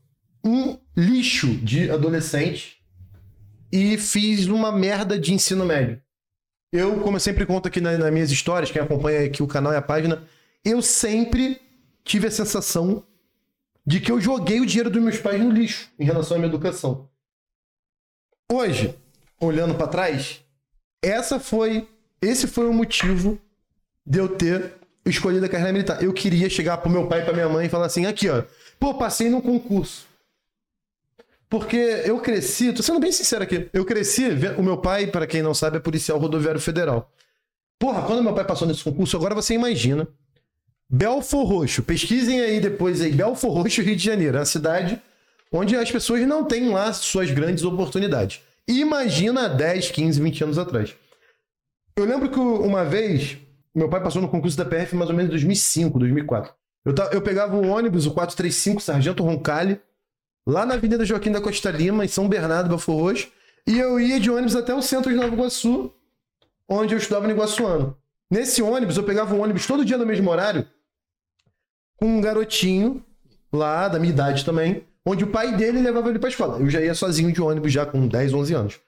um 0.43 0.77
lixo 0.95 1.47
de 1.57 1.89
adolescente 1.91 2.81
e 3.71 3.97
fiz 3.97 4.47
uma 4.47 4.71
merda 4.71 5.19
de 5.19 5.33
ensino 5.33 5.65
médio. 5.65 6.01
Eu, 6.71 6.99
como 7.01 7.17
eu 7.17 7.19
sempre 7.21 7.45
conto 7.45 7.67
aqui 7.67 7.81
na- 7.81 7.97
nas 7.97 8.11
minhas 8.13 8.31
histórias, 8.31 8.71
quem 8.71 8.81
acompanha 8.81 9.25
aqui 9.25 9.43
o 9.43 9.47
canal 9.47 9.73
e 9.73 9.75
a 9.75 9.81
página, 9.81 10.23
eu 10.63 10.81
sempre 10.81 11.59
tive 12.03 12.27
a 12.27 12.31
sensação 12.31 13.05
de 13.85 13.99
que 13.99 14.11
eu 14.11 14.19
joguei 14.21 14.59
o 14.59 14.65
dinheiro 14.65 14.89
dos 14.89 15.01
meus 15.01 15.17
pais 15.17 15.41
no 15.41 15.49
lixo 15.49 15.89
em 15.99 16.05
relação 16.05 16.35
à 16.35 16.39
minha 16.39 16.49
educação. 16.49 17.09
Hoje, 18.51 18.95
olhando 19.39 19.75
pra 19.75 19.87
trás, 19.87 20.41
essa 21.01 21.39
foi, 21.39 21.87
esse 22.21 22.47
foi 22.47 22.67
o 22.67 22.73
motivo 22.73 23.39
de 24.05 24.19
eu 24.19 24.29
ter 24.29 24.73
escolhido 25.05 25.45
a 25.45 25.49
carreira 25.49 25.73
militar. 25.73 26.03
Eu 26.03 26.13
queria 26.13 26.49
chegar 26.49 26.77
pro 26.77 26.89
meu 26.89 27.07
pai 27.07 27.21
e 27.21 27.23
pra 27.23 27.33
minha 27.33 27.49
mãe 27.49 27.65
e 27.65 27.69
falar 27.69 27.87
assim, 27.87 28.05
aqui 28.05 28.29
ó, 28.29 28.43
pô, 28.79 28.93
passei 28.95 29.29
num 29.29 29.41
concurso. 29.41 30.05
Porque 31.49 31.75
eu 32.05 32.19
cresci, 32.21 32.71
tô 32.71 32.81
sendo 32.81 32.99
bem 32.99 33.11
sincero 33.11 33.43
aqui, 33.43 33.69
eu 33.73 33.83
cresci, 33.83 34.23
o 34.57 34.63
meu 34.63 34.77
pai, 34.77 35.07
para 35.07 35.27
quem 35.27 35.41
não 35.41 35.53
sabe, 35.53 35.77
é 35.77 35.79
policial 35.81 36.17
rodoviário 36.17 36.61
federal. 36.61 37.11
Porra, 37.77 38.03
quando 38.03 38.23
meu 38.23 38.33
pai 38.33 38.45
passou 38.45 38.67
nesse 38.67 38.83
concurso, 38.83 39.17
agora 39.17 39.35
você 39.35 39.53
imagina. 39.53 40.07
Belfor 40.91 41.45
Roxo, 41.45 41.81
pesquisem 41.83 42.41
aí 42.41 42.59
depois 42.59 42.99
aí, 43.01 43.11
Belfor 43.13 43.51
Roxo, 43.53 43.81
Rio 43.81 43.95
de 43.95 44.03
Janeiro, 44.03 44.35
é 44.35 44.39
uma 44.41 44.45
cidade 44.45 45.01
onde 45.51 45.75
as 45.75 45.89
pessoas 45.89 46.27
não 46.27 46.43
têm 46.43 46.69
lá 46.69 46.91
suas 46.91 47.31
grandes 47.31 47.63
oportunidades. 47.63 48.41
Imagina 48.67 49.45
há 49.45 49.47
10, 49.47 49.91
15, 49.91 50.21
20 50.21 50.43
anos 50.43 50.57
atrás. 50.57 50.93
Eu 51.95 52.05
lembro 52.05 52.29
que 52.29 52.39
uma 52.39 52.83
vez, 52.83 53.37
meu 53.73 53.89
pai 53.89 54.01
passou 54.03 54.21
no 54.21 54.27
concurso 54.29 54.57
da 54.57 54.65
PF 54.65 54.95
mais 54.95 55.09
ou 55.09 55.15
menos 55.15 55.29
em 55.29 55.31
2005, 55.31 55.97
2004. 55.99 56.53
Eu, 56.85 56.93
ta- 56.93 57.09
eu 57.13 57.21
pegava 57.21 57.55
um 57.55 57.69
ônibus, 57.69 58.05
o 58.05 58.11
435 58.11 58.81
Sargento 58.81 59.23
Roncalli, 59.23 59.79
lá 60.45 60.65
na 60.65 60.73
Avenida 60.73 61.05
Joaquim 61.05 61.31
da 61.31 61.39
Costa 61.41 61.69
Lima, 61.71 62.03
em 62.03 62.07
São 62.07 62.27
Bernardo, 62.27 62.69
Belfor 62.69 62.95
Roxo, 62.95 63.27
e 63.67 63.77
eu 63.77 63.99
ia 63.99 64.19
de 64.19 64.29
ônibus 64.31 64.55
até 64.55 64.73
o 64.73 64.81
centro 64.81 65.11
de 65.11 65.15
Nova 65.17 65.33
Iguaçu, 65.33 65.93
onde 66.67 66.93
eu 66.93 66.97
estudava 66.97 67.27
no 67.27 67.33
Iguaçuano. 67.33 67.95
Nesse 68.29 68.61
ônibus, 68.61 68.97
eu 68.97 69.03
pegava 69.03 69.35
um 69.35 69.41
ônibus 69.41 69.67
todo 69.67 69.85
dia 69.85 69.97
no 69.97 70.05
mesmo 70.05 70.29
horário, 70.29 70.65
com 72.01 72.07
um 72.07 72.19
garotinho 72.19 73.03
lá, 73.53 73.87
da 73.87 73.99
minha 73.99 74.11
idade 74.11 74.43
também, 74.43 74.83
onde 75.05 75.23
o 75.23 75.27
pai 75.27 75.55
dele 75.55 75.79
levava 75.79 76.09
ele 76.09 76.17
pra 76.17 76.29
escola. 76.29 76.57
Eu 76.59 76.67
já 76.67 76.81
ia 76.81 76.95
sozinho 76.95 77.31
de 77.31 77.39
ônibus, 77.39 77.71
já 77.71 77.85
com 77.85 78.07
10, 78.07 78.33
11 78.33 78.53
anos. 78.55 78.79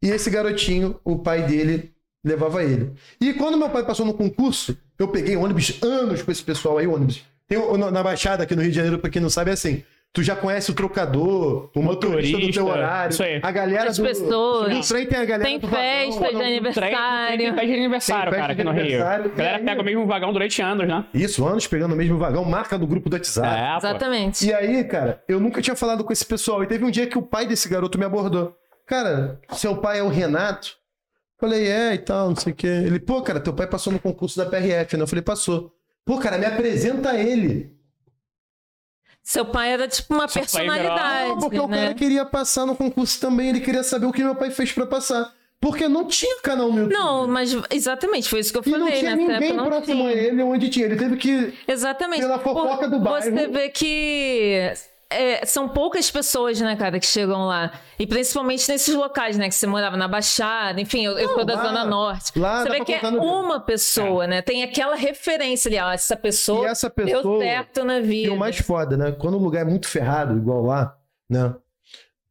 E 0.00 0.08
esse 0.08 0.30
garotinho, 0.30 1.00
o 1.04 1.18
pai 1.18 1.42
dele 1.42 1.92
levava 2.24 2.62
ele. 2.62 2.92
E 3.20 3.34
quando 3.34 3.58
meu 3.58 3.70
pai 3.70 3.84
passou 3.84 4.06
no 4.06 4.14
concurso, 4.14 4.76
eu 4.96 5.08
peguei 5.08 5.36
ônibus 5.36 5.82
anos 5.82 6.22
com 6.22 6.30
esse 6.30 6.44
pessoal 6.44 6.78
aí, 6.78 6.86
ônibus. 6.86 7.24
Tem, 7.48 7.58
na 7.76 8.02
Baixada 8.02 8.44
aqui 8.44 8.54
no 8.54 8.62
Rio 8.62 8.70
de 8.70 8.76
Janeiro, 8.76 9.00
pra 9.00 9.10
quem 9.10 9.20
não 9.20 9.28
sabe, 9.28 9.50
é 9.50 9.54
assim. 9.54 9.82
Tu 10.14 10.22
já 10.22 10.36
conhece 10.36 10.70
o 10.70 10.74
trocador, 10.74 11.70
o 11.74 11.82
motorista, 11.82 12.38
do 12.38 12.52
teu 12.52 12.62
Motorista, 12.62 12.64
horário. 12.64 13.10
isso 13.12 13.22
aí. 13.24 13.40
A 13.42 13.50
galera 13.50 13.90
As 13.90 13.96
do, 13.98 14.04
pessoas. 14.04 14.72
do 14.72 14.88
trem 14.88 15.06
tem 15.06 15.18
a 15.18 15.24
galera 15.24 15.42
Tem 15.50 15.58
do 15.58 15.66
vagão, 15.66 15.82
festa 15.84 16.26
de 16.28 16.32
não, 16.32 16.40
Trem, 16.40 16.52
aniversário. 16.52 17.36
tem 17.36 17.46
festa 17.50 17.66
de 17.66 17.72
aniversário, 17.74 18.22
Tem 18.30 18.30
festa 18.30 18.40
cara, 18.40 18.52
aqui 18.52 18.62
de 18.62 18.64
no 18.64 18.72
Rio. 18.72 19.02
A 19.02 19.18
galera 19.18 19.56
aí- 19.58 19.64
pega 19.64 19.82
o 19.82 19.84
mesmo 19.84 20.06
vagão 20.06 20.32
durante 20.32 20.62
anos, 20.62 20.86
né? 20.86 21.04
Isso, 21.12 21.44
anos 21.44 21.66
pegando 21.66 21.94
o 21.94 21.96
mesmo 21.96 22.16
vagão, 22.16 22.44
marca 22.44 22.78
do 22.78 22.86
grupo 22.86 23.10
do 23.10 23.14
WhatsApp. 23.14 23.48
É. 23.58 23.76
Exatamente. 23.76 24.46
E 24.46 24.54
aí, 24.54 24.84
cara, 24.84 25.20
eu 25.28 25.40
nunca 25.40 25.60
tinha 25.60 25.74
falado 25.74 26.04
com 26.04 26.12
esse 26.12 26.24
pessoal. 26.24 26.62
E 26.62 26.68
teve 26.68 26.84
um 26.84 26.90
dia 26.92 27.08
que 27.08 27.18
o 27.18 27.22
pai 27.22 27.44
desse 27.44 27.68
garoto 27.68 27.98
me 27.98 28.04
abordou. 28.04 28.54
Cara, 28.86 29.40
seu 29.50 29.76
pai 29.78 29.98
é 29.98 30.02
o 30.04 30.08
Renato? 30.08 30.76
Falei, 31.40 31.66
é 31.66 31.92
e 31.94 31.98
tal, 31.98 32.28
não 32.28 32.36
sei 32.36 32.52
o 32.52 32.56
quê. 32.56 32.68
Ele, 32.68 33.00
pô, 33.00 33.20
cara, 33.20 33.40
teu 33.40 33.52
pai 33.52 33.66
passou 33.66 33.92
no 33.92 33.98
concurso 33.98 34.36
da 34.38 34.46
PRF, 34.46 34.96
né? 34.96 35.02
Eu 35.02 35.08
falei, 35.08 35.22
passou. 35.22 35.72
Pô, 36.06 36.18
cara, 36.18 36.38
me 36.38 36.46
apresenta 36.46 37.10
a 37.10 37.18
ele. 37.20 37.73
Seu 39.26 39.46
pai 39.46 39.72
era 39.72 39.88
tipo 39.88 40.12
uma 40.14 40.28
Seu 40.28 40.42
personalidade, 40.42 41.28
Não, 41.30 41.38
porque 41.38 41.58
o 41.58 41.66
né? 41.66 41.78
cara 41.84 41.94
queria 41.94 42.26
passar 42.26 42.66
no 42.66 42.76
concurso 42.76 43.18
também, 43.18 43.48
ele 43.48 43.60
queria 43.60 43.82
saber 43.82 44.04
o 44.04 44.12
que 44.12 44.22
meu 44.22 44.34
pai 44.34 44.50
fez 44.50 44.70
pra 44.70 44.84
passar. 44.86 45.32
Porque 45.58 45.88
não 45.88 46.04
tinha 46.06 46.40
canal 46.42 46.70
no 46.70 46.80
YouTube. 46.80 46.92
Não, 46.92 47.26
mas 47.26 47.56
exatamente, 47.70 48.28
foi 48.28 48.40
isso 48.40 48.52
que 48.52 48.58
eu 48.58 48.62
E 48.66 48.70
não 48.72 48.80
falei, 48.80 48.98
tinha 48.98 49.16
nessa 49.16 49.32
ninguém 49.32 49.50
época 49.52 49.64
próximo 49.64 50.06
a 50.06 50.10
tinha. 50.10 50.22
ele 50.22 50.42
onde 50.42 50.68
tinha. 50.68 50.84
Ele 50.84 50.96
teve 50.96 51.16
que. 51.16 51.54
Exatamente. 51.66 52.20
Pela 52.20 52.38
fofoca 52.38 52.86
do 52.86 52.98
Você 53.02 53.30
bairro. 53.30 53.52
vê 53.52 53.70
que 53.70 54.72
é, 55.10 55.44
são 55.46 55.68
poucas 55.68 56.10
pessoas, 56.10 56.60
né, 56.60 56.74
cara, 56.76 56.98
que 56.98 57.06
chegam 57.06 57.46
lá. 57.46 57.72
E 57.98 58.06
principalmente 58.06 58.68
nesses 58.70 58.94
locais, 58.94 59.36
né? 59.38 59.48
Que 59.48 59.54
você 59.54 59.66
morava 59.66 59.96
na 59.96 60.08
Baixada, 60.08 60.80
enfim, 60.80 61.04
eu, 61.04 61.18
eu 61.18 61.28
sou 61.34 61.44
da 61.44 61.54
lá- 61.54 61.64
Zona 61.66 61.84
Norte. 61.84 62.38
lá 62.38 62.62
você 62.62 62.70
vê 62.70 62.84
que 62.84 62.92
é 62.94 63.08
uma 63.08 63.60
pessoa, 63.60 64.26
né? 64.26 64.42
Tem 64.42 64.62
aquela 64.62 64.96
referência 64.96 65.68
ali, 65.68 65.78
ó, 65.78 65.92
essa 65.92 66.16
pessoa, 66.16 66.66
E 66.66 66.70
essa 66.70 66.92
deu 66.94 67.06
pessoa. 67.06 67.40
certo 67.42 67.84
na 67.84 67.98
E 67.98 68.02
vida. 68.02 68.32
o 68.32 68.36
mais 68.36 68.58
foda, 68.58 68.96
né? 68.96 69.12
Quando 69.12 69.34
o 69.36 69.42
lugar 69.42 69.62
é 69.62 69.64
muito 69.68 69.86
ferrado, 69.88 70.36
igual 70.36 70.62
lá, 70.62 70.96
né? 71.30 71.54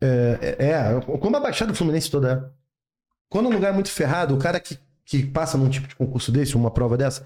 É, 0.02 0.56
é, 0.60 0.70
é, 0.72 1.02
como 1.18 1.38
a 1.38 1.40
Baixada 1.40 1.74
Fluminense 1.74 2.12
toda 2.12 2.32
é. 2.32 2.64
Quando 3.30 3.48
o 3.48 3.52
lugar 3.52 3.70
é 3.70 3.74
muito 3.74 3.90
ferrado, 3.90 4.36
o 4.36 4.38
cara 4.38 4.60
que, 4.60 4.78
que 5.06 5.26
passa 5.26 5.58
num 5.58 5.70
tipo 5.70 5.88
de 5.88 5.96
concurso 5.96 6.32
desse, 6.32 6.56
uma 6.56 6.70
prova 6.70 6.98
dessa, 6.98 7.24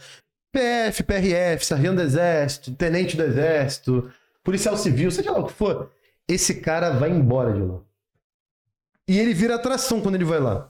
PF, 0.53 1.03
PRF, 1.03 1.65
Sargento 1.65 1.95
do 1.95 2.01
Exército, 2.03 2.71
Tenente 2.73 3.17
do 3.17 3.23
Exército, 3.23 4.11
Policial 4.47 4.77
Civil, 4.77 5.11
seja 5.11 5.29
lá 5.29 5.39
o 5.39 5.43
que 5.47 5.51
for, 5.51 5.91
esse 6.25 6.61
cara 6.61 6.91
vai 6.91 7.09
embora 7.09 7.51
de 7.51 7.61
lá. 7.61 7.79
E 9.05 9.19
ele 9.19 9.33
vira 9.33 9.55
atração 9.55 9.99
quando 9.99 10.15
ele 10.15 10.23
vai 10.23 10.39
lá. 10.39 10.69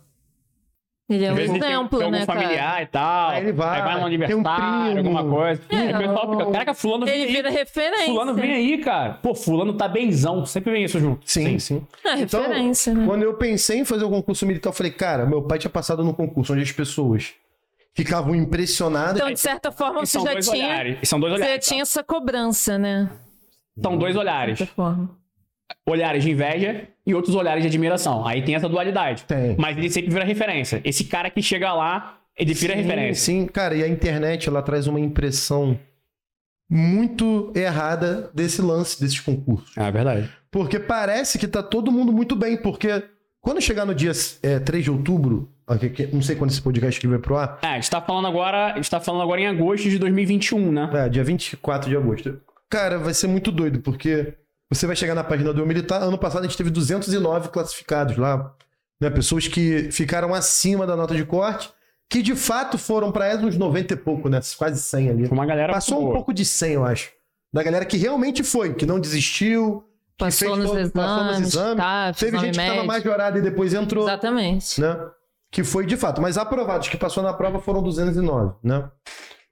Ele 1.08 1.24
é 1.24 1.32
um 1.32 1.36
vezes 1.36 1.52
tem, 1.60 1.70
exemplo, 1.72 2.00
tem 2.00 2.06
algum 2.08 2.18
né, 2.18 2.26
cara? 2.26 2.40
familiar 2.42 2.82
e 2.82 2.86
tal. 2.88 3.30
Aí 3.30 3.44
ele 3.44 3.54
vai, 3.54 3.82
vai 3.84 3.92
no 3.92 3.96
tem 3.96 4.04
um 4.04 4.08
aniversário, 4.08 4.94
primo. 4.96 4.98
alguma 5.20 5.38
coisa. 5.38 5.62
É. 5.70 5.76
Aí 5.78 5.94
o 5.94 5.98
pessoal 6.00 6.32
fica, 6.32 6.52
caraca, 6.52 6.74
fulano 6.74 7.06
vem 7.06 7.14
Ele 7.14 7.24
aí. 7.26 7.32
vira 7.36 7.50
referência. 7.52 8.06
Fulano 8.08 8.34
vem 8.34 8.52
aí, 8.52 8.78
cara. 8.80 9.14
Pô, 9.14 9.36
fulano 9.36 9.74
tá 9.74 9.88
benzão. 9.88 10.44
Sempre 10.44 10.72
vem 10.72 10.84
isso 10.84 11.00
junto. 11.00 11.22
Sim, 11.30 11.60
sim. 11.60 11.86
É 12.04 12.20
Então, 12.22 12.42
referência, 12.42 12.96
né? 12.96 13.06
Quando 13.06 13.22
eu 13.22 13.36
pensei 13.36 13.78
em 13.78 13.86
fazer 13.86 14.06
o 14.06 14.10
concurso 14.10 14.44
militar, 14.48 14.70
eu 14.70 14.74
falei, 14.74 14.92
cara, 14.92 15.24
meu 15.28 15.44
pai 15.44 15.60
tinha 15.60 15.70
passado 15.70 16.04
no 16.04 16.16
concurso 16.16 16.52
onde 16.52 16.64
as 16.64 16.72
pessoas 16.72 17.36
ficavam 17.94 18.34
impressionadas. 18.34 19.18
Então, 19.18 19.32
de 19.32 19.40
certa 19.40 19.72
forma, 19.72 20.04
você 20.04 20.20
já 20.20 20.40
tinha, 20.40 20.66
olhares. 20.66 21.08
São 21.08 21.20
dois 21.20 21.34
você 21.34 21.38
já 21.40 21.46
olhares. 21.46 21.66
tá? 21.66 21.70
tinha 21.70 21.84
essa 21.84 22.04
cobrança, 22.04 22.80
né? 22.80 23.08
São 23.82 23.98
dois 23.98 24.14
De 24.14 24.20
olhares. 24.20 24.60
Olhares 25.86 26.24
de 26.24 26.32
inveja 26.32 26.88
e 27.06 27.14
outros 27.14 27.36
olhares 27.36 27.62
de 27.62 27.68
admiração. 27.68 28.26
Aí 28.26 28.42
tem 28.42 28.56
essa 28.56 28.68
dualidade. 28.70 29.24
Tem. 29.24 29.56
Mas 29.58 29.78
ele 29.78 29.90
sempre 29.90 30.12
vira 30.12 30.24
referência. 30.24 30.82
Esse 30.84 31.04
cara 31.06 31.30
que 31.30 31.42
chega 31.42 31.74
lá, 31.74 32.18
ele 32.38 32.54
vira 32.54 32.74
Sim, 32.76 32.82
referência. 32.82 33.24
Sim, 33.26 33.46
cara, 33.48 33.76
e 33.76 33.84
a 33.84 33.88
internet 33.88 34.48
ela 34.50 34.62
traz 34.62 34.88
uma 34.88 35.00
impressão 35.00 35.78
muito 36.70 37.52
errada 37.56 38.30
desse 38.34 38.62
lance, 38.62 39.00
desses 39.00 39.20
concursos. 39.20 39.76
É 39.78 39.90
verdade. 39.92 40.30
Porque 40.52 40.80
parece 40.80 41.38
que 41.38 41.48
tá 41.48 41.64
todo 41.64 41.92
mundo 41.92 42.12
muito 42.12 42.36
bem, 42.36 42.58
porque 42.58 43.04
quando 43.42 43.62
chegar 43.62 43.86
no 43.86 43.96
dia 43.96 44.12
é, 44.44 44.60
3 44.60 44.84
de 44.84 44.92
outubro, 44.92 45.50
que- 45.94 46.08
não 46.08 46.22
sei 46.22 46.36
quando 46.36 46.52
esse 46.52 46.62
podcast 46.62 46.98
aqui 46.98 47.08
vai 47.08 47.20
pro 47.20 47.38
ar, 47.38 47.60
É, 47.62 47.68
a 47.68 47.76
gente 47.76 47.90
tá 47.90 48.02
falando 48.02 48.28
agora, 48.28 48.74
a 48.74 48.76
gente 48.76 48.90
tá 48.90 49.00
falando 49.00 49.22
agora 49.22 49.40
em 49.42 49.48
agosto 49.48 49.90
de 49.90 49.98
2021, 50.00 50.72
né? 50.72 50.90
é, 50.94 51.10
dia 51.10 51.24
24 51.24 51.90
de 51.90 51.96
agosto. 51.96 52.42
Cara, 52.70 52.98
vai 53.00 53.14
ser 53.14 53.28
muito 53.28 53.52
doido, 53.52 53.80
porque 53.82 54.34
você 54.72 54.86
vai 54.86 54.96
chegar 54.96 55.16
na 55.16 55.24
página 55.24 55.54
do 55.54 55.66
Militar, 55.66 56.02
ano 56.02 56.18
passado 56.18 56.44
a 56.44 56.48
gente 56.48 56.58
teve 56.58 56.70
209 56.70 57.50
classificados 57.50 58.18
lá, 58.18 58.54
né, 59.00 59.10
pessoas 59.10 59.48
que 59.48 59.90
ficaram 59.92 60.34
acima 60.34 60.86
da 60.86 60.96
nota 60.96 61.16
de 61.16 61.24
corte, 61.24 61.70
que 62.10 62.22
de 62.22 62.36
fato 62.36 62.78
foram 62.78 63.12
pra 63.12 63.26
essa 63.28 63.46
uns 63.46 63.58
90 63.58 63.94
e 63.94 63.98
pouco, 63.98 64.28
né, 64.30 64.40
quase 64.58 64.82
100 64.82 65.10
ali. 65.10 65.28
Uma 65.28 65.46
galera 65.46 65.72
Passou 65.74 66.00
um 66.00 66.04
boa. 66.04 66.14
pouco 66.16 66.34
de 66.34 66.44
100, 66.44 66.74
eu 66.74 66.86
acho. 66.86 67.12
Da 67.54 67.64
galera 67.64 67.86
que 67.86 67.96
realmente 67.98 68.44
foi, 68.44 68.74
que 68.74 68.86
não 68.86 69.00
desistiu, 69.00 69.84
Passou 70.18 70.48
fez 70.50 70.58
nos 70.60 70.68
todo- 70.68 70.80
exames, 70.80 70.94
passou 70.94 71.24
nos 71.26 71.40
exames, 71.40 71.78
tá, 71.78 72.14
Teve 72.14 72.38
exame 72.38 72.46
gente 72.48 72.56
que 72.58 72.62
estava 72.70 72.84
majorada 72.86 73.38
e 73.40 73.42
depois 73.42 73.74
entrou, 73.74 74.04
Exatamente. 74.06 74.82
né? 74.82 74.98
Que 75.52 75.64
foi 75.64 75.86
de 75.86 75.96
fato. 75.96 76.22
Mas 76.22 76.38
aprovados 76.38 76.90
que 76.90 76.98
passou 76.98 77.24
na 77.24 77.32
prova 77.34 77.60
foram 77.60 77.82
209, 77.82 78.56
né? 78.64 78.90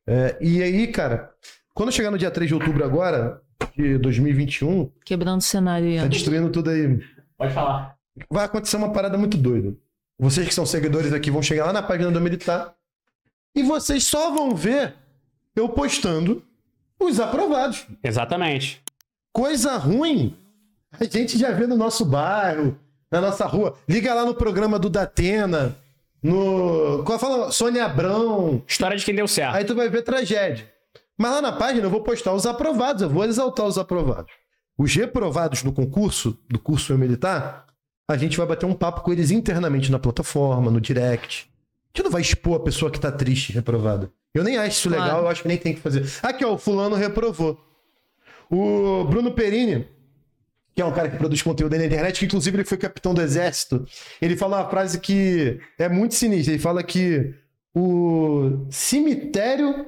É, 0.08 0.38
e 0.42 0.62
aí, 0.62 0.88
cara, 0.88 1.30
quando 1.76 1.92
chegar 1.92 2.10
no 2.10 2.18
dia 2.18 2.32
3 2.32 2.48
de 2.48 2.54
outubro 2.56 2.84
agora, 2.84 3.42
de 3.78 3.98
2021, 3.98 4.90
Quebrando 5.06 5.40
o 5.40 5.44
cenário 5.44 5.88
aí. 5.88 6.00
tá 6.00 6.08
destruindo 6.08 6.50
tudo 6.50 6.70
aí. 6.70 7.00
Pode 7.38 7.54
falar. 7.54 7.96
Vai 8.30 8.46
acontecer 8.46 8.78
uma 8.78 8.92
parada 8.94 9.18
muito 9.18 9.38
doida. 9.38 9.76
Vocês 10.18 10.48
que 10.48 10.54
são 10.54 10.66
seguidores 10.66 11.12
aqui 11.12 11.30
vão 11.30 11.44
chegar 11.44 11.66
lá 11.66 11.74
na 11.74 11.84
página 11.84 12.10
do 12.10 12.22
Militar 12.22 12.74
e 13.54 13.62
vocês 13.62 14.06
só 14.06 14.32
vão 14.34 14.56
ver 14.56 14.94
eu 15.54 15.68
postando 15.68 16.42
os 16.98 17.20
aprovados. 17.20 17.86
Exatamente. 18.02 18.82
Coisa 19.34 19.76
ruim, 19.76 20.34
a 20.98 21.04
gente 21.04 21.38
já 21.38 21.52
vê 21.52 21.68
no 21.68 21.76
nosso 21.76 22.06
bairro, 22.06 22.80
na 23.12 23.20
nossa 23.20 23.46
rua. 23.46 23.78
Liga 23.88 24.14
lá 24.14 24.26
no 24.26 24.34
programa 24.34 24.80
do 24.80 24.90
Datena, 24.90 25.76
no. 26.24 27.04
Qual 27.04 27.20
fala? 27.20 27.52
Sônia 27.52 27.84
Abrão. 27.84 28.64
História 28.66 28.96
de 28.96 29.04
quem 29.04 29.14
deu 29.14 29.28
certo. 29.28 29.56
Aí 29.56 29.66
tu 29.66 29.76
vai 29.76 29.90
ver 29.90 30.04
tragédia. 30.04 30.74
Mas 31.18 31.32
lá 31.32 31.42
na 31.42 31.52
página 31.52 31.86
eu 31.86 31.90
vou 31.90 32.02
postar 32.02 32.34
os 32.34 32.46
aprovados, 32.46 33.02
eu 33.02 33.10
vou 33.10 33.24
exaltar 33.24 33.66
os 33.66 33.78
aprovados. 33.78 34.32
Os 34.78 34.94
reprovados 34.94 35.64
no 35.64 35.72
concurso, 35.72 36.38
do 36.50 36.60
curso 36.60 36.98
militar, 36.98 37.66
a 38.08 38.18
gente 38.18 38.38
vai 38.38 38.46
bater 38.46 38.66
um 38.66 38.74
papo 38.74 39.02
com 39.02 39.12
eles 39.12 39.32
internamente 39.32 39.92
na 39.92 39.98
plataforma, 39.98 40.70
no 40.70 40.82
direct. 40.82 41.50
A 41.94 41.98
gente 41.98 42.04
não 42.06 42.12
vai 42.12 42.22
expor 42.22 42.58
a 42.58 42.60
pessoa 42.64 42.92
que 42.92 43.00
tá 43.00 43.12
triste 43.12 43.54
reprovada. 43.54 44.12
Eu 44.34 44.44
nem 44.44 44.58
acho 44.58 44.78
isso 44.80 44.90
legal, 44.90 45.08
Claro. 45.08 45.24
eu 45.26 45.30
acho 45.30 45.42
que 45.44 45.48
nem 45.48 45.58
tem 45.58 45.74
que 45.74 45.80
fazer. 45.80 46.06
Aqui, 46.22 46.44
ó, 46.44 46.54
o 46.54 46.58
fulano 46.58 46.96
reprovou. 46.98 47.58
O 48.52 49.06
Bruno 49.06 49.32
Perini, 49.32 49.88
que 50.76 50.82
é 50.82 50.86
um 50.86 50.92
cara 50.92 51.10
que 51.10 51.16
produz 51.18 51.42
conteúdo 51.42 51.78
na 51.78 51.86
internet, 51.86 52.20
que 52.20 52.26
inclusive 52.26 52.58
ele 52.58 52.66
foi 52.66 52.78
capitão 52.78 53.14
do 53.14 53.22
exército, 53.22 53.88
ele 54.22 54.36
fala 54.36 54.58
uma 54.62 54.70
frase 54.70 55.00
que 55.00 55.58
é 55.80 55.88
muito 55.88 56.16
sinistra. 56.16 56.54
Ele 56.54 56.62
fala 56.62 56.84
que 56.84 57.34
o 57.74 58.66
cemitério 58.70 59.88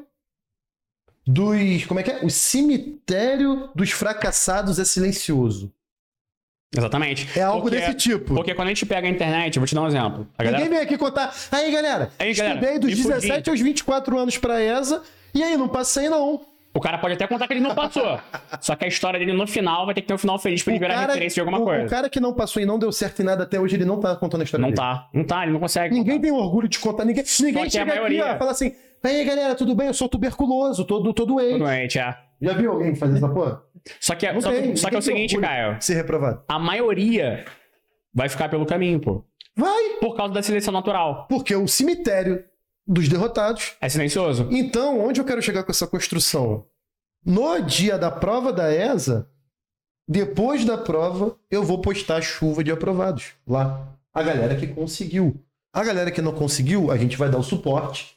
dos. 1.28 1.86
Como 1.86 1.99
é 1.99 2.03
que 2.03 2.11
é? 2.11 2.19
O 2.23 2.30
cemitério 2.30 3.69
dos 3.75 3.91
fracassados 3.91 4.80
é 4.80 4.86
silencioso. 4.86 5.71
Exatamente. 6.75 7.28
É 7.38 7.41
algo 7.43 7.61
Porque- 7.61 7.78
desse 7.78 7.93
tipo. 7.93 8.36
Porque 8.36 8.53
quando 8.53 8.67
a 8.67 8.71
gente 8.71 8.86
pega 8.86 9.07
a 9.07 9.09
internet, 9.09 9.55
eu 9.55 9.61
vou 9.61 9.67
te 9.67 9.73
dar 9.73 9.82
um 9.82 9.88
exemplo. 9.88 10.28
A 10.38 10.43
galera... 10.43 10.63
Ninguém 10.63 10.78
vem 10.80 10.86
aqui 10.86 10.97
contar. 10.97 11.34
Aí, 11.51 11.71
galera, 11.71 12.11
Aí, 12.19 12.34
galera, 12.34 12.55
estudei 12.59 12.80
dos 12.80 12.89
me 12.89 12.95
fudi. 12.97 13.07
17 13.07 13.49
aos 13.49 13.59
24 13.61 14.17
anos 14.19 14.38
pra 14.38 14.61
ESA, 14.61 15.01
e 15.34 15.41
aí, 15.43 15.55
não 15.55 15.67
passei, 15.69 16.09
não. 16.09 16.41
O 16.73 16.80
cara 16.82 16.97
pode 16.99 17.13
até 17.15 17.25
contar 17.25 17.47
que 17.47 17.53
ele 17.53 17.61
não 17.61 17.73
passou. 17.73 18.19
Só 18.61 18.75
que 18.75 18.84
a 18.86 18.88
história 18.88 19.17
dele 19.17 19.34
no 19.34 19.47
final 19.47 19.86
vai 19.86 19.95
ter 19.95 20.01
que 20.01 20.07
ter 20.07 20.13
um 20.13 20.17
final 20.17 20.38
feliz 20.38 20.61
pra 20.61 20.73
ele 20.73 20.80
virar 20.80 20.99
referência 21.07 21.36
de 21.36 21.39
alguma 21.39 21.59
o- 21.59 21.63
coisa. 21.63 21.86
o 21.86 21.89
cara 21.89 22.09
que 22.09 22.19
não 22.19 22.34
passou 22.34 22.61
e 22.61 22.65
não 22.65 22.78
deu 22.78 22.91
certo 22.91 23.21
em 23.21 23.25
nada 23.25 23.43
até 23.43 23.59
hoje, 23.59 23.75
ele 23.78 23.86
não 23.86 23.99
tá 23.99 24.15
contando 24.15 24.41
a 24.41 24.43
história 24.43 24.61
Não 24.61 24.69
dele. 24.69 24.78
tá. 24.82 25.07
Não 25.13 25.23
tá, 25.23 25.43
ele 25.43 25.53
não 25.53 25.59
consegue. 25.59 25.95
Ninguém 25.95 26.19
tem 26.19 26.32
orgulho 26.32 26.67
de 26.67 26.78
contar. 26.78 27.05
Ninguém, 27.05 27.23
ninguém 27.39 27.61
que 27.63 27.67
a 27.67 27.71
chega 27.71 27.86
maioria- 27.86 28.25
aqui 28.25 28.36
ó, 28.36 28.38
fala 28.38 28.51
assim: 28.51 28.73
aí 29.03 29.23
galera, 29.25 29.55
tudo 29.55 29.75
bem? 29.75 29.87
Eu 29.87 29.93
sou 29.93 30.09
tuberculoso, 30.09 30.85
tô, 30.85 31.01
tô 31.03 31.13
Tô 31.13 31.25
doente. 31.25 31.59
doente, 31.59 31.99
é. 31.99 32.17
Já 32.41 32.53
viu 32.53 32.71
alguém 32.71 32.95
fazer 32.95 33.17
essa 33.17 33.29
porra? 33.29 33.61
Só 33.99 34.15
que, 34.15 34.31
Não 34.31 34.41
só, 34.41 34.51
tem, 34.51 34.75
só 34.75 34.89
que 34.89 34.95
é 34.95 34.99
o 34.99 35.01
seguinte, 35.01 35.37
Caio. 35.39 35.81
Ser 35.81 35.93
reprovado. 35.95 36.43
A 36.47 36.59
maioria 36.59 37.45
vai 38.13 38.27
ficar 38.29 38.49
pelo 38.49 38.65
caminho, 38.65 38.99
pô. 38.99 39.23
Vai, 39.55 39.95
Por 39.99 40.15
causa 40.15 40.33
da 40.33 40.41
seleção 40.43 40.71
natural. 40.73 41.25
porque 41.29 41.55
o 41.55 41.67
cemitério 41.67 42.43
dos 42.85 43.07
derrotados. 43.07 43.75
É 43.81 43.89
silencioso? 43.89 44.47
Então, 44.51 44.99
onde 45.05 45.19
eu 45.19 45.25
quero 45.25 45.41
chegar 45.41 45.63
com 45.63 45.71
essa 45.71 45.87
construção? 45.87 46.65
No 47.25 47.59
dia 47.61 47.97
da 47.97 48.11
prova 48.11 48.53
da 48.53 48.71
ESA, 48.71 49.27
depois 50.07 50.63
da 50.63 50.77
prova, 50.77 51.35
eu 51.49 51.63
vou 51.63 51.81
postar 51.81 52.21
chuva 52.21 52.63
de 52.63 52.71
aprovados 52.71 53.33
lá. 53.47 53.87
A 54.13 54.21
galera 54.23 54.55
que 54.55 54.67
conseguiu. 54.67 55.43
A 55.73 55.83
galera 55.83 56.11
que 56.11 56.21
não 56.21 56.31
conseguiu, 56.33 56.91
a 56.91 56.97
gente 56.97 57.17
vai 57.17 57.29
dar 57.29 57.37
o 57.37 57.43
suporte 57.43 58.16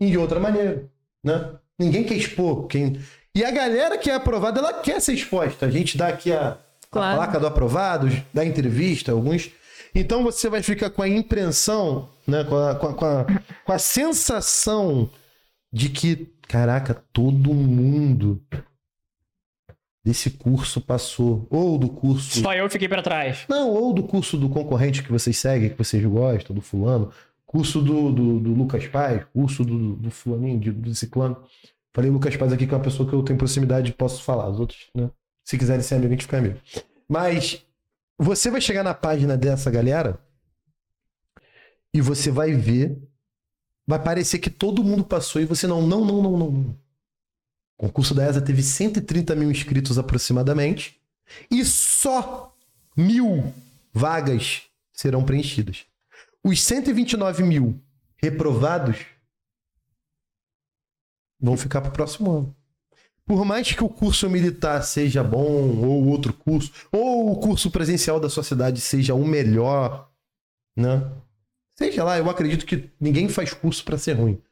e 0.00 0.10
de 0.10 0.18
outra 0.18 0.40
maneira, 0.40 0.88
né? 1.22 1.50
Ninguém 1.78 2.04
quer 2.04 2.14
expor 2.14 2.66
quem. 2.66 3.00
E 3.34 3.44
a 3.44 3.50
galera 3.50 3.96
que 3.98 4.10
é 4.10 4.14
aprovada, 4.14 4.58
ela 4.58 4.72
quer 4.74 5.00
ser 5.00 5.12
exposta. 5.14 5.66
A 5.66 5.70
gente 5.70 5.96
dá 5.96 6.08
aqui 6.08 6.32
a, 6.32 6.50
a 6.52 6.58
Claro. 6.90 7.16
placa 7.16 7.38
do 7.38 7.46
aprovado, 7.46 8.08
dá 8.34 8.44
entrevista, 8.44 9.12
alguns. 9.12 9.50
Então 9.94 10.22
você 10.24 10.48
vai 10.48 10.62
ficar 10.62 10.90
com 10.90 11.02
a 11.02 11.08
impressão, 11.08 12.08
né? 12.26 12.42
Com 12.44 12.56
a, 12.56 12.74
com 12.74 12.86
a, 12.88 12.94
com 12.94 13.04
a, 13.04 13.26
com 13.64 13.72
a 13.72 13.78
sensação 13.78 15.08
de 15.72 15.88
que, 15.88 16.28
caraca, 16.48 16.94
todo 17.12 17.54
mundo 17.54 18.42
desse 20.04 20.30
curso 20.30 20.80
passou. 20.80 21.46
Ou 21.50 21.78
do 21.78 21.88
curso. 21.88 22.40
Só 22.40 22.52
eu 22.54 22.68
fiquei 22.68 22.88
pra 22.88 23.02
trás. 23.02 23.44
Não, 23.48 23.70
ou 23.70 23.92
do 23.92 24.02
curso 24.02 24.36
do 24.36 24.48
concorrente 24.48 25.02
que 25.02 25.12
vocês 25.12 25.36
seguem, 25.36 25.70
que 25.70 25.78
vocês 25.78 26.04
gostam, 26.04 26.54
do 26.54 26.62
fulano, 26.62 27.12
curso 27.50 27.82
do, 27.82 28.12
do, 28.12 28.38
do 28.38 28.54
Lucas 28.54 28.86
Paz, 28.86 29.24
curso 29.32 29.64
do, 29.64 29.96
do 29.96 30.08
fulaninho, 30.08 30.60
de- 30.60 30.70
do 30.70 30.94
ciclano. 30.94 31.36
Falei 31.92 32.08
Lucas 32.08 32.36
Paz 32.36 32.52
aqui, 32.52 32.64
que 32.64 32.72
é 32.72 32.76
uma 32.76 32.82
pessoa 32.84 33.08
que 33.08 33.12
eu 33.12 33.24
tenho 33.24 33.36
proximidade 33.36 33.90
e 33.90 33.92
posso 33.92 34.22
falar. 34.22 34.48
Os 34.48 34.60
outros, 34.60 34.88
né? 34.94 35.10
Se 35.44 35.58
quiserem 35.58 35.82
ser 35.82 35.96
amigo, 35.96 36.12
a 36.12 36.12
gente 36.12 36.22
fica 36.22 36.38
amigo. 36.38 36.60
Mas 37.08 37.66
você 38.16 38.52
vai 38.52 38.60
chegar 38.60 38.84
na 38.84 38.94
página 38.94 39.36
dessa 39.36 39.68
galera 39.68 40.20
e 41.92 42.00
você 42.00 42.30
vai 42.30 42.52
ver, 42.52 42.96
vai 43.84 44.00
parecer 44.00 44.38
que 44.38 44.48
todo 44.48 44.84
mundo 44.84 45.02
passou 45.02 45.42
e 45.42 45.44
você 45.44 45.66
não, 45.66 45.84
não, 45.84 46.04
não, 46.04 46.22
não. 46.22 46.38
não. 46.38 46.78
O 47.76 47.86
concurso 47.86 48.14
da 48.14 48.28
ESA 48.28 48.40
teve 48.40 48.62
130 48.62 49.34
mil 49.34 49.50
inscritos 49.50 49.98
aproximadamente 49.98 51.00
e 51.50 51.64
só 51.64 52.56
mil 52.96 53.52
vagas 53.92 54.62
serão 54.92 55.24
preenchidas. 55.24 55.89
Os 56.44 56.62
129 56.62 57.42
mil 57.42 57.80
reprovados 58.16 58.98
vão 61.40 61.56
ficar 61.56 61.80
para 61.80 61.90
o 61.90 61.92
próximo 61.92 62.30
ano. 62.30 62.56
Por 63.24 63.44
mais 63.44 63.70
que 63.72 63.84
o 63.84 63.88
curso 63.88 64.28
militar 64.28 64.82
seja 64.82 65.22
bom, 65.22 65.84
ou 65.86 66.06
outro 66.08 66.32
curso, 66.32 66.72
ou 66.90 67.32
o 67.32 67.36
curso 67.36 67.70
presencial 67.70 68.18
da 68.18 68.28
sua 68.28 68.42
cidade 68.42 68.80
seja 68.80 69.14
o 69.14 69.24
melhor, 69.24 70.10
né? 70.76 71.10
Seja 71.78 72.02
lá, 72.02 72.18
eu 72.18 72.28
acredito 72.28 72.66
que 72.66 72.90
ninguém 73.00 73.28
faz 73.28 73.54
curso 73.54 73.84
para 73.84 73.96
ser 73.96 74.14
ruim, 74.14 74.42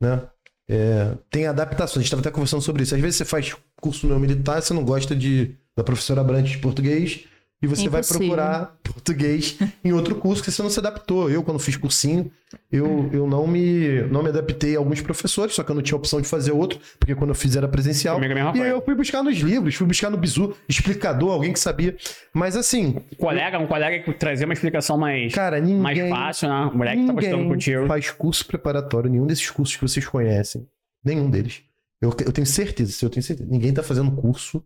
né? 0.00 0.22
É, 0.68 1.16
tem 1.28 1.48
adaptações, 1.48 1.96
a 1.96 2.00
gente 2.00 2.06
estava 2.06 2.20
até 2.20 2.30
conversando 2.30 2.62
sobre 2.62 2.84
isso. 2.84 2.94
Às 2.94 3.00
vezes 3.00 3.16
você 3.16 3.24
faz 3.24 3.56
curso 3.80 4.06
no 4.06 4.20
militar, 4.20 4.62
você 4.62 4.72
não 4.72 4.84
gosta 4.84 5.16
de, 5.16 5.56
da 5.74 5.82
professora 5.82 6.22
Brandt 6.22 6.52
de 6.52 6.58
português, 6.58 7.26
e 7.62 7.66
você 7.66 7.88
vai 7.88 8.02
procurar 8.02 8.74
português 8.82 9.58
em 9.84 9.92
outro 9.92 10.14
curso 10.14 10.42
que 10.42 10.50
você 10.50 10.62
não 10.62 10.70
se 10.70 10.78
adaptou. 10.78 11.30
Eu, 11.30 11.42
quando 11.42 11.58
fiz 11.58 11.76
cursinho, 11.76 12.30
eu, 12.72 13.10
eu 13.12 13.26
não, 13.26 13.46
me, 13.46 14.00
não 14.10 14.22
me 14.22 14.30
adaptei 14.30 14.74
a 14.74 14.78
alguns 14.78 15.00
professores, 15.02 15.54
só 15.54 15.62
que 15.62 15.70
eu 15.70 15.74
não 15.74 15.82
tinha 15.82 15.96
opção 15.96 16.20
de 16.20 16.26
fazer 16.26 16.52
outro, 16.52 16.80
porque 16.98 17.14
quando 17.14 17.30
eu 17.30 17.34
fiz 17.34 17.54
era 17.56 17.68
presencial. 17.68 18.16
Comigo 18.16 18.32
é 18.32 18.40
a 18.40 18.44
mesma 18.46 18.58
E 18.58 18.62
aí 18.62 18.70
eu 18.70 18.80
fui 18.82 18.94
buscar 18.94 19.22
nos 19.22 19.36
livros, 19.38 19.74
fui 19.74 19.86
buscar 19.86 20.08
no 20.10 20.16
bizu, 20.16 20.54
explicador, 20.68 21.32
alguém 21.32 21.52
que 21.52 21.60
sabia. 21.60 21.96
Mas 22.32 22.56
assim, 22.56 22.96
Um 23.12 23.16
colega, 23.16 23.58
um 23.58 23.66
colega 23.66 24.02
que 24.02 24.12
trazia 24.14 24.46
uma 24.46 24.54
explicação 24.54 24.96
mais, 24.96 25.34
cara, 25.34 25.60
ninguém. 25.60 25.78
mais 25.80 25.98
fácil, 26.08 26.48
né? 26.48 26.70
O 26.72 26.76
moleque 26.78 27.00
que 27.02 27.06
tá 27.06 27.12
gostando 27.12 27.36
Ninguém 27.36 27.50
contigo. 27.52 27.86
faz 27.86 28.10
curso 28.10 28.46
preparatório, 28.46 29.10
nenhum 29.10 29.26
desses 29.26 29.50
cursos 29.50 29.76
que 29.76 29.82
vocês 29.82 30.06
conhecem. 30.06 30.66
Nenhum 31.04 31.28
deles. 31.30 31.62
Eu, 32.00 32.08
eu 32.24 32.32
tenho 32.32 32.46
certeza, 32.46 32.96
eu 33.04 33.10
tenho 33.10 33.22
certeza. 33.22 33.48
Ninguém 33.50 33.72
tá 33.74 33.82
fazendo 33.82 34.10
curso 34.12 34.64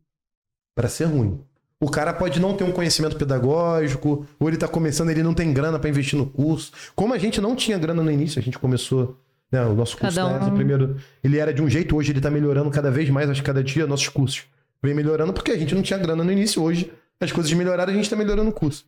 para 0.76 0.88
ser 0.88 1.04
ruim. 1.06 1.40
O 1.84 1.90
cara 1.90 2.14
pode 2.14 2.40
não 2.40 2.54
ter 2.54 2.64
um 2.64 2.72
conhecimento 2.72 3.14
pedagógico, 3.14 4.26
ou 4.40 4.48
ele 4.48 4.56
tá 4.56 4.66
começando, 4.66 5.10
ele 5.10 5.22
não 5.22 5.34
tem 5.34 5.52
grana 5.52 5.78
para 5.78 5.90
investir 5.90 6.18
no 6.18 6.24
curso. 6.24 6.72
Como 6.96 7.12
a 7.12 7.18
gente 7.18 7.42
não 7.42 7.54
tinha 7.54 7.76
grana 7.76 8.02
no 8.02 8.10
início, 8.10 8.38
a 8.38 8.42
gente 8.42 8.58
começou, 8.58 9.20
né, 9.52 9.62
o 9.66 9.74
nosso 9.74 9.98
curso 9.98 10.16
Cada 10.16 10.46
um. 10.46 10.54
primeiro, 10.54 10.96
ele 11.22 11.36
era 11.36 11.52
de 11.52 11.60
um 11.60 11.68
jeito, 11.68 11.94
hoje 11.94 12.10
ele 12.10 12.22
tá 12.22 12.30
melhorando 12.30 12.70
cada 12.70 12.90
vez 12.90 13.10
mais, 13.10 13.28
acho 13.28 13.42
que 13.42 13.46
cada 13.46 13.62
dia 13.62 13.86
nossos 13.86 14.08
cursos 14.08 14.44
vem 14.82 14.94
melhorando, 14.94 15.34
porque 15.34 15.50
a 15.50 15.58
gente 15.58 15.74
não 15.74 15.82
tinha 15.82 15.98
grana 15.98 16.24
no 16.24 16.32
início, 16.32 16.62
hoje 16.62 16.90
as 17.20 17.30
coisas 17.30 17.52
melhoraram, 17.52 17.92
a 17.92 17.96
gente 17.96 18.08
tá 18.08 18.16
melhorando 18.16 18.48
o 18.48 18.54
curso. 18.54 18.86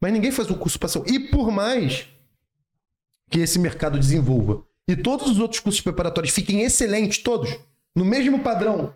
Mas 0.00 0.12
ninguém 0.12 0.30
faz 0.30 0.48
o 0.48 0.54
curso 0.54 0.78
para 0.78 0.88
ser. 0.88 1.02
E 1.04 1.18
por 1.18 1.50
mais 1.50 2.06
que 3.28 3.40
esse 3.40 3.58
mercado 3.58 3.98
desenvolva 3.98 4.62
e 4.86 4.94
todos 4.94 5.28
os 5.28 5.40
outros 5.40 5.58
cursos 5.58 5.80
preparatórios 5.80 6.32
fiquem 6.32 6.62
excelentes, 6.62 7.18
todos, 7.18 7.58
no 7.92 8.04
mesmo 8.04 8.38
padrão. 8.38 8.94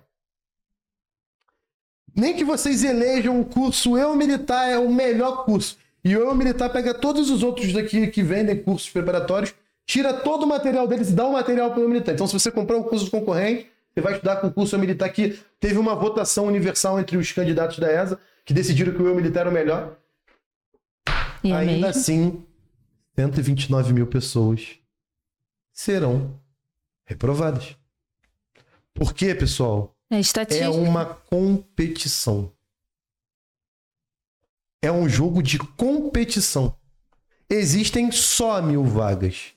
Nem 2.15 2.35
que 2.37 2.45
vocês 2.45 2.83
elejam 2.85 3.41
o 3.41 3.45
curso 3.45 3.97
Eu 3.97 4.15
Militar 4.17 4.69
é 4.69 4.79
o 4.79 4.93
melhor 4.93 5.45
curso. 5.45 5.79
E 6.05 6.17
o 6.17 6.21
Eu 6.21 6.35
Militar 6.35 6.71
pega 6.71 6.95
todos 6.95 7.31
os 7.31 7.43
outros 7.43 7.73
daqui 7.73 8.07
que 8.09 8.23
vendem 8.23 8.57
cursos 8.63 8.89
preparatórios, 8.91 9.55
tira 9.87 10.13
todo 10.13 10.45
o 10.45 10.47
material 10.47 10.87
deles 10.89 11.11
e 11.11 11.13
dá 11.13 11.27
o 11.27 11.33
material 11.33 11.71
para 11.71 11.81
o 11.81 11.83
Eu 11.83 11.89
Militar. 11.89 12.15
Então, 12.15 12.27
se 12.27 12.33
você 12.33 12.51
comprar 12.51 12.77
o 12.77 12.85
curso 12.85 13.05
do 13.07 13.11
concorrente, 13.11 13.69
você 13.95 14.01
vai 14.01 14.13
estudar 14.15 14.37
com 14.37 14.47
o 14.47 14.53
curso 14.53 14.75
Eu 14.75 14.81
Militar 14.81 15.09
que 15.11 15.39
teve 15.59 15.79
uma 15.79 15.95
votação 15.95 16.47
universal 16.47 16.99
entre 16.99 17.17
os 17.17 17.33
candidatos 17.33 17.79
da 17.79 17.93
ESA, 17.93 18.19
que 18.45 18.55
decidiram 18.55 18.93
que 18.93 19.03
o 19.03 19.07
Eu 19.07 19.15
Militar 19.15 19.41
era 19.41 19.51
o 19.51 19.53
melhor. 19.53 19.97
E 21.45 21.53
é 21.53 21.57
Ainda 21.57 21.73
mesmo? 21.73 21.87
assim, 21.87 22.45
129 23.17 23.93
mil 23.93 24.07
pessoas 24.07 24.79
serão 25.73 26.39
reprovadas. 27.05 27.77
Por 28.95 29.15
quê, 29.15 29.35
pessoal? 29.35 29.97
É 30.11 30.17
É 30.17 30.21
estatística. 30.21 30.71
uma 30.71 31.05
competição. 31.07 32.53
é 34.83 34.91
um 34.91 35.09
jogo 35.09 35.43
de 35.43 35.59
competição. 35.59 36.75
Existem 37.49 38.11
só 38.11 38.63
mil 38.63 38.83
vagas. 38.83 39.53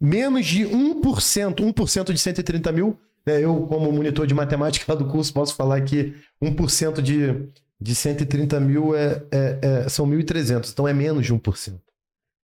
Menos 0.00 0.46
de 0.46 0.64
1%, 0.64 1.56
1% 1.56 2.12
de 2.12 2.18
130 2.18 2.70
mil. 2.70 2.98
Né? 3.26 3.40
Eu, 3.42 3.66
como 3.66 3.90
monitor 3.90 4.26
de 4.26 4.34
matemática 4.34 4.94
do 4.94 5.08
curso, 5.08 5.32
posso 5.32 5.54
falar 5.56 5.80
que 5.82 6.14
1% 6.42 7.00
de, 7.00 7.48
de 7.80 7.94
130 7.94 8.60
mil 8.60 8.94
é, 8.94 9.24
é, 9.32 9.58
é, 9.62 9.88
são 9.88 10.06
1.300. 10.06 10.70
Então 10.72 10.86
é 10.86 10.92
menos 10.92 11.26
de 11.26 11.34
1%. 11.34 11.80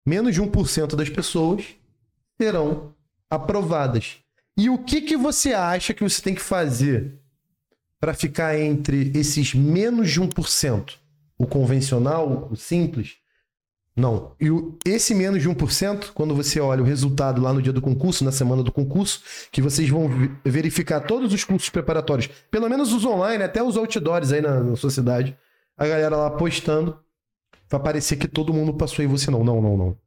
Menos 0.07 0.35
de 0.35 0.41
1% 0.41 0.97
das 0.97 1.11
pessoas 1.11 1.65
serão 2.41 2.95
aprovadas. 3.29 4.17
E 4.57 4.71
o 4.71 4.79
que, 4.79 5.03
que 5.03 5.17
você 5.17 5.53
acha 5.53 5.93
que 5.93 6.03
você 6.03 6.23
tem 6.23 6.35
que 6.35 6.41
fazer 6.41 7.21
para 8.01 8.15
ficar 8.15 8.59
entre 8.59 9.13
esses 9.15 9.55
menos 9.55 10.11
de 10.11 10.21
1%? 10.21 10.95
O 11.39 11.47
convencional, 11.47 12.49
o 12.51 12.57
simples, 12.57 13.17
não. 13.99 14.37
E 14.41 14.49
esse 14.89 15.13
menos 15.13 15.43
de 15.43 15.49
1%, 15.49 16.13
quando 16.15 16.33
você 16.33 16.61
olha 16.61 16.83
o 16.83 16.87
resultado 16.87 17.43
lá 17.43 17.53
no 17.53 17.61
dia 17.61 17.73
do 17.73 17.83
concurso, 17.83 18.25
na 18.25 18.31
semana 18.31 18.63
do 18.63 18.71
concurso, 18.71 19.21
que 19.51 19.61
vocês 19.61 19.89
vão 19.89 20.09
verificar 20.45 21.01
todos 21.01 21.33
os 21.33 21.43
cursos 21.43 21.69
preparatórios, 21.69 22.29
pelo 22.49 22.69
menos 22.69 22.93
os 22.93 23.05
online, 23.05 23.43
até 23.43 23.61
os 23.61 23.77
outdoors 23.77 24.31
aí 24.31 24.41
na, 24.41 24.61
na 24.61 24.77
sua 24.77 24.91
cidade, 24.91 25.37
a 25.77 25.85
galera 25.85 26.17
lá 26.17 26.31
postando, 26.31 26.97
vai 27.69 27.81
parecer 27.81 28.17
que 28.17 28.29
todo 28.29 28.55
mundo 28.55 28.73
passou 28.75 29.05
e 29.05 29.09
você 29.09 29.33
não. 29.33 29.43
Não, 29.43 29.61
não, 29.61 29.77
não. 29.77 29.99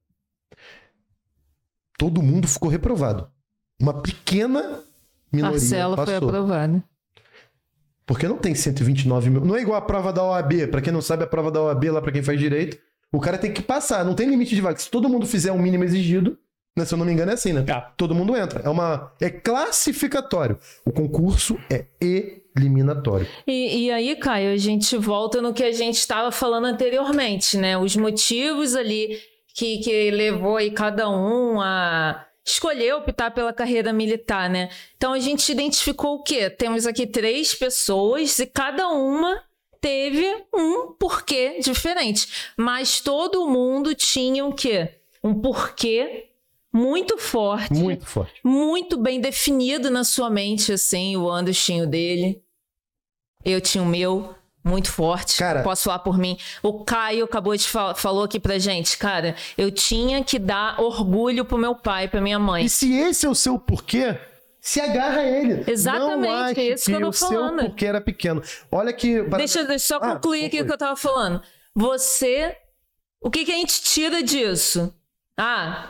Todo 1.97 2.21
mundo 2.21 2.47
ficou 2.47 2.69
reprovado. 2.69 3.29
Uma 3.77 4.01
pequena 4.01 4.79
minoria 5.33 5.57
Marcelo 5.57 5.95
passou. 5.97 6.05
foi 6.05 6.15
aprovado. 6.29 6.83
Porque 8.11 8.27
não 8.27 8.37
tem 8.37 8.53
129 8.53 9.29
mil. 9.29 9.45
Não 9.45 9.55
é 9.55 9.61
igual 9.61 9.77
a 9.77 9.81
prova 9.81 10.11
da 10.11 10.23
OAB. 10.23 10.67
Para 10.69 10.81
quem 10.81 10.91
não 10.91 11.01
sabe, 11.01 11.23
a 11.23 11.27
prova 11.27 11.49
da 11.49 11.61
OAB 11.61 11.85
lá 11.85 12.01
para 12.01 12.11
quem 12.11 12.21
faz 12.21 12.37
direito 12.39 12.77
o 13.11 13.19
cara 13.19 13.37
tem 13.37 13.51
que 13.51 13.61
passar, 13.61 14.05
não 14.05 14.13
tem 14.13 14.29
limite 14.29 14.55
de 14.55 14.61
vaga. 14.61 14.79
Se 14.79 14.89
todo 14.89 15.09
mundo 15.09 15.25
fizer 15.25 15.51
o 15.51 15.55
um 15.55 15.61
mínimo 15.61 15.83
exigido, 15.83 16.37
né, 16.77 16.85
se 16.85 16.93
eu 16.93 16.97
não 16.97 17.05
me 17.05 17.11
engano, 17.11 17.31
é 17.31 17.33
assim, 17.33 17.51
né? 17.51 17.63
Tá. 17.63 17.81
Todo 17.97 18.15
mundo 18.15 18.35
entra. 18.35 18.61
É 18.61 18.69
uma. 18.69 19.11
É 19.19 19.29
classificatório. 19.29 20.57
O 20.85 20.91
concurso 20.91 21.59
é 21.69 21.87
eliminatório. 22.55 23.27
E, 23.45 23.85
e 23.85 23.91
aí, 23.91 24.15
Caio, 24.15 24.53
a 24.53 24.57
gente 24.57 24.95
volta 24.95 25.41
no 25.41 25.53
que 25.53 25.63
a 25.63 25.71
gente 25.73 25.97
estava 25.97 26.31
falando 26.31 26.65
anteriormente, 26.65 27.57
né? 27.57 27.77
Os 27.77 27.97
motivos 27.97 28.75
ali 28.75 29.19
que, 29.53 29.79
que 29.79 30.09
levou 30.11 30.55
aí 30.55 30.71
cada 30.71 31.09
um 31.09 31.59
a 31.59 32.25
escolher 32.45 32.93
optar 32.93 33.31
pela 33.31 33.53
carreira 33.53 33.93
militar, 33.93 34.49
né? 34.49 34.69
Então 34.97 35.13
a 35.13 35.19
gente 35.19 35.51
identificou 35.51 36.15
o 36.15 36.23
quê? 36.23 36.49
Temos 36.49 36.85
aqui 36.85 37.05
três 37.05 37.53
pessoas 37.53 38.37
e 38.39 38.47
cada 38.47 38.89
uma 38.89 39.43
teve 39.79 40.45
um 40.53 40.93
porquê 40.93 41.59
diferente. 41.59 42.51
Mas 42.57 42.99
todo 42.99 43.47
mundo 43.47 43.95
tinha 43.95 44.45
o 44.45 44.53
quê? 44.53 44.89
Um 45.23 45.33
porquê 45.33 46.29
muito 46.73 47.17
forte. 47.17 47.73
Muito 47.73 48.05
forte. 48.05 48.39
Muito 48.43 48.97
bem 48.97 49.19
definido 49.19 49.91
na 49.91 50.03
sua 50.03 50.29
mente, 50.29 50.71
assim. 50.71 51.17
O 51.17 51.29
Anderson 51.29 51.65
tinha 51.65 51.83
o 51.83 51.87
dele. 51.87 52.41
Eu 53.43 53.59
tinha 53.59 53.83
o 53.83 53.87
meu. 53.87 54.33
Muito 54.63 54.91
forte. 54.91 55.37
Cara, 55.37 55.63
Posso 55.63 55.83
falar 55.85 55.99
por 55.99 56.17
mim. 56.17 56.37
O 56.61 56.83
Caio 56.83 57.25
acabou 57.25 57.55
de 57.55 57.67
falar, 57.67 57.95
falou 57.95 58.23
aqui 58.23 58.39
pra 58.39 58.59
gente, 58.59 58.97
cara, 58.97 59.35
eu 59.57 59.71
tinha 59.71 60.23
que 60.23 60.37
dar 60.37 60.79
orgulho 60.79 61.43
pro 61.43 61.57
meu 61.57 61.73
pai, 61.75 62.07
pra 62.07 62.21
minha 62.21 62.37
mãe. 62.37 62.65
E 62.65 62.69
se 62.69 62.93
esse 62.93 63.25
é 63.25 63.29
o 63.29 63.33
seu 63.33 63.57
porquê, 63.57 64.15
se 64.59 64.79
agarra 64.79 65.21
a 65.21 65.25
ele. 65.25 65.63
Exatamente, 65.65 66.29
não 66.29 66.43
ache 66.43 66.59
é 66.59 66.73
isso 66.73 66.85
que 66.85 66.91
eu 66.91 67.01
tô 67.01 67.09
o 67.09 67.13
falando. 67.13 67.59
Seu 67.59 67.69
porque 67.69 67.85
era 67.85 67.99
pequeno. 67.99 68.43
Olha 68.71 68.93
que. 68.93 69.23
Deixa, 69.23 69.63
deixa 69.63 69.95
eu 69.95 69.99
só 69.99 70.05
Ah, 70.05 70.13
concluir 70.13 70.45
aqui 70.45 70.61
o 70.61 70.65
que 70.65 70.71
eu 70.71 70.77
tava 70.77 70.95
falando. 70.95 71.41
Você. 71.75 72.55
O 73.19 73.29
que, 73.31 73.45
que 73.45 73.51
a 73.51 73.55
gente 73.55 73.81
tira 73.81 74.21
disso? 74.21 74.93
Ah, 75.35 75.89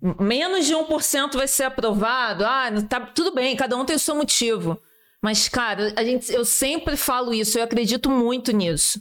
menos 0.00 0.66
de 0.66 0.74
1% 0.74 1.36
vai 1.36 1.46
ser 1.46 1.64
aprovado. 1.64 2.44
Ah, 2.44 2.68
tá 2.88 3.00
tudo 3.00 3.32
bem, 3.32 3.54
cada 3.56 3.76
um 3.76 3.84
tem 3.84 3.94
o 3.96 3.98
seu 4.00 4.16
motivo. 4.16 4.80
Mas, 5.22 5.48
cara, 5.48 5.92
a 5.96 6.04
gente, 6.04 6.32
eu 6.32 6.44
sempre 6.44 6.96
falo 6.96 7.34
isso, 7.34 7.58
eu 7.58 7.64
acredito 7.64 8.08
muito 8.08 8.52
nisso. 8.52 9.00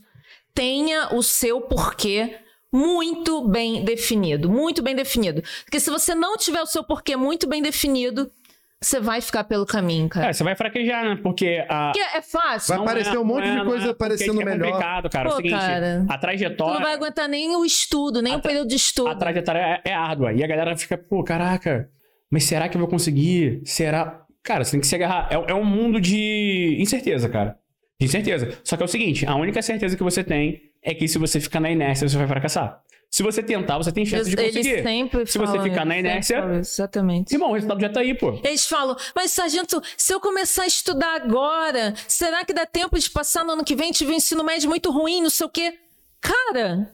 Tenha 0.54 1.14
o 1.14 1.22
seu 1.22 1.62
porquê 1.62 2.38
muito 2.74 3.48
bem 3.48 3.84
definido. 3.84 4.50
Muito 4.50 4.82
bem 4.82 4.96
definido. 4.96 5.44
Porque 5.64 5.80
se 5.80 5.90
você 5.90 6.16
não 6.16 6.36
tiver 6.36 6.62
o 6.62 6.66
seu 6.66 6.84
porquê 6.84 7.16
muito 7.16 7.48
bem 7.48 7.62
definido, 7.62 8.30
você 8.82 9.00
vai 9.00 9.22
ficar 9.22 9.44
pelo 9.44 9.66
caminho, 9.66 10.10
cara. 10.10 10.28
É, 10.30 10.34
você 10.34 10.44
vai 10.44 10.56
fraquejar, 10.56 11.04
né? 11.06 11.20
Porque 11.22 11.64
a. 11.70 11.92
Porque 11.92 12.18
é 12.18 12.22
fácil. 12.22 12.76
Vai 12.76 12.84
aparecer 12.84 13.16
é- 13.16 13.20
um 13.20 13.24
monte 13.24 13.46
é- 13.46 13.52
de 13.52 13.58
não 13.58 13.66
coisa 13.66 13.88
é- 13.88 13.90
aparecendo 13.92 14.42
é 14.42 14.46
melhor. 14.46 14.68
complicado, 14.72 15.10
cara. 15.10 15.30
Pô, 15.30 15.32
é 15.32 15.34
o 15.34 15.38
seguinte, 15.38 15.60
cara, 15.60 16.06
a 16.10 16.18
Tu 16.18 16.22
trajetória. 16.22 16.74
não 16.74 16.82
vai 16.82 16.94
aguentar 16.94 17.28
nem 17.28 17.56
o 17.56 17.64
estudo, 17.66 18.22
nem 18.22 18.36
o 18.36 18.42
período 18.42 18.68
de 18.68 18.76
estudo. 18.76 19.10
A 19.10 19.16
trajetória 19.16 19.82
é, 19.86 19.92
é 19.92 19.94
árdua. 19.94 20.34
E 20.34 20.44
a 20.44 20.48
galera 20.48 20.76
fica, 20.76 20.98
pô, 20.98 21.24
caraca, 21.24 21.90
mas 22.32 22.44
será 22.44 22.68
que 22.70 22.76
eu 22.78 22.80
vou 22.82 22.90
conseguir? 22.90 23.62
Será? 23.66 24.24
Cara, 24.48 24.64
você 24.64 24.72
tem 24.72 24.80
que 24.80 24.88
se 24.88 24.96
agarrar. 24.96 25.28
É, 25.30 25.52
é 25.52 25.54
um 25.54 25.66
mundo 25.66 26.00
de 26.00 26.78
incerteza, 26.80 27.28
cara. 27.28 27.60
De 28.00 28.06
incerteza. 28.06 28.58
Só 28.64 28.78
que 28.78 28.82
é 28.84 28.86
o 28.86 28.88
seguinte: 28.88 29.26
a 29.26 29.36
única 29.36 29.62
certeza 29.62 29.98
que 29.98 30.02
você 30.04 30.24
tem 30.24 30.62
é 30.82 30.94
que 30.96 31.06
se 31.06 31.18
você 31.18 31.42
ficar 31.42 31.60
na 31.60 31.70
inércia, 31.70 32.08
você 32.08 32.16
vai 32.18 32.26
fracassar. 32.28 32.82
Se 33.12 33.22
você 33.24 33.44
tentar, 33.44 33.78
você 33.78 33.92
tem 33.92 34.06
chance 34.06 34.30
de 34.30 34.42
Eles 34.42 34.56
conseguir. 34.56 34.84
sempre 34.84 35.26
Se 35.26 35.38
você 35.38 35.62
ficar 35.62 35.84
na 35.84 35.98
inércia- 35.98 36.46
Exatamente. 36.60 37.34
Irmão, 37.34 37.52
o 37.52 37.54
resultado 37.56 37.82
já 37.82 37.90
tá 37.90 38.00
aí, 38.00 38.14
pô. 38.14 38.40
Eles 38.42 38.66
falam, 38.68 38.96
mas 39.14 39.32
sargento, 39.32 39.82
se 39.98 40.14
eu 40.14 40.20
começar 40.22 40.64
a 40.64 40.68
estudar 40.68 41.16
agora, 41.16 41.94
será 42.08 42.46
que 42.46 42.54
dá 42.54 42.66
tempo 42.66 42.98
de 42.98 43.10
passar 43.10 43.44
no 43.44 43.52
ano 43.52 43.66
que 43.66 43.76
vem? 43.76 43.92
Tive 43.92 44.12
um 44.12 44.16
ensino 44.16 44.44
médio 44.46 44.70
muito 44.70 44.92
ruim, 44.92 45.22
não 45.22 45.30
sei 45.30 45.46
o 45.46 45.50
quê. 45.50 45.74
Cara, 46.22 46.94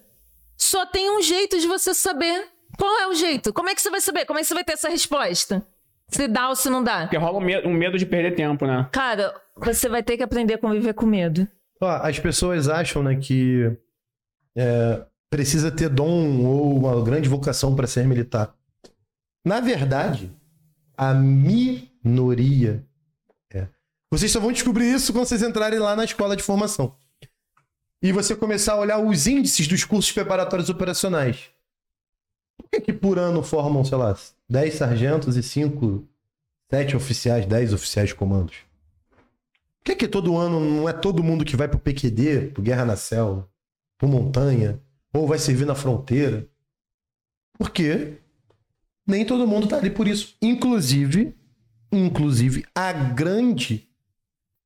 só 0.58 0.86
tem 0.86 1.10
um 1.18 1.22
jeito 1.22 1.60
de 1.60 1.68
você 1.68 1.94
saber. 1.94 2.48
Qual 2.80 3.00
é 3.02 3.08
o 3.08 3.14
jeito? 3.14 3.54
Como 3.54 3.70
é 3.70 3.76
que 3.76 3.82
você 3.82 3.90
vai 3.92 4.02
saber? 4.02 4.26
Como 4.26 4.40
é 4.40 4.42
que 4.42 4.48
você 4.48 4.54
vai 4.56 4.64
ter 4.64 4.74
essa 4.74 4.90
resposta? 4.90 5.66
Se 6.14 6.28
dá 6.28 6.50
ou 6.50 6.56
se 6.56 6.70
não 6.70 6.84
dá? 6.84 7.02
Porque 7.02 7.18
rola 7.18 7.40
um 7.40 7.42
medo, 7.42 7.68
um 7.68 7.74
medo 7.74 7.98
de 7.98 8.06
perder 8.06 8.36
tempo, 8.36 8.66
né? 8.66 8.88
Cara, 8.92 9.34
você 9.58 9.90
vai 9.90 10.04
ter 10.04 10.18
que 10.18 10.24
aprender 10.24 10.54
a 10.54 10.58
conviver 10.58 10.94
com 10.94 11.06
medo. 11.06 11.48
Ó, 11.82 11.90
as 11.90 12.20
pessoas 12.20 12.70
acham, 12.70 13.04
né, 13.04 13.16
que 13.16 13.76
é, 14.56 15.06
precisa 15.30 15.72
ter 15.72 15.90
dom 15.90 16.46
ou 16.46 16.78
uma 16.78 17.04
grande 17.04 17.28
vocação 17.28 17.76
para 17.76 17.88
ser 17.88 18.06
militar. 18.06 18.54
Na 19.46 19.60
verdade, 19.60 20.32
a 20.96 21.14
minoria 21.14 22.86
é. 23.52 23.68
Vocês 24.12 24.32
só 24.32 24.40
vão 24.40 24.52
descobrir 24.52 24.94
isso 24.94 25.12
quando 25.12 25.26
vocês 25.26 25.42
entrarem 25.42 25.80
lá 25.80 25.96
na 25.96 26.06
escola 26.06 26.36
de 26.36 26.44
formação. 26.44 26.96
E 28.02 28.12
você 28.12 28.36
começar 28.36 28.74
a 28.74 28.80
olhar 28.80 29.00
os 29.00 29.28
índices 29.28 29.68
dos 29.68 29.84
cursos 29.84 30.12
preparatórios 30.12 30.70
operacionais. 30.70 31.53
Que, 32.82 32.94
por 32.94 33.20
ano 33.20 33.44
formam, 33.44 33.84
sei 33.86 33.98
lá, 33.98 34.18
10 34.50 34.74
sargentos 34.74 35.38
e 35.38 35.44
5, 35.44 36.08
7 36.70 36.96
oficiais, 36.96 37.46
10 37.46 37.74
oficiais 37.74 38.10
de 38.10 38.16
comandos? 38.16 38.56
Por 39.80 39.86
que, 39.86 39.96
que 39.96 40.08
todo 40.08 40.38
ano 40.38 40.60
não 40.60 40.88
é 40.88 40.94
todo 40.94 41.24
mundo 41.24 41.46
que 41.46 41.56
vai 41.56 41.68
pro 41.68 41.80
PQD, 41.80 42.52
pro 42.54 42.64
Guerra 42.64 42.86
na 42.86 42.96
Selva, 42.96 43.48
pro 43.98 44.08
Montanha, 44.08 44.82
ou 45.14 45.28
vai 45.28 45.38
servir 45.38 45.66
na 45.66 45.76
fronteira? 45.76 46.48
Porque 47.58 48.18
nem 49.06 49.26
todo 49.26 49.48
mundo 49.48 49.68
tá 49.68 49.78
ali 49.78 49.90
por 49.90 50.08
isso. 50.08 50.36
Inclusive, 50.42 51.36
inclusive, 51.92 52.66
a 52.74 52.92
grande 52.92 53.88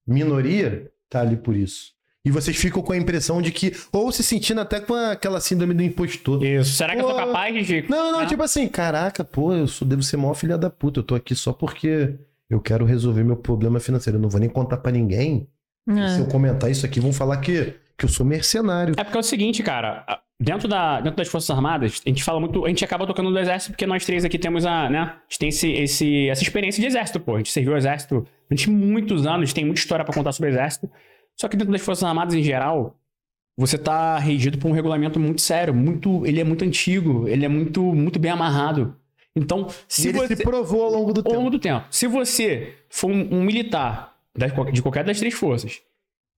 minoria 0.06 0.92
tá 1.10 1.22
ali 1.22 1.36
por 1.36 1.56
isso. 1.56 1.97
E 2.28 2.32
vocês 2.32 2.58
ficam 2.58 2.82
com 2.82 2.92
a 2.92 2.98
impressão 2.98 3.42
de 3.42 3.54
que, 3.54 3.72
ou 3.90 4.12
se 4.12 4.22
sentindo 4.22 4.60
até 4.60 4.82
com 4.82 4.94
aquela 4.94 5.40
síndrome 5.40 5.74
do 5.74 5.82
impostor. 5.82 6.44
Isso. 6.44 6.74
Será 6.74 6.94
que 6.94 7.00
eu 7.00 7.06
Pô, 7.06 7.12
sou 7.12 7.18
capaz 7.18 7.66
de. 7.66 7.86
Não, 7.90 8.12
não, 8.12 8.20
né? 8.20 8.26
tipo 8.26 8.44
assim, 8.44 8.68
caraca, 8.68 9.24
pô, 9.24 9.54
eu 9.54 9.66
sou, 9.66 9.88
devo 9.88 10.04
ser 10.04 10.18
maior 10.18 10.34
filha 10.34 10.58
da 10.58 10.70
puta. 10.70 11.00
Eu 11.00 11.04
tô 11.04 11.16
aqui 11.16 11.34
só 11.34 11.54
porque 11.54 12.16
eu 12.50 12.60
quero 12.60 12.84
resolver 12.84 13.24
meu 13.24 13.38
problema 13.38 13.80
financeiro. 13.80 14.18
Eu 14.18 14.22
não 14.22 14.28
vou 14.28 14.42
nem 14.42 14.50
contar 14.50 14.76
pra 14.76 14.92
ninguém. 14.92 15.48
Se 15.90 16.20
eu 16.20 16.28
comentar 16.28 16.70
isso 16.70 16.86
aqui, 16.86 17.00
vão 17.00 17.14
falar 17.14 17.38
que, 17.38 17.74
que 17.98 18.04
eu 18.04 18.10
sou 18.10 18.26
mercenário. 18.26 18.94
É 18.98 19.04
porque 19.06 19.16
é 19.16 19.22
o 19.22 19.24
seguinte, 19.24 19.64
cara. 19.64 20.06
Dentro, 20.38 20.68
da, 20.68 21.00
dentro 21.00 21.16
das 21.18 21.30
Forças 21.30 21.50
Armadas, 21.50 22.02
a 22.06 22.10
gente 22.10 22.26
fala 22.26 22.42
muito. 22.42 22.66
A 22.66 22.68
gente 22.68 22.84
acaba 22.84 23.08
tocando 23.08 23.32
no 23.32 23.40
exército 23.40 23.72
porque 23.72 23.88
nós 23.88 24.06
três 24.06 24.26
aqui 24.26 24.38
temos 24.38 24.66
a. 24.66 24.90
né? 24.90 25.00
A 25.00 25.14
gente 25.30 25.40
tem 25.40 25.50
esse, 25.50 25.72
esse, 25.72 26.28
essa 26.28 26.44
experiência 26.44 26.82
de 26.82 26.88
exército, 26.88 27.22
pô. 27.22 27.36
A 27.36 27.38
gente 27.38 27.54
serviu 27.54 27.72
o 27.72 27.78
exército 27.78 28.28
durante 28.50 28.70
muitos 28.70 29.26
anos, 29.26 29.44
a 29.44 29.46
gente 29.46 29.56
tem 29.56 29.64
muita 29.64 29.80
história 29.80 30.04
pra 30.04 30.14
contar 30.14 30.34
sobre 30.34 30.50
o 30.50 30.54
exército. 30.54 30.92
Só 31.40 31.48
que 31.48 31.56
dentro 31.58 31.72
das 31.72 31.82
Forças 31.82 32.04
Armadas 32.04 32.34
em 32.34 32.42
geral, 32.44 32.98
você 33.58 33.78
tá 33.78 34.18
regido 34.18 34.58
por 34.58 34.68
um 34.70 34.72
regulamento 34.72 35.20
muito 35.20 35.42
sério, 35.42 35.74
muito. 35.74 36.26
Ele 36.26 36.40
é 36.40 36.44
muito 36.44 36.64
antigo, 36.66 37.28
ele 37.28 37.46
é 37.46 37.48
muito, 37.48 37.82
muito 37.82 38.20
bem 38.20 38.32
amarrado. 38.32 38.96
Então, 39.36 39.68
Se 39.88 40.10
ele 40.10 40.18
você. 40.20 40.36
se 40.36 40.44
provou 40.44 40.84
ao 40.84 40.92
longo 40.92 41.14
do 41.14 41.20
ao 41.20 41.24
tempo. 41.24 41.36
longo 41.36 41.50
do 41.52 41.60
tempo. 41.60 41.86
Se 41.92 42.08
você 42.08 42.74
for 42.90 43.12
um, 43.12 43.36
um 43.40 43.44
militar 43.44 44.16
das- 44.36 44.52
de 44.74 44.82
qualquer 44.82 45.04
das 45.04 45.20
três 45.20 45.34
forças, 45.36 45.80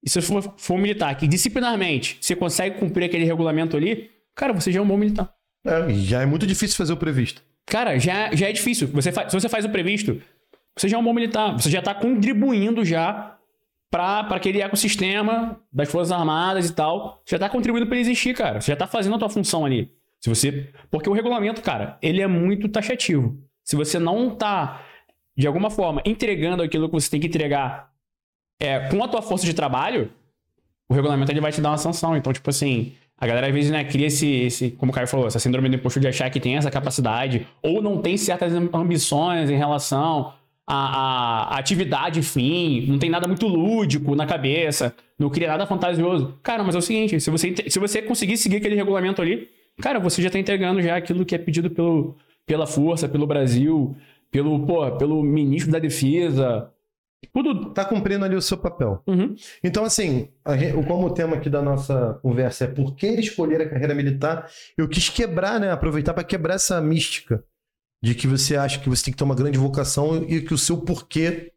e 0.03 0.09
se 0.09 0.21
você 0.21 0.27
for, 0.27 0.53
for 0.57 0.73
um 0.75 0.77
militar 0.81 1.15
que 1.15 1.27
disciplinarmente 1.27 2.17
você 2.19 2.35
consegue 2.35 2.77
cumprir 2.77 3.05
aquele 3.05 3.23
regulamento 3.23 3.77
ali, 3.77 4.09
cara, 4.35 4.51
você 4.53 4.69
já 4.71 4.79
é 4.79 4.81
um 4.81 4.87
bom 4.87 4.97
militar. 4.97 5.33
É, 5.65 5.89
já 5.93 6.21
é 6.21 6.25
muito 6.25 6.45
difícil 6.45 6.75
fazer 6.77 6.91
o 6.93 6.97
previsto. 6.97 7.41
Cara, 7.65 7.97
já, 7.99 8.33
já 8.35 8.49
é 8.49 8.51
difícil. 8.51 8.87
Você 8.89 9.11
fa- 9.13 9.29
se 9.29 9.39
você 9.39 9.47
faz 9.47 9.63
o 9.63 9.69
previsto, 9.69 10.21
você 10.77 10.89
já 10.89 10.97
é 10.97 10.99
um 10.99 11.03
bom 11.03 11.13
militar. 11.13 11.53
Você 11.53 11.69
já 11.69 11.81
tá 11.81 11.93
contribuindo 11.93 12.83
já 12.83 13.37
para 13.89 14.35
aquele 14.35 14.61
ecossistema 14.61 15.59
das 15.71 15.89
Forças 15.89 16.11
Armadas 16.11 16.69
e 16.69 16.73
tal. 16.73 17.21
Você 17.25 17.35
já 17.35 17.39
tá 17.39 17.49
contribuindo 17.49 17.87
para 17.87 17.95
ele 17.95 18.07
existir, 18.07 18.35
cara. 18.35 18.61
Você 18.61 18.71
já 18.71 18.75
tá 18.75 18.87
fazendo 18.87 19.15
a 19.15 19.19
tua 19.19 19.29
função 19.29 19.65
ali. 19.65 19.91
Se 20.19 20.29
você, 20.29 20.69
porque 20.91 21.09
o 21.09 21.13
regulamento, 21.13 21.61
cara, 21.61 21.97
ele 22.01 22.21
é 22.21 22.27
muito 22.27 22.67
taxativo. 22.69 23.37
Se 23.63 23.75
você 23.75 23.97
não 23.97 24.35
tá 24.35 24.81
de 25.37 25.47
alguma 25.47 25.69
forma 25.69 26.01
entregando 26.05 26.61
aquilo 26.61 26.87
que 26.87 26.93
você 26.93 27.09
tem 27.09 27.19
que 27.19 27.27
entregar 27.27 27.89
é, 28.59 28.89
com 28.89 29.01
a 29.03 29.07
tua 29.07 29.21
força 29.21 29.45
de 29.45 29.53
trabalho, 29.53 30.11
o 30.89 30.93
regulamento 30.93 31.31
ele 31.31 31.39
vai 31.39 31.51
te 31.51 31.61
dar 31.61 31.69
uma 31.69 31.77
sanção. 31.77 32.17
Então, 32.17 32.33
tipo 32.33 32.49
assim, 32.49 32.93
a 33.17 33.25
galera 33.25 33.47
às 33.47 33.53
vezes 33.53 33.71
né, 33.71 33.83
cria 33.85 34.07
esse, 34.07 34.27
esse, 34.27 34.71
como 34.71 34.91
o 34.91 34.95
Caio 34.95 35.07
falou, 35.07 35.27
essa 35.27 35.39
síndrome 35.39 35.69
do 35.69 35.75
imposto 35.75 35.99
de 35.99 36.07
achar 36.07 36.29
que 36.29 36.39
tem 36.39 36.57
essa 36.57 36.69
capacidade, 36.69 37.47
ou 37.61 37.81
não 37.81 38.01
tem 38.01 38.17
certas 38.17 38.53
ambições 38.53 39.49
em 39.49 39.55
relação 39.55 40.33
à, 40.69 41.55
à 41.55 41.57
atividade 41.57 42.21
fim, 42.21 42.85
não 42.87 42.99
tem 42.99 43.09
nada 43.09 43.27
muito 43.27 43.47
lúdico 43.47 44.15
na 44.15 44.27
cabeça, 44.27 44.93
não 45.17 45.27
cria 45.27 45.47
nada 45.47 45.65
fantasioso. 45.65 46.37
Cara, 46.43 46.63
mas 46.63 46.75
é 46.75 46.77
o 46.77 46.81
seguinte, 46.81 47.19
se 47.19 47.31
você, 47.31 47.55
se 47.67 47.79
você 47.79 48.03
conseguir 48.03 48.37
seguir 48.37 48.57
aquele 48.57 48.75
regulamento 48.75 49.19
ali, 49.19 49.49
cara, 49.81 49.99
você 49.99 50.21
já 50.21 50.29
tá 50.29 50.37
entregando 50.37 50.79
já 50.79 50.95
aquilo 50.95 51.25
que 51.25 51.33
é 51.33 51.39
pedido 51.39 51.71
pelo, 51.71 52.15
pela 52.45 52.67
força, 52.67 53.09
pelo 53.09 53.25
Brasil, 53.25 53.95
pelo, 54.29 54.63
pô, 54.67 54.91
pelo 54.91 55.23
ministro 55.23 55.71
da 55.71 55.79
defesa, 55.79 56.71
tudo. 57.33 57.73
Tá 57.73 57.83
cumprindo 57.83 58.23
ali 58.23 58.35
o 58.35 58.41
seu 58.41 58.57
papel. 58.57 59.01
Uhum. 59.07 59.35
Então, 59.63 59.83
assim, 59.83 60.29
gente, 60.55 60.85
como 60.85 61.07
o 61.07 61.13
tema 61.13 61.35
aqui 61.35 61.49
da 61.49 61.63
nossa 61.63 62.19
conversa 62.21 62.65
é 62.65 62.67
por 62.67 62.95
que 62.95 63.07
escolher 63.07 63.59
a 63.61 63.69
carreira 63.69 63.95
militar, 63.95 64.47
eu 64.77 64.87
quis 64.87 65.09
quebrar, 65.09 65.59
né? 65.59 65.71
Aproveitar 65.71 66.13
para 66.13 66.23
quebrar 66.23 66.55
essa 66.55 66.79
mística 66.79 67.43
de 68.01 68.15
que 68.15 68.27
você 68.27 68.55
acha 68.55 68.79
que 68.79 68.89
você 68.89 69.05
tem 69.05 69.11
que 69.11 69.17
ter 69.17 69.23
uma 69.23 69.35
grande 69.35 69.57
vocação 69.57 70.23
e 70.27 70.41
que 70.41 70.53
o 70.53 70.57
seu 70.57 70.77
porquê, 70.77 71.51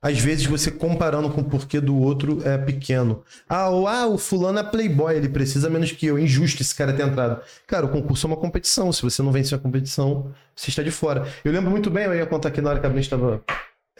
às 0.00 0.18
vezes 0.18 0.46
você 0.46 0.70
comparando 0.70 1.28
com 1.30 1.42
o 1.42 1.44
porquê 1.44 1.80
do 1.80 1.96
outro 1.96 2.46
é 2.46 2.56
pequeno. 2.56 3.22
Ah, 3.48 3.70
o, 3.70 3.86
ah, 3.86 4.06
o 4.06 4.16
fulano 4.16 4.58
é 4.58 4.62
playboy, 4.62 5.14
ele 5.14 5.28
precisa 5.28 5.68
menos 5.68 5.92
que 5.92 6.06
eu. 6.06 6.18
Injusto 6.18 6.62
esse 6.62 6.74
cara 6.74 6.92
ter 6.92 7.06
entrado. 7.06 7.42
Cara, 7.66 7.84
o 7.84 7.90
concurso 7.90 8.26
é 8.26 8.28
uma 8.28 8.36
competição. 8.36 8.90
Se 8.92 9.02
você 9.02 9.22
não 9.22 9.30
vence 9.30 9.54
a 9.54 9.58
competição, 9.58 10.32
você 10.56 10.70
está 10.70 10.82
de 10.82 10.90
fora. 10.90 11.26
Eu 11.44 11.52
lembro 11.52 11.70
muito 11.70 11.90
bem, 11.90 12.04
eu 12.04 12.14
ia 12.14 12.26
contar 12.26 12.48
aqui 12.48 12.62
na 12.62 12.70
hora 12.70 12.80
que 12.80 12.86
a 12.86 12.88
Bruna 12.88 13.02
estava 13.02 13.44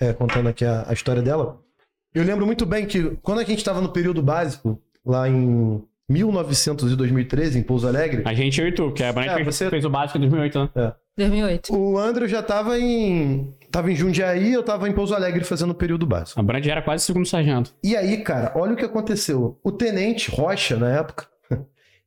é, 0.00 0.12
contando 0.14 0.48
aqui 0.48 0.64
a, 0.64 0.86
a, 0.88 0.92
história 0.94 1.20
dela. 1.20 1.61
Eu 2.14 2.24
lembro 2.24 2.46
muito 2.46 2.64
bem 2.64 2.86
que 2.86 3.16
quando 3.22 3.40
a 3.40 3.44
gente 3.44 3.58
estava 3.58 3.80
no 3.80 3.90
período 3.90 4.22
básico, 4.22 4.82
lá 5.04 5.28
em 5.28 5.82
1900 6.08 6.92
e 6.92 6.96
2013, 6.96 7.58
em 7.58 7.62
Pouso 7.62 7.86
Alegre. 7.86 8.22
A 8.24 8.34
gente, 8.34 8.61
e 8.61 8.72
tu, 8.72 8.90
que 8.92 9.04
a 9.04 9.12
Brand 9.12 9.28
é, 9.28 9.44
você... 9.44 9.68
fez 9.68 9.84
o 9.84 9.90
básico 9.90 10.18
em 10.18 10.22
2008, 10.22 10.58
né? 10.58 10.70
É. 10.74 10.92
2008. 11.16 11.74
O 11.76 11.98
André 11.98 12.28
já 12.28 12.40
estava 12.40 12.78
em. 12.78 13.54
Tava 13.70 13.90
em 13.92 13.94
Jundiaí, 13.94 14.52
eu 14.52 14.61
estava 14.61 14.88
em 14.88 14.92
Pouso 14.92 15.14
Alegre 15.14 15.44
fazendo 15.44 15.70
o 15.70 15.74
período 15.74 16.04
básico. 16.06 16.40
A 16.40 16.42
Brand 16.42 16.66
era 16.66 16.82
quase 16.82 17.04
segundo 17.04 17.26
sargento. 17.26 17.72
E 17.84 17.96
aí, 17.96 18.18
cara, 18.22 18.52
olha 18.56 18.72
o 18.72 18.76
que 18.76 18.84
aconteceu. 18.84 19.58
O 19.62 19.70
tenente 19.70 20.30
Rocha, 20.30 20.76
na 20.76 20.90
época, 20.90 21.26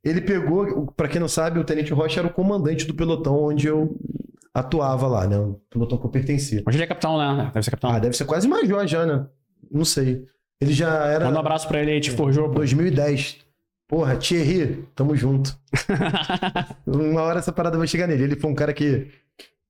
ele 0.04 0.20
pegou. 0.20 0.92
para 0.96 1.08
quem 1.08 1.20
não 1.20 1.28
sabe, 1.28 1.58
o 1.58 1.64
tenente 1.64 1.92
Rocha 1.92 2.20
era 2.20 2.28
o 2.28 2.32
comandante 2.32 2.84
do 2.86 2.94
pelotão 2.94 3.44
onde 3.44 3.66
eu 3.66 3.96
atuava 4.52 5.06
lá, 5.06 5.26
né? 5.26 5.38
O 5.38 5.60
pelotão 5.70 5.96
que 5.98 6.04
eu 6.06 6.10
pertencia. 6.10 6.62
Hoje 6.66 6.76
ele 6.76 6.84
é 6.84 6.86
capitão, 6.86 7.16
né? 7.16 7.50
Deve 7.52 7.64
ser 7.64 7.70
capitão. 7.70 7.90
Ah, 7.90 7.98
deve 7.98 8.16
ser 8.16 8.24
quase 8.26 8.46
major 8.46 8.86
já, 8.86 9.06
né? 9.06 9.26
Não 9.70 9.84
sei. 9.84 10.24
Ele 10.60 10.72
já 10.72 11.06
era. 11.06 11.24
Manda 11.24 11.38
um 11.38 11.40
abraço 11.40 11.66
pra 11.66 11.80
ele 11.80 11.92
aí, 11.92 12.00
te 12.00 12.10
forjou. 12.10 12.50
2010. 12.50 13.38
Porra, 13.86 14.16
Thierry, 14.16 14.88
tamo 14.94 15.14
junto. 15.14 15.58
Uma 16.86 17.22
hora 17.22 17.38
essa 17.38 17.52
parada 17.52 17.76
vai 17.76 17.86
chegar 17.86 18.06
nele. 18.06 18.24
Ele 18.24 18.36
foi 18.36 18.50
um 18.50 18.54
cara 18.54 18.72
que 18.72 19.10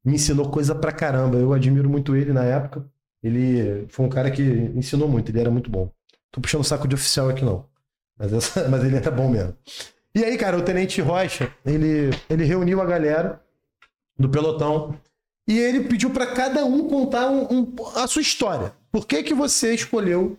me 0.05 0.15
ensinou 0.15 0.51
coisa 0.51 0.75
pra 0.75 0.93
caramba. 0.93 1.37
Eu 1.37 1.53
admiro 1.53 1.89
muito 1.89 2.15
ele 2.15 2.33
na 2.33 2.45
época. 2.45 2.85
Ele 3.23 3.87
foi 3.89 4.05
um 4.05 4.09
cara 4.09 4.31
que 4.31 4.43
ensinou 4.43 5.09
muito, 5.09 5.31
ele 5.31 5.41
era 5.41 5.51
muito 5.51 5.71
bom. 5.71 5.91
Tô 6.31 6.41
puxando 6.41 6.61
o 6.61 6.65
saco 6.65 6.87
de 6.87 6.95
oficial 6.95 7.31
aqui 7.31 7.45
não. 7.45 7.67
Mas, 8.19 8.33
essa... 8.33 8.67
Mas 8.69 8.85
ele 8.85 8.97
era 8.97 9.11
bom 9.11 9.29
mesmo. 9.29 9.57
E 10.15 10.23
aí, 10.23 10.37
cara, 10.37 10.59
o 10.59 10.63
Tenente 10.63 11.01
Rocha, 11.01 11.51
ele, 11.65 12.11
ele 12.31 12.45
reuniu 12.45 12.81
a 12.81 12.85
galera 12.85 13.41
do 14.19 14.29
pelotão. 14.29 14.97
E 15.47 15.59
ele 15.59 15.85
pediu 15.85 16.11
para 16.11 16.27
cada 16.27 16.65
um 16.65 16.89
contar 16.89 17.31
um, 17.31 17.47
um, 17.51 17.75
a 17.97 18.07
sua 18.07 18.23
história. 18.23 18.73
Por 18.93 19.07
que, 19.07 19.23
que 19.23 19.35
você 19.35 19.75
escolheu 19.75 20.39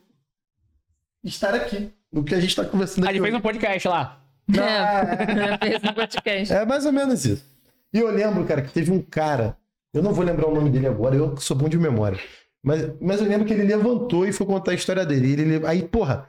estar 1.24 1.54
aqui? 1.54 1.92
No 2.16 2.24
que 2.24 2.34
a 2.34 2.40
gente 2.40 2.52
está 2.52 2.64
conversando 2.64 3.04
aqui. 3.04 3.10
Ah, 3.10 3.18
ele 3.18 3.22
fez 3.22 3.36
um 3.36 3.42
podcast 3.42 3.88
lá. 3.90 4.22
É, 4.48 5.58
fez 5.68 5.84
um 5.84 5.94
podcast. 5.94 6.54
É 6.54 6.66
mais 6.66 6.86
ou 6.86 6.94
menos 6.94 7.26
isso. 7.26 7.44
E 7.94 8.00
eu 8.00 8.10
lembro, 8.10 8.46
cara, 8.46 8.62
que 8.62 8.72
teve 8.72 8.90
um 8.90 9.02
cara. 9.02 9.58
Eu 9.94 10.02
não 10.02 10.14
vou 10.14 10.24
lembrar 10.24 10.48
o 10.48 10.56
nome 10.56 10.70
dele 10.70 10.88
agora, 10.88 11.14
eu 11.14 11.36
sou 11.36 11.58
bom 11.58 11.68
de 11.68 11.78
memória. 11.78 12.18
Mas, 12.64 12.90
mas 13.02 13.20
eu 13.20 13.28
lembro 13.28 13.46
que 13.46 13.54
ele 13.54 13.64
levantou 13.64 14.26
e 14.26 14.32
foi 14.32 14.48
contar 14.48 14.72
a 14.72 14.76
história 14.76 15.06
dele. 15.06 15.34
Ele, 15.34 15.68
aí, 15.68 15.84
porra, 15.84 16.26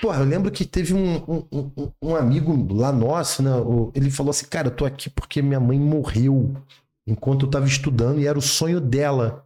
porra, 0.00 0.20
eu 0.20 0.24
lembro 0.24 0.52
que 0.52 0.64
teve 0.64 0.94
um, 0.94 1.16
um, 1.16 1.46
um, 1.52 1.92
um 2.00 2.16
amigo 2.16 2.72
lá 2.72 2.92
nosso, 2.92 3.42
né? 3.42 3.50
Ele 3.92 4.12
falou 4.12 4.30
assim: 4.30 4.46
Cara, 4.46 4.68
eu 4.68 4.74
tô 4.74 4.84
aqui 4.84 5.10
porque 5.10 5.42
minha 5.42 5.60
mãe 5.60 5.80
morreu 5.80 6.54
enquanto 7.04 7.42
eu 7.42 7.46
estava 7.46 7.66
estudando 7.66 8.20
e 8.20 8.26
era 8.26 8.38
o 8.38 8.42
sonho 8.42 8.80
dela 8.80 9.44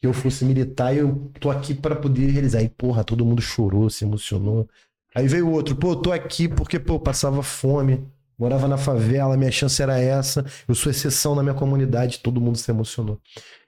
que 0.00 0.06
eu 0.06 0.12
fosse 0.12 0.44
militar 0.44 0.94
e 0.94 0.98
eu 0.98 1.30
tô 1.40 1.50
aqui 1.50 1.72
para 1.72 1.94
poder 1.94 2.26
realizar. 2.26 2.62
E 2.62 2.68
porra, 2.68 3.04
todo 3.04 3.24
mundo 3.24 3.40
chorou, 3.40 3.88
se 3.88 4.04
emocionou. 4.04 4.68
Aí 5.14 5.28
veio 5.28 5.50
outro, 5.50 5.76
pô, 5.76 5.92
eu 5.92 5.96
tô 5.96 6.12
aqui 6.12 6.48
porque, 6.48 6.78
pô, 6.78 6.98
passava 6.98 7.42
fome, 7.42 8.04
morava 8.38 8.66
na 8.66 8.76
favela, 8.76 9.36
minha 9.36 9.50
chance 9.50 9.80
era 9.80 9.98
essa, 9.98 10.44
eu 10.66 10.74
sou 10.74 10.90
exceção 10.90 11.34
na 11.34 11.42
minha 11.42 11.54
comunidade, 11.54 12.18
todo 12.18 12.40
mundo 12.40 12.58
se 12.58 12.70
emocionou. 12.70 13.20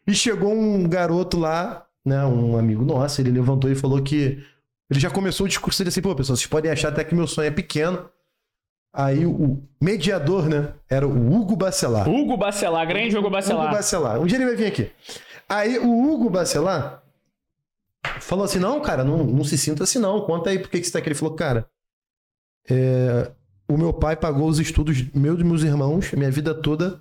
E 0.06 0.14
chegou 0.14 0.52
um 0.52 0.88
garoto 0.88 1.38
lá, 1.38 1.86
né, 2.04 2.24
um 2.24 2.58
amigo 2.58 2.84
nosso, 2.84 3.20
ele 3.20 3.30
levantou 3.30 3.70
e 3.70 3.74
falou 3.74 4.02
que 4.02 4.42
ele 4.90 5.00
já 5.00 5.10
começou 5.10 5.46
o 5.46 5.48
discurso 5.48 5.78
dele 5.78 5.88
assim, 5.88 6.02
pô, 6.02 6.14
pessoal, 6.14 6.36
vocês 6.36 6.46
podem 6.46 6.70
achar 6.70 6.88
até 6.88 7.04
que 7.04 7.14
meu 7.14 7.26
sonho 7.26 7.48
é 7.48 7.50
pequeno, 7.50 8.08
Aí 8.96 9.26
o 9.26 9.62
mediador, 9.78 10.48
né? 10.48 10.72
Era 10.88 11.06
o 11.06 11.10
Hugo 11.10 11.54
Bacelar. 11.54 12.08
Hugo 12.08 12.34
Bacelar, 12.34 12.86
grande 12.88 13.14
Hugo 13.14 13.28
Bacelar. 13.28 13.66
Hugo 13.66 13.74
Bacelar. 13.76 14.18
Um 14.18 14.24
dia 14.24 14.38
ele 14.38 14.46
vai 14.46 14.56
vir 14.56 14.66
aqui. 14.68 14.90
Aí 15.46 15.78
o 15.78 16.02
Hugo 16.02 16.30
Bacelar 16.30 17.02
falou 18.26 18.44
assim: 18.44 18.58
não, 18.58 18.80
cara, 18.80 19.04
não, 19.04 19.24
não 19.24 19.44
se 19.44 19.56
sinta 19.56 19.84
assim, 19.84 19.98
não. 19.98 20.20
Conta 20.22 20.50
aí 20.50 20.58
por 20.58 20.68
que, 20.68 20.80
que 20.80 20.86
você 20.86 20.92
tá 20.92 20.98
aqui. 20.98 21.08
Ele 21.08 21.14
falou, 21.14 21.34
cara, 21.34 21.68
é, 22.68 23.30
o 23.68 23.76
meu 23.76 23.92
pai 23.92 24.16
pagou 24.16 24.48
os 24.48 24.58
estudos 24.58 25.02
meus 25.14 25.40
e 25.40 25.44
meus 25.44 25.62
irmãos, 25.62 26.12
minha 26.12 26.30
vida 26.30 26.54
toda, 26.54 27.00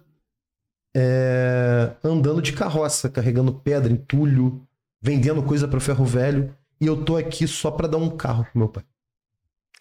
é, 0.95 1.91
andando 2.03 2.41
de 2.41 2.53
carroça, 2.53 3.09
carregando 3.09 3.53
pedra, 3.53 3.91
entulho, 3.91 4.65
vendendo 5.01 5.43
coisa 5.43 5.67
para 5.67 5.79
ferro 5.79 6.05
velho. 6.05 6.55
E 6.79 6.85
eu 6.85 7.03
tô 7.03 7.15
aqui 7.15 7.47
só 7.47 7.71
para 7.71 7.87
dar 7.87 7.97
um 7.97 8.15
carro 8.15 8.43
pro 8.43 8.59
meu 8.59 8.69
pai. 8.69 8.83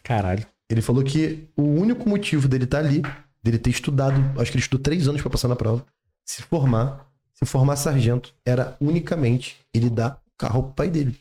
Caralho. 0.03 0.47
Ele 0.71 0.81
falou 0.81 1.03
que 1.03 1.49
o 1.57 1.63
único 1.63 2.09
motivo 2.09 2.49
dele 2.49 2.65
estar 2.65 2.83
tá 2.83 2.89
ali, 2.89 3.03
dele 3.43 3.59
ter 3.59 3.71
estudado, 3.71 4.17
acho 4.41 4.51
que 4.51 4.57
ele 4.57 4.63
estudou 4.63 4.83
três 4.83 5.09
anos 5.09 5.21
para 5.21 5.31
passar 5.31 5.49
na 5.49 5.57
prova, 5.57 5.85
se 6.25 6.43
formar, 6.43 7.11
se 7.35 7.45
formar 7.45 7.77
sargento, 7.77 8.35
era 8.45 8.77
unicamente 8.81 9.59
ele 9.75 9.91
dar 9.91 10.23
o 10.27 10.39
carro 10.39 10.63
pro 10.63 10.73
pai 10.73 10.89
dele. 10.89 11.19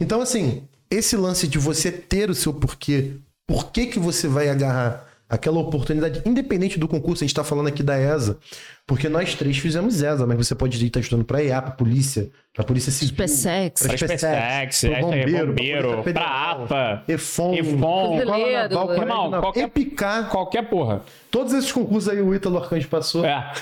Então, 0.00 0.20
assim, 0.20 0.62
esse 0.90 1.16
lance 1.16 1.48
de 1.48 1.58
você 1.58 1.90
ter 1.90 2.30
o 2.30 2.34
seu 2.34 2.52
porquê, 2.52 3.12
por 3.46 3.70
que, 3.70 3.86
que 3.86 3.98
você 3.98 4.28
vai 4.28 4.48
agarrar 4.48 5.06
aquela 5.28 5.58
oportunidade, 5.58 6.22
independente 6.24 6.78
do 6.78 6.86
concurso, 6.86 7.24
a 7.24 7.26
gente 7.26 7.32
está 7.32 7.42
falando 7.42 7.66
aqui 7.66 7.82
da 7.82 7.98
ESA, 7.98 8.38
porque 8.86 9.08
nós 9.08 9.34
três 9.34 9.58
fizemos 9.58 10.00
ESA, 10.00 10.24
mas 10.26 10.36
você 10.36 10.54
pode 10.54 10.84
estar 10.84 11.00
estudando 11.00 11.24
para 11.24 11.42
EA, 11.42 11.60
para 11.60 11.72
polícia, 11.72 12.30
para 12.54 12.64
polícia 12.64 12.92
civil, 12.92 13.14
SpaceX, 13.14 13.82
para 13.82 13.96
SpaceX, 13.96 14.80
para 14.82 15.00
bombeiro, 15.00 15.46
bombeiro 15.48 16.02
para 16.04 16.50
APA, 16.52 17.04
EFON, 17.08 17.54
EFON, 17.54 18.20
Irmão, 18.20 19.30
qualquer, 19.40 19.64
EPICAR, 19.64 20.28
qualquer 20.28 20.68
porra. 20.68 21.02
Todos 21.30 21.52
esses 21.52 21.72
concursos 21.72 22.08
aí 22.08 22.22
o 22.22 22.32
Ítalo 22.32 22.58
Arcanjo 22.58 22.88
passou. 22.88 23.24
É. 23.24 23.52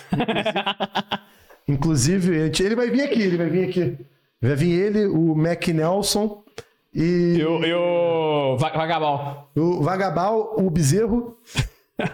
Inclusive, 1.67 2.51
ele 2.61 2.77
vai 2.77 2.91
vir 2.91 3.03
aqui, 3.03 3.23
ele 3.23 3.37
vai 3.39 3.49
vir 3.49 3.69
aqui. 3.69 3.97
Vai 4.45 4.57
vir 4.57 4.73
ele, 4.73 5.07
o 5.07 5.35
Mac 5.35 5.67
Nelson, 5.69 6.45
e, 6.95 7.39
e, 7.39 7.45
o, 7.47 7.65
e 7.65 7.73
o 7.73 8.59
Vagabal. 8.59 9.51
O 9.57 9.83
Vagabal, 9.83 10.55
o 10.59 10.69
Bezerro. 10.69 11.39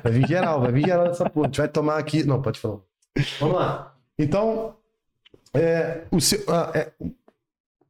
Vai 0.03 0.13
vir 0.13 0.29
geral, 0.29 0.61
vai 0.61 0.71
vir 0.71 0.87
geral 0.87 1.07
nessa 1.07 1.29
porra. 1.29 1.47
A 1.47 1.49
gente 1.49 1.59
vai 1.59 1.69
tomar 1.69 1.99
aqui. 1.99 2.23
Não, 2.23 2.41
pode 2.41 2.61
falar. 2.61 2.79
Vamos 3.41 3.57
lá. 3.57 3.97
Então, 4.17 4.77
é, 5.53 6.05
o, 6.13 6.21
seu, 6.21 6.45
ah, 6.47 6.71
é, 6.73 6.93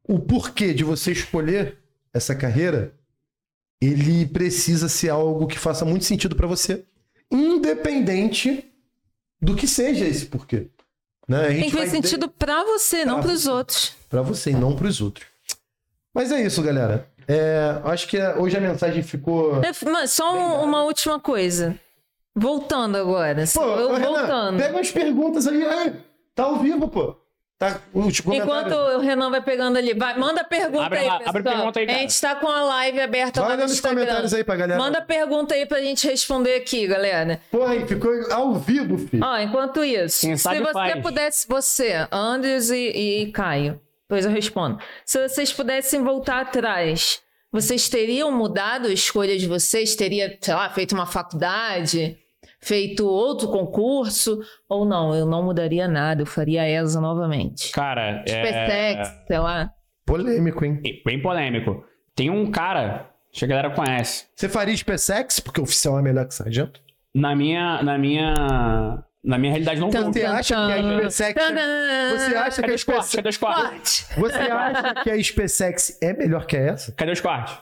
o 0.07 0.17
porquê 0.17 0.73
de 0.73 0.83
você 0.83 1.11
escolher 1.11 1.77
essa 2.11 2.35
carreira, 2.35 2.95
ele 3.79 4.25
precisa 4.25 4.89
ser 4.89 5.09
algo 5.09 5.45
que 5.45 5.59
faça 5.59 5.85
muito 5.85 6.05
sentido 6.05 6.35
para 6.35 6.47
você, 6.47 6.83
independente 7.31 8.65
do 9.39 9.55
que 9.55 9.67
seja 9.67 10.05
esse 10.05 10.25
porquê. 10.25 10.67
Né? 11.27 11.47
Tem 11.47 11.69
que 11.69 11.77
fazer 11.77 11.91
sentido 11.91 12.25
de... 12.25 12.33
para 12.33 12.63
você, 12.63 13.05
não 13.05 13.21
para 13.21 13.31
os 13.31 13.45
outros. 13.45 14.00
Para 14.11 14.21
você 14.21 14.51
e 14.51 14.55
não 14.55 14.75
para 14.75 14.87
os 14.87 14.99
outros. 15.01 15.25
Mas 16.13 16.31
é 16.33 16.41
isso, 16.41 16.61
galera. 16.61 17.07
É, 17.27 17.79
acho 17.85 18.07
que 18.09 18.21
hoje 18.21 18.57
a 18.57 18.59
mensagem 18.59 19.01
ficou. 19.01 19.61
É, 19.63 19.71
mas 19.89 20.11
só 20.11 20.35
um, 20.35 20.63
uma 20.65 20.83
última 20.83 21.17
coisa. 21.17 21.79
Voltando 22.35 22.97
agora. 22.97 23.45
Pô, 23.53 23.63
eu 23.63 23.93
Renan, 23.93 24.07
voltando. 24.07 24.57
Pega 24.57 24.75
umas 24.75 24.91
perguntas 24.91 25.47
aí. 25.47 25.63
É, 25.63 25.93
tá 26.35 26.43
ao 26.43 26.57
vivo, 26.59 26.89
pô. 26.89 27.15
Tá. 27.57 27.79
Enquanto 27.93 28.73
o 28.73 28.99
Renan 28.99 29.29
vai 29.29 29.39
pegando 29.41 29.77
ali, 29.77 29.93
vai, 29.93 30.17
manda 30.17 30.43
pergunta 30.43 30.83
Abre 30.87 30.97
aí, 30.97 31.09
pessoal. 31.09 31.29
abre 31.29 31.43
pergunta 31.43 31.79
aí, 31.79 31.85
cara. 31.85 31.97
A 31.97 32.01
gente 32.01 32.19
tá 32.21 32.35
com 32.35 32.47
a 32.47 32.63
live 32.63 32.99
aberta 32.99 33.39
Vai 33.39 33.49
lá 33.51 33.55
no 33.55 33.59
olhando 33.59 33.69
os 33.69 33.75
Instagram. 33.75 33.99
comentários 34.01 34.33
aí 34.33 34.43
pra 34.43 34.55
galera. 34.55 34.79
Manda 34.81 35.01
pergunta 35.01 35.53
aí 35.53 35.65
pra 35.67 35.79
gente 35.79 36.07
responder 36.07 36.55
aqui, 36.55 36.87
galera. 36.87 37.39
Porra, 37.51 37.73
aí, 37.73 37.87
ficou 37.87 38.11
ao 38.31 38.55
vivo, 38.55 38.97
filho. 38.97 39.23
Ó, 39.23 39.37
enquanto 39.37 39.83
isso, 39.83 40.21
Quem 40.21 40.35
sabe 40.37 40.57
se 40.57 40.63
você 40.63 40.73
faz. 40.73 41.01
pudesse, 41.03 41.47
você, 41.47 42.07
Andres 42.11 42.71
e, 42.71 42.77
e 42.77 43.31
Caio, 43.31 43.79
depois 44.11 44.25
eu 44.25 44.31
respondo. 44.31 44.77
Se 45.05 45.25
vocês 45.25 45.53
pudessem 45.53 46.03
voltar 46.03 46.41
atrás, 46.41 47.21
vocês 47.49 47.87
teriam 47.87 48.29
mudado 48.29 48.87
a 48.87 48.93
escolha 48.93 49.37
de 49.37 49.47
vocês? 49.47 49.95
Teria, 49.95 50.37
sei 50.41 50.53
lá, 50.53 50.69
feito 50.69 50.93
uma 50.93 51.05
faculdade, 51.05 52.17
feito 52.59 53.07
outro 53.07 53.47
concurso? 53.47 54.41
Ou 54.67 54.83
não, 54.83 55.15
eu 55.15 55.25
não 55.25 55.41
mudaria 55.41 55.87
nada, 55.87 56.23
eu 56.23 56.25
faria 56.25 56.63
a 56.63 56.69
ESA 56.69 56.99
novamente. 56.99 57.71
Cara, 57.71 58.21
é... 58.27 58.27
SpaceX, 58.27 59.25
sei 59.27 59.39
lá. 59.39 59.71
Polêmico, 60.05 60.65
hein? 60.65 60.81
bem 61.05 61.21
polêmico. 61.21 61.85
Tem 62.13 62.29
um 62.29 62.51
cara, 62.51 63.09
acho 63.31 63.39
que 63.39 63.45
a 63.45 63.47
galera 63.47 63.69
conhece, 63.69 64.27
Você 64.35 64.49
faria 64.49 64.75
SpaceX, 64.75 65.39
porque 65.39 65.61
o 65.61 65.63
oficial 65.63 65.97
é 65.97 66.01
melhor 66.01 66.27
que 66.27 66.33
sargento? 66.33 66.81
na 67.13 67.35
minha, 67.35 67.81
na 67.83 67.97
minha, 67.97 69.03
na 69.23 69.37
minha 69.37 69.51
realidade 69.51 69.79
não 69.79 69.89
Tum, 69.89 70.03
conta. 70.05 70.19
Você 70.19 70.25
acha 70.25 70.55
que 70.55 70.71
a 70.71 71.09
SpaceX... 71.09 71.33
Tadã! 71.35 72.17
Você 72.17 72.35
acha 72.35 72.61
que 72.63 72.71
a? 72.71 72.77
SpaceX... 72.77 73.15
Cadê 73.15 73.29
os? 73.29 73.37
Corte. 73.37 74.05
Você 74.17 74.37
acha 74.37 74.93
que 75.03 75.09
a 75.11 75.23
SpaceX 75.23 75.97
é 76.01 76.13
melhor 76.13 76.45
que 76.45 76.57
essa? 76.57 76.91
Cadê 76.93 77.11
os 77.11 77.21
cortes? 77.21 77.55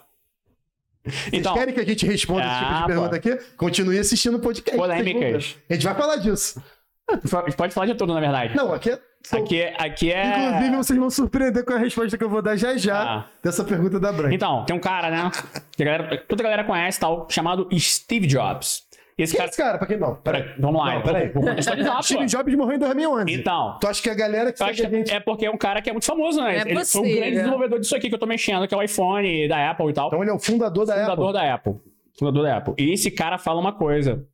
Vocês 1.05 1.29
Então, 1.33 1.53
querem 1.53 1.73
que 1.73 1.79
a 1.79 1.85
gente 1.85 2.05
responda 2.05 2.41
esse 2.45 2.59
tipo 2.59 2.71
Ah, 2.71 2.79
de 2.81 2.85
pergunta 2.87 3.09
pô. 3.09 3.15
aqui? 3.15 3.37
Continue 3.57 3.99
assistindo 3.99 4.35
o 4.35 4.39
podcast. 4.39 4.77
Polêmicas. 4.77 5.55
A 5.69 5.73
gente 5.73 5.83
vai 5.85 5.95
falar 5.95 6.15
disso. 6.17 6.61
a 7.09 7.15
gente 7.15 7.55
pode 7.55 7.73
falar 7.73 7.87
de 7.87 7.95
tudo, 7.95 8.13
na 8.13 8.19
verdade. 8.19 8.55
Não, 8.55 8.73
aqui 8.73 8.91
é... 8.91 8.99
Aqui, 9.31 9.61
é- 9.61 9.75
aqui 9.77 10.11
é... 10.13 10.47
Inclusive, 10.49 10.75
vocês 10.77 10.99
vão 10.99 11.09
surpreender 11.09 11.65
com 11.65 11.73
a 11.73 11.77
resposta 11.77 12.17
que 12.17 12.23
eu 12.23 12.29
vou 12.29 12.41
dar 12.41 12.55
já 12.55 12.77
já 12.77 13.01
Ah. 13.01 13.25
dessa 13.43 13.63
pergunta 13.65 13.99
da 13.99 14.11
Branca. 14.13 14.33
Então, 14.33 14.63
tem 14.65 14.75
um 14.75 14.79
cara, 14.79 15.09
né? 15.09 15.31
Que 15.75 15.83
a 15.83 15.85
galera, 15.85 16.17
toda 16.27 16.41
a 16.41 16.43
galera 16.43 16.63
conhece, 16.63 16.99
tal, 16.99 17.27
chamado 17.29 17.67
Steve 17.77 18.27
Jobs. 18.27 18.83
Esse 19.23 19.35
é 19.35 19.37
cara... 19.37 19.49
esse 19.49 19.57
cara? 19.57 19.77
Pra 19.77 19.87
quem 19.87 19.97
não? 19.97 20.15
Peraí, 20.15 20.53
vamos 20.57 20.79
lá. 20.79 20.87
Não, 20.87 20.93
eu 20.95 21.01
peraí. 21.03 21.29
Vou 21.29 21.43
contextualizar, 21.43 21.95
pô. 21.97 22.03
Steve 22.03 22.25
Jobs 22.25 22.55
morreu 22.55 22.75
em 22.75 22.79
2011. 22.79 23.33
Então, 23.33 23.77
Tu 23.79 23.87
acha 23.87 24.01
que 24.01 24.09
a 24.09 24.13
galera 24.15 24.51
que 24.51 24.57
segue 24.57 24.85
a 24.85 24.89
gente... 24.89 25.13
é 25.13 25.19
porque 25.19 25.45
é 25.45 25.51
um 25.51 25.57
cara 25.57 25.81
que 25.81 25.89
é 25.89 25.93
muito 25.93 26.05
famoso, 26.05 26.41
né? 26.41 26.57
É 26.57 26.61
ele 26.61 26.63
foi 26.63 26.73
o 26.73 26.79
possível. 26.79 27.15
grande 27.17 27.35
desenvolvedor 27.35 27.79
disso 27.79 27.95
aqui 27.95 28.09
que 28.09 28.15
eu 28.15 28.19
tô 28.19 28.25
mexendo, 28.25 28.67
que 28.67 28.73
é 28.73 28.77
o 28.77 28.81
iPhone 28.81 29.47
da 29.47 29.71
Apple 29.71 29.89
e 29.89 29.93
tal. 29.93 30.07
Então 30.07 30.21
ele 30.21 30.31
é 30.31 30.33
o 30.33 30.39
fundador 30.39 30.85
da 30.85 30.93
fundador 30.95 31.29
Apple. 31.29 31.33
da 31.33 31.53
Apple. 31.53 31.73
Fundador 32.17 32.43
da 32.43 32.57
Apple. 32.57 32.73
E 32.77 32.93
esse 32.93 33.11
cara 33.11 33.37
fala 33.37 33.59
uma 33.59 33.73
coisa. 33.73 34.25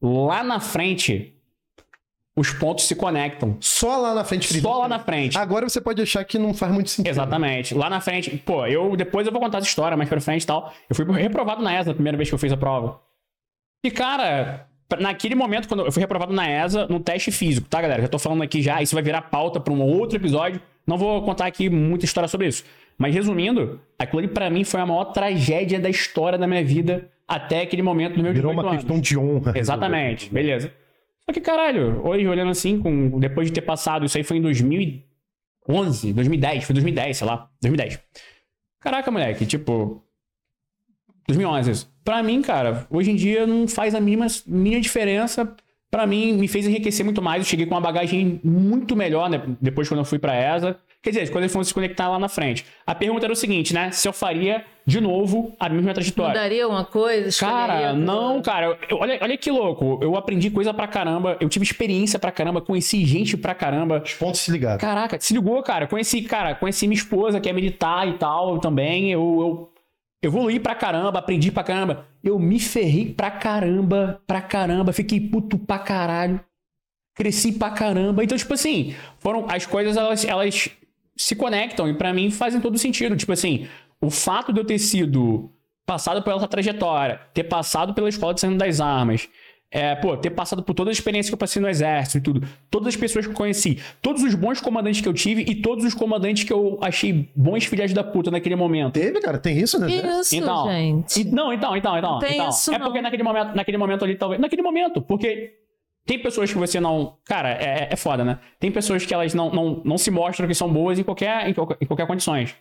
Lá 0.00 0.42
na 0.44 0.60
frente, 0.60 1.34
os 2.36 2.52
pontos 2.52 2.86
se 2.86 2.94
conectam. 2.94 3.56
Só 3.60 3.96
lá 3.98 4.14
na 4.14 4.24
frente. 4.24 4.46
Felipe. 4.46 4.62
Só 4.62 4.78
lá 4.78 4.88
na 4.88 4.98
frente. 5.00 5.36
Agora 5.36 5.68
você 5.68 5.80
pode 5.80 6.00
achar 6.00 6.24
que 6.24 6.38
não 6.38 6.54
faz 6.54 6.72
muito 6.72 6.88
sentido. 6.88 7.10
Exatamente. 7.10 7.74
Lá 7.74 7.90
na 7.90 8.00
frente, 8.00 8.30
pô, 8.38 8.64
eu 8.66 8.96
depois 8.96 9.26
eu 9.26 9.32
vou 9.32 9.40
contar 9.42 9.58
essa 9.58 9.66
história 9.66 9.96
mais 9.96 10.08
pra 10.08 10.20
frente 10.20 10.42
e 10.42 10.46
tal. 10.46 10.72
Eu 10.88 10.94
fui 10.94 11.04
reprovado 11.20 11.62
na 11.62 11.78
ESA 11.80 11.90
a 11.90 11.94
primeira 11.94 12.16
vez 12.16 12.28
que 12.28 12.34
eu 12.34 12.38
fiz 12.38 12.52
a 12.52 12.56
prova. 12.56 13.00
E, 13.84 13.90
cara, 13.90 14.66
naquele 15.00 15.34
momento, 15.34 15.68
quando 15.68 15.84
eu 15.84 15.92
fui 15.92 16.00
reprovado 16.00 16.32
na 16.32 16.48
ESA, 16.50 16.86
no 16.88 16.98
teste 17.00 17.30
físico, 17.30 17.68
tá, 17.68 17.80
galera? 17.80 18.02
Já 18.02 18.08
tô 18.08 18.18
falando 18.18 18.42
aqui 18.42 18.60
já, 18.62 18.82
isso 18.82 18.94
vai 18.94 19.02
virar 19.02 19.22
pauta 19.22 19.60
pra 19.60 19.72
um 19.72 19.80
outro 19.82 20.16
episódio. 20.18 20.60
Não 20.86 20.96
vou 20.96 21.22
contar 21.22 21.46
aqui 21.46 21.68
muita 21.68 22.04
história 22.04 22.28
sobre 22.28 22.48
isso. 22.48 22.64
Mas 22.96 23.14
resumindo, 23.14 23.80
aquilo 23.98 24.18
ali 24.20 24.28
pra 24.28 24.50
mim 24.50 24.64
foi 24.64 24.80
a 24.80 24.86
maior 24.86 25.04
tragédia 25.06 25.78
da 25.78 25.88
história 25.88 26.38
da 26.38 26.46
minha 26.46 26.64
vida 26.64 27.08
até 27.28 27.60
aquele 27.60 27.82
momento 27.82 28.16
do 28.16 28.22
meu 28.22 28.32
Virou 28.32 28.50
18 28.52 28.60
uma 28.66 28.70
anos. 28.72 28.82
questão 28.84 29.00
de 29.00 29.18
honra. 29.18 29.52
Exatamente, 29.56 30.30
beleza. 30.30 30.72
Só 31.24 31.32
que, 31.32 31.40
caralho, 31.40 32.00
hoje 32.04 32.26
olhando 32.26 32.50
assim, 32.50 32.80
com, 32.80 33.20
depois 33.20 33.46
de 33.46 33.52
ter 33.52 33.60
passado, 33.60 34.06
isso 34.06 34.16
aí 34.16 34.24
foi 34.24 34.38
em 34.38 34.42
2011, 34.42 36.12
2010, 36.14 36.64
foi 36.64 36.72
2010, 36.74 37.16
sei 37.18 37.26
lá, 37.26 37.48
2010. 37.60 38.00
Caraca, 38.80 39.10
moleque, 39.10 39.44
tipo. 39.46 40.02
2011. 41.28 41.70
isso. 41.70 41.92
Pra 42.04 42.22
mim, 42.22 42.40
cara, 42.42 42.86
hoje 42.90 43.10
em 43.10 43.16
dia 43.16 43.46
não 43.46 43.68
faz 43.68 43.94
a 43.94 44.00
mínima, 44.00 44.26
mínima 44.46 44.80
diferença. 44.80 45.54
Pra 45.90 46.06
mim, 46.06 46.34
me 46.34 46.46
fez 46.48 46.66
enriquecer 46.66 47.02
muito 47.04 47.22
mais. 47.22 47.40
Eu 47.42 47.46
cheguei 47.46 47.64
com 47.64 47.74
uma 47.74 47.80
bagagem 47.80 48.40
muito 48.44 48.94
melhor, 48.94 49.30
né? 49.30 49.42
Depois, 49.60 49.88
quando 49.88 50.00
eu 50.00 50.04
fui 50.04 50.18
pra 50.18 50.34
ESA. 50.56 50.76
Quer 51.02 51.10
dizer, 51.10 51.30
quando 51.30 51.44
eles 51.44 51.52
foram 51.52 51.64
se 51.64 51.72
conectar 51.72 52.08
lá 52.08 52.18
na 52.18 52.28
frente. 52.28 52.66
A 52.86 52.94
pergunta 52.94 53.24
era 53.24 53.32
o 53.32 53.36
seguinte, 53.36 53.72
né? 53.72 53.90
Se 53.92 54.06
eu 54.06 54.12
faria 54.12 54.64
de 54.84 55.00
novo 55.00 55.54
a 55.58 55.68
mesma 55.68 55.94
trajetória. 55.94 56.34
Mudaria 56.34 56.68
uma 56.68 56.84
coisa? 56.84 57.30
Cara, 57.38 57.92
não, 57.94 58.42
cara. 58.42 58.76
eu- 58.90 58.98
olha, 58.98 59.18
olha 59.22 59.38
que 59.38 59.50
louco. 59.50 59.98
Eu 60.02 60.16
aprendi 60.16 60.50
coisa 60.50 60.74
pra 60.74 60.88
caramba. 60.88 61.36
Eu 61.40 61.48
tive 61.48 61.64
experiência 61.64 62.18
pra 62.18 62.32
caramba. 62.32 62.60
Conheci 62.60 63.06
gente 63.06 63.36
pra 63.36 63.54
caramba. 63.54 64.02
Os 64.04 64.12
pontos 64.14 64.40
se 64.40 64.50
ligaram. 64.50 64.78
Caraca, 64.78 65.18
se 65.20 65.32
ligou, 65.32 65.62
cara. 65.62 65.86
Conheci, 65.86 66.20
cara, 66.22 66.54
conheci 66.56 66.86
minha 66.88 66.98
esposa, 66.98 67.40
que 67.40 67.48
é 67.48 67.52
militar 67.52 68.06
e 68.08 68.14
tal 68.14 68.58
também. 68.58 69.10
Eu, 69.12 69.20
eu 69.40 69.70
evoluí 70.22 70.58
pra 70.58 70.74
caramba, 70.74 71.18
aprendi 71.18 71.50
pra 71.50 71.62
caramba. 71.64 72.06
Eu 72.22 72.38
me 72.38 72.58
ferrei 72.60 73.12
pra 73.12 73.30
caramba, 73.30 74.20
pra 74.26 74.40
caramba. 74.40 74.92
Fiquei 74.92 75.20
puto 75.20 75.58
pra 75.58 75.78
caralho. 75.78 76.40
Cresci 77.14 77.52
pra 77.52 77.70
caramba. 77.70 78.22
Então, 78.22 78.38
tipo 78.38 78.54
assim, 78.54 78.94
foram 79.18 79.46
as 79.48 79.66
coisas, 79.66 79.96
elas, 79.96 80.24
elas 80.24 80.70
se 81.16 81.34
conectam 81.34 81.88
e 81.88 81.94
pra 81.94 82.12
mim 82.12 82.30
fazem 82.30 82.60
todo 82.60 82.78
sentido. 82.78 83.16
Tipo 83.16 83.32
assim, 83.32 83.68
o 84.00 84.10
fato 84.10 84.52
de 84.52 84.60
eu 84.60 84.64
ter 84.64 84.78
sido 84.78 85.50
passado 85.84 86.22
por 86.22 86.32
essa 86.34 86.46
trajetória, 86.46 87.20
ter 87.32 87.44
passado 87.44 87.94
pela 87.94 88.08
escola 88.08 88.34
de 88.34 88.40
Sargento 88.40 88.58
das 88.60 88.80
Armas, 88.80 89.28
é, 89.70 89.94
pô, 89.94 90.16
ter 90.16 90.30
passado 90.30 90.62
por 90.62 90.72
toda 90.72 90.90
a 90.90 90.92
experiência 90.92 91.30
que 91.30 91.34
eu 91.34 91.38
passei 91.38 91.60
no 91.60 91.68
exército 91.68 92.18
e 92.18 92.20
tudo, 92.20 92.48
todas 92.70 92.88
as 92.88 92.96
pessoas 92.96 93.26
que 93.26 93.32
eu 93.32 93.36
conheci, 93.36 93.78
todos 94.00 94.22
os 94.22 94.34
bons 94.34 94.60
comandantes 94.60 95.00
que 95.00 95.08
eu 95.08 95.12
tive 95.12 95.42
e 95.42 95.54
todos 95.56 95.84
os 95.84 95.92
comandantes 95.92 96.44
que 96.44 96.52
eu 96.52 96.78
achei 96.80 97.30
bons 97.36 97.66
filhos 97.66 97.92
da 97.92 98.02
puta 98.02 98.30
naquele 98.30 98.56
momento. 98.56 98.94
Teve, 98.94 99.20
cara? 99.20 99.38
Tem 99.38 99.58
isso, 99.58 99.78
né? 99.78 99.88
Isso, 99.90 100.34
Então, 100.34 100.70
gente. 100.70 101.20
E- 101.20 101.24
não, 101.24 101.52
então, 101.52 101.76
então, 101.76 101.98
então. 101.98 102.18
Tem 102.18 102.34
então. 102.34 102.48
isso, 102.48 102.72
é 102.72 102.78
não. 102.78 102.86
porque 102.86 103.02
naquele 103.02 103.22
momento, 103.22 103.54
naquele 103.54 103.76
momento 103.76 104.04
ali, 104.04 104.16
talvez. 104.16 104.40
Naquele 104.40 104.62
momento, 104.62 105.02
porque 105.02 105.52
tem 106.06 106.18
pessoas 106.18 106.50
que 106.50 106.56
você 106.58 106.80
não. 106.80 107.18
Cara, 107.26 107.50
é, 107.50 107.88
é 107.90 107.96
foda, 107.96 108.24
né? 108.24 108.38
Tem 108.58 108.70
pessoas 108.72 109.04
que 109.04 109.12
elas 109.12 109.34
não, 109.34 109.50
não, 109.50 109.82
não 109.84 109.98
se 109.98 110.10
mostram 110.10 110.48
que 110.48 110.54
são 110.54 110.72
boas 110.72 110.98
em 110.98 111.02
qualquer, 111.02 111.46
em 111.46 111.52
qualquer, 111.52 111.76
em 111.78 111.84
qualquer 111.86 112.06
condições. 112.06 112.56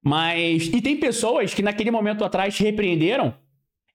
Mas. 0.00 0.68
E 0.68 0.80
tem 0.80 0.96
pessoas 0.96 1.52
que 1.52 1.62
naquele 1.62 1.90
momento 1.90 2.24
atrás 2.24 2.54
te 2.54 2.62
repreenderam. 2.62 3.34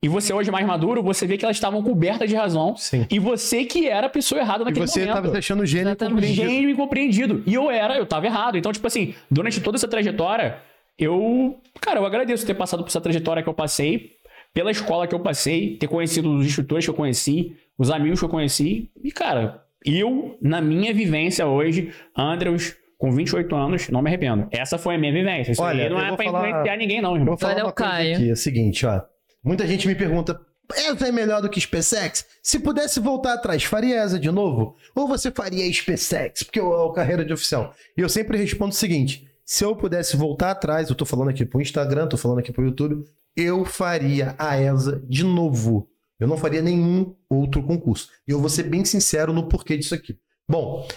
E 0.04 0.08
você 0.08 0.34
hoje 0.34 0.50
mais 0.50 0.66
maduro, 0.66 1.04
você 1.04 1.28
vê 1.28 1.38
que 1.38 1.46
elas 1.46 1.58
estavam 1.58 1.84
cobertas 1.84 2.28
de 2.28 2.36
razão. 2.36 2.76
Sim. 2.76 3.06
E 3.10 3.20
você 3.20 3.66
que 3.66 3.88
era 3.88 4.08
a 4.08 4.10
pessoa 4.10 4.42
errada 4.42 4.64
E 4.64 4.66
naquele 4.66 4.88
você 4.88 5.02
momento. 5.02 5.14
tava 5.16 5.30
se 5.30 5.38
achando 5.38 5.66
gênio 5.66 5.84
e 5.86 5.90
Exatamente. 5.90 6.14
compreendido. 6.16 6.50
Gênio 6.50 6.70
incompreendido. 6.72 7.44
E 7.46 7.54
eu 7.54 7.70
era, 7.70 7.98
eu 7.98 8.06
tava 8.08 8.26
errado. 8.26 8.58
Então, 8.58 8.72
tipo 8.72 8.88
assim, 8.88 9.14
durante 9.30 9.62
toda 9.62 9.78
essa 9.78 9.88
trajetória, 9.88 10.58
eu. 10.98 11.60
Cara, 11.80 12.00
eu 12.00 12.06
agradeço 12.06 12.46
ter 12.46 12.56
passado 12.56 12.82
por 12.84 12.90
essa 12.90 13.00
trajetória 13.02 13.44
que 13.44 13.50
eu 13.50 13.54
passei, 13.54 14.12
pela 14.54 14.72
escola 14.72 15.06
que 15.08 15.14
eu 15.16 15.20
passei, 15.20 15.78
ter 15.78 15.88
conhecido 15.88 16.32
os 16.36 16.46
instrutores 16.46 16.84
que 16.86 16.90
eu 16.90 16.96
conheci, 16.96 17.56
os 17.78 17.92
amigos 17.92 18.20
que 18.20 18.26
eu 18.26 18.30
conheci. 18.30 18.90
E, 19.04 19.12
cara, 19.12 19.62
eu, 19.86 20.36
na 20.42 20.62
minha 20.62 20.94
vivência 20.94 21.46
hoje, 21.46 21.92
Andrews, 22.18 22.76
com 22.98 23.12
28 23.12 23.56
anos, 23.56 23.90
não 23.90 24.02
me 24.02 24.10
arrependo. 24.10 24.48
Essa 24.52 24.78
foi 24.80 24.96
a 24.96 24.98
minha 24.98 25.14
vivência. 25.14 25.52
Isso 25.52 25.62
Olha, 25.62 25.84
aí 25.84 25.90
não 25.92 26.00
eu 26.00 26.06
é 26.06 26.16
pra 26.16 26.26
falar- 26.26 26.50
influenciar 26.50 26.78
ninguém, 26.78 27.02
não, 27.02 27.12
Eu 27.12 27.16
irmão. 27.18 27.28
vou 27.30 27.38
falar 27.38 27.54
Olha 27.54 27.64
uma 27.66 27.70
o 27.72 27.74
coisa 27.74 27.92
Caio. 27.92 28.16
aqui, 28.16 28.30
é 28.30 28.34
o 28.34 28.36
seguinte, 28.36 28.86
ó. 28.86 29.02
Muita 29.44 29.66
gente 29.66 29.88
me 29.88 29.96
pergunta, 29.96 30.40
essa 30.76 31.08
é 31.08 31.12
melhor 31.12 31.42
do 31.42 31.50
que 31.50 31.60
SpaceX? 31.60 32.26
Se 32.44 32.60
pudesse 32.60 33.00
voltar 33.00 33.34
atrás, 33.34 33.64
faria 33.64 33.96
essa 33.96 34.20
de 34.20 34.30
novo? 34.30 34.76
Ou 34.96 35.08
você 35.08 35.32
faria 35.32 35.72
SpaceX? 35.74 36.44
Porque 36.44 36.60
é 36.60 36.64
a 36.64 36.94
carreira 36.94 37.26
de 37.26 37.34
oficial. 37.34 37.74
E 37.98 38.02
eu 38.02 38.08
sempre 38.08 38.38
respondo 38.38 38.72
o 38.72 38.78
seguinte, 38.78 39.28
se 39.44 39.66
eu 39.66 39.76
pudesse 39.76 40.16
voltar 40.16 40.52
atrás, 40.52 40.90
eu 40.90 40.96
tô 40.96 41.06
falando 41.06 41.30
aqui 41.30 41.44
pro 41.44 41.60
Instagram, 41.60 42.08
tô 42.08 42.18
falando 42.18 42.40
aqui 42.40 42.52
pro 42.52 42.64
YouTube, 42.64 43.04
eu 43.36 43.66
faria 43.66 44.36
a 44.38 44.62
ESA 44.62 45.02
de 45.08 45.24
novo. 45.24 45.90
Eu 46.20 46.28
não 46.28 46.38
faria 46.38 46.62
nenhum 46.62 47.16
outro 47.28 47.64
concurso. 47.64 48.10
E 48.28 48.32
eu 48.32 48.40
vou 48.40 48.50
ser 48.50 48.64
bem 48.64 48.86
sincero 48.86 49.34
no 49.34 49.50
porquê 49.50 49.76
disso 49.76 49.96
aqui. 49.96 50.18
Bom, 50.48 50.88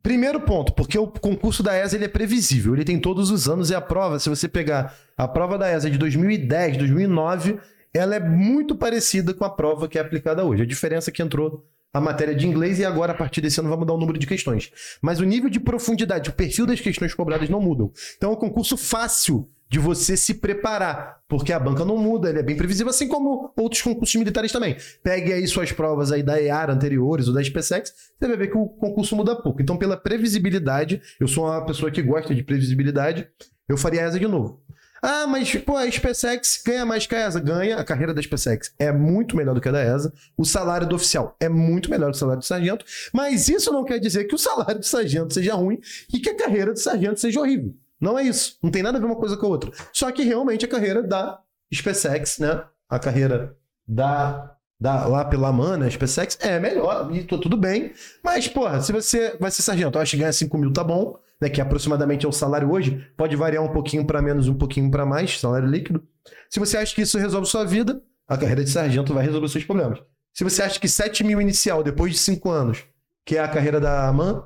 Primeiro 0.00 0.40
ponto, 0.40 0.72
porque 0.74 0.96
o 0.96 1.08
concurso 1.08 1.60
da 1.60 1.76
ESA 1.76 1.96
ele 1.96 2.04
é 2.04 2.08
previsível, 2.08 2.72
ele 2.72 2.84
tem 2.84 3.00
todos 3.00 3.32
os 3.32 3.48
anos 3.48 3.68
e 3.68 3.74
a 3.74 3.80
prova, 3.80 4.20
se 4.20 4.28
você 4.28 4.48
pegar 4.48 4.96
a 5.16 5.26
prova 5.26 5.58
da 5.58 5.70
ESA 5.70 5.90
de 5.90 5.98
2010, 5.98 6.76
2009, 6.76 7.58
ela 7.92 8.16
é 8.16 8.20
muito 8.20 8.76
parecida 8.76 9.32
com 9.34 9.44
a 9.44 9.50
prova 9.50 9.88
que 9.88 9.98
é 9.98 10.00
aplicada 10.00 10.44
hoje. 10.44 10.62
A 10.62 10.66
diferença 10.66 11.10
é 11.10 11.12
que 11.12 11.22
entrou 11.22 11.66
a 11.92 12.00
matéria 12.00 12.34
de 12.34 12.46
inglês 12.46 12.78
e 12.78 12.84
agora 12.84 13.12
a 13.12 13.16
partir 13.16 13.40
desse 13.40 13.60
ano 13.60 13.68
vai 13.68 13.78
mudar 13.78 13.94
o 13.94 13.98
número 13.98 14.18
de 14.18 14.26
questões. 14.26 14.70
Mas 15.00 15.20
o 15.20 15.24
nível 15.24 15.48
de 15.48 15.58
profundidade, 15.58 16.30
o 16.30 16.32
perfil 16.32 16.66
das 16.66 16.80
questões 16.80 17.14
cobradas 17.14 17.48
não 17.48 17.60
mudam. 17.60 17.90
Então 18.16 18.30
é 18.30 18.32
um 18.34 18.36
concurso 18.36 18.76
fácil 18.76 19.48
de 19.70 19.78
você 19.78 20.16
se 20.16 20.34
preparar, 20.34 21.18
porque 21.28 21.52
a 21.52 21.60
banca 21.60 21.84
não 21.84 21.98
muda, 21.98 22.30
ele 22.30 22.38
é 22.38 22.42
bem 22.42 22.56
previsível, 22.56 22.88
assim 22.88 23.06
como 23.06 23.52
outros 23.54 23.82
concursos 23.82 24.16
militares 24.16 24.50
também. 24.50 24.76
Pegue 25.02 25.32
aí 25.32 25.46
suas 25.46 25.70
provas 25.72 26.10
aí 26.10 26.22
da 26.22 26.40
EAR 26.40 26.70
anteriores 26.70 27.28
ou 27.28 27.34
da 27.34 27.44
SpaceX, 27.44 27.92
você 28.18 28.28
vai 28.28 28.36
ver 28.36 28.48
que 28.48 28.56
o 28.56 28.66
concurso 28.66 29.14
muda 29.14 29.36
pouco. 29.36 29.60
Então, 29.60 29.76
pela 29.76 29.96
previsibilidade, 29.96 31.02
eu 31.20 31.28
sou 31.28 31.44
uma 31.44 31.64
pessoa 31.66 31.90
que 31.90 32.00
gosta 32.00 32.34
de 32.34 32.42
previsibilidade, 32.42 33.28
eu 33.68 33.76
faria 33.76 34.00
essa 34.00 34.18
de 34.18 34.26
novo. 34.26 34.62
Ah, 35.02 35.26
mas, 35.26 35.54
pô, 35.56 35.76
a 35.76 35.90
SpaceX 35.90 36.62
ganha 36.64 36.84
mais 36.84 37.06
que 37.06 37.14
a 37.14 37.26
ESA. 37.26 37.40
Ganha, 37.40 37.76
a 37.76 37.84
carreira 37.84 38.12
da 38.12 38.20
SpaceX 38.20 38.72
é 38.78 38.92
muito 38.92 39.36
melhor 39.36 39.54
do 39.54 39.60
que 39.60 39.68
a 39.68 39.72
da 39.72 39.82
ESA. 39.82 40.12
O 40.36 40.44
salário 40.44 40.86
do 40.86 40.96
oficial 40.96 41.36
é 41.38 41.48
muito 41.48 41.90
melhor 41.90 42.10
que 42.10 42.16
o 42.16 42.18
salário 42.18 42.40
do 42.40 42.44
sargento. 42.44 42.84
Mas 43.12 43.48
isso 43.48 43.72
não 43.72 43.84
quer 43.84 43.98
dizer 43.98 44.24
que 44.24 44.34
o 44.34 44.38
salário 44.38 44.78
do 44.80 44.86
sargento 44.86 45.32
seja 45.34 45.54
ruim 45.54 45.78
e 46.12 46.18
que 46.18 46.30
a 46.30 46.36
carreira 46.36 46.72
do 46.72 46.78
sargento 46.78 47.20
seja 47.20 47.40
horrível. 47.40 47.74
Não 48.00 48.18
é 48.18 48.24
isso. 48.24 48.58
Não 48.62 48.70
tem 48.70 48.82
nada 48.82 48.98
a 48.98 49.00
ver 49.00 49.06
uma 49.06 49.16
coisa 49.16 49.36
com 49.36 49.46
a 49.46 49.48
outra. 49.48 49.70
Só 49.92 50.10
que 50.10 50.22
realmente 50.22 50.64
a 50.64 50.68
carreira 50.68 51.02
da 51.02 51.40
SpaceX, 51.72 52.38
né? 52.38 52.62
A 52.88 52.98
carreira 52.98 53.56
da, 53.86 54.54
da 54.80 55.06
lá 55.06 55.24
pela 55.24 55.52
mana, 55.52 55.86
a 55.86 55.90
SpaceX 55.90 56.38
é 56.40 56.58
melhor. 56.58 57.14
E 57.14 57.24
tô 57.24 57.38
tudo 57.38 57.56
bem. 57.56 57.92
Mas, 58.22 58.48
porra, 58.48 58.80
se 58.80 58.92
você 58.92 59.36
vai 59.38 59.50
ser 59.50 59.62
sargento, 59.62 59.98
acho 59.98 60.12
que 60.12 60.18
ganhar 60.18 60.32
5 60.32 60.56
mil 60.58 60.72
tá 60.72 60.82
bom 60.84 61.18
né, 61.40 61.48
que 61.48 61.60
aproximadamente 61.60 62.26
é 62.26 62.28
o 62.28 62.32
salário 62.32 62.70
hoje, 62.70 63.06
pode 63.16 63.36
variar 63.36 63.62
um 63.62 63.68
pouquinho 63.68 64.04
para 64.04 64.20
menos, 64.20 64.48
um 64.48 64.54
pouquinho 64.54 64.90
para 64.90 65.06
mais, 65.06 65.38
salário 65.38 65.68
líquido. 65.68 66.02
Se 66.50 66.58
você 66.58 66.76
acha 66.76 66.94
que 66.94 67.02
isso 67.02 67.18
resolve 67.18 67.46
sua 67.46 67.64
vida, 67.64 68.02
a 68.26 68.36
carreira 68.36 68.64
de 68.64 68.70
sargento 68.70 69.14
vai 69.14 69.24
resolver 69.24 69.48
seus 69.48 69.64
problemas. 69.64 70.00
Se 70.32 70.44
você 70.44 70.62
acha 70.62 70.78
que 70.78 70.88
7 70.88 71.24
mil 71.24 71.40
inicial, 71.40 71.82
depois 71.82 72.12
de 72.12 72.18
5 72.18 72.50
anos, 72.50 72.84
que 73.24 73.36
é 73.36 73.40
a 73.40 73.48
carreira 73.48 73.80
da 73.80 74.08
AMAN, 74.08 74.44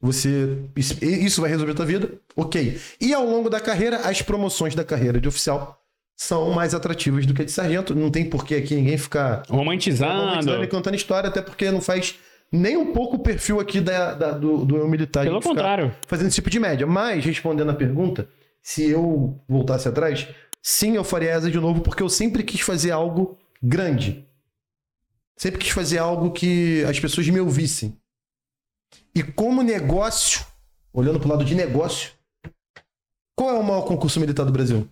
você 0.00 0.58
isso 0.76 1.40
vai 1.40 1.48
resolver 1.48 1.72
a 1.72 1.74
tua 1.74 1.86
vida, 1.86 2.12
ok. 2.36 2.78
E 3.00 3.14
ao 3.14 3.24
longo 3.24 3.48
da 3.48 3.60
carreira, 3.60 3.98
as 3.98 4.20
promoções 4.20 4.74
da 4.74 4.84
carreira 4.84 5.20
de 5.20 5.28
oficial 5.28 5.80
são 6.16 6.50
mais 6.50 6.74
atrativas 6.74 7.26
do 7.26 7.34
que 7.34 7.42
a 7.42 7.44
de 7.44 7.50
sargento. 7.50 7.94
Não 7.94 8.10
tem 8.10 8.28
por 8.28 8.44
que 8.44 8.54
aqui 8.54 8.74
ninguém 8.74 8.98
ficar 8.98 9.42
romantizando, 9.48 10.12
romantizando 10.12 10.64
e 10.64 10.68
contando 10.68 10.94
história, 10.94 11.28
até 11.28 11.40
porque 11.40 11.70
não 11.70 11.80
faz 11.80 12.16
nem 12.54 12.76
um 12.76 12.92
pouco 12.92 13.16
o 13.16 13.18
perfil 13.18 13.58
aqui 13.58 13.80
da, 13.80 14.14
da 14.14 14.30
do, 14.30 14.64
do 14.64 14.76
eu 14.76 14.88
militar. 14.88 15.24
Pelo 15.24 15.40
contrário. 15.40 15.94
Fazendo 16.06 16.28
esse 16.28 16.36
tipo 16.36 16.48
de 16.48 16.60
média. 16.60 16.86
Mas, 16.86 17.24
respondendo 17.24 17.70
a 17.70 17.74
pergunta, 17.74 18.28
se 18.62 18.88
eu 18.88 19.40
voltasse 19.48 19.88
atrás, 19.88 20.28
sim, 20.62 20.94
eu 20.94 21.02
faria 21.02 21.30
essa 21.30 21.50
de 21.50 21.58
novo, 21.58 21.80
porque 21.80 22.02
eu 22.02 22.08
sempre 22.08 22.44
quis 22.44 22.60
fazer 22.60 22.92
algo 22.92 23.36
grande. 23.60 24.24
Sempre 25.36 25.58
quis 25.58 25.70
fazer 25.70 25.98
algo 25.98 26.30
que 26.30 26.84
as 26.84 26.98
pessoas 27.00 27.28
me 27.28 27.40
ouvissem. 27.40 27.98
E 29.12 29.22
como 29.22 29.62
negócio, 29.62 30.46
olhando 30.92 31.18
para 31.18 31.26
o 31.26 31.30
lado 31.32 31.44
de 31.44 31.56
negócio, 31.56 32.12
qual 33.34 33.50
é 33.50 33.58
o 33.58 33.64
maior 33.64 33.82
concurso 33.82 34.20
militar 34.20 34.44
do 34.44 34.52
Brasil? 34.52 34.88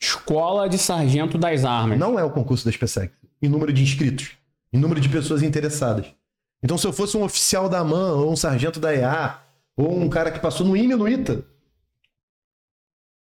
Escola 0.00 0.68
de 0.68 0.76
Sargento 0.76 1.38
das 1.38 1.64
Armas. 1.64 1.98
Não 1.98 2.18
é 2.18 2.24
o 2.24 2.30
concurso 2.30 2.64
da 2.66 2.70
SpaceX. 2.70 3.12
Em 3.40 3.48
número 3.48 3.72
de 3.72 3.82
inscritos, 3.82 4.32
em 4.70 4.78
número 4.78 5.00
de 5.00 5.08
pessoas 5.08 5.42
interessadas. 5.42 6.17
Então, 6.62 6.76
se 6.76 6.86
eu 6.86 6.92
fosse 6.92 7.16
um 7.16 7.22
oficial 7.22 7.68
da 7.68 7.84
MAN, 7.84 8.14
ou 8.14 8.32
um 8.32 8.36
sargento 8.36 8.80
da 8.80 8.94
EA, 8.94 9.38
ou 9.76 10.00
um 10.00 10.08
cara 10.08 10.30
que 10.30 10.40
passou 10.40 10.66
no 10.66 10.76
IME 10.76 10.94
no 10.94 11.08
ITA, 11.08 11.44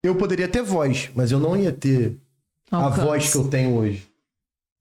eu 0.03 0.17
poderia 0.17 0.49
ter 0.49 0.63
voz, 0.63 1.11
mas 1.15 1.31
eu 1.31 1.39
não 1.39 1.57
ia 1.57 1.73
ter 1.73 2.19
Alcance. 2.71 3.01
a 3.01 3.05
voz 3.05 3.31
que 3.31 3.37
eu 3.39 3.49
tenho 3.49 3.77
hoje. 3.77 4.09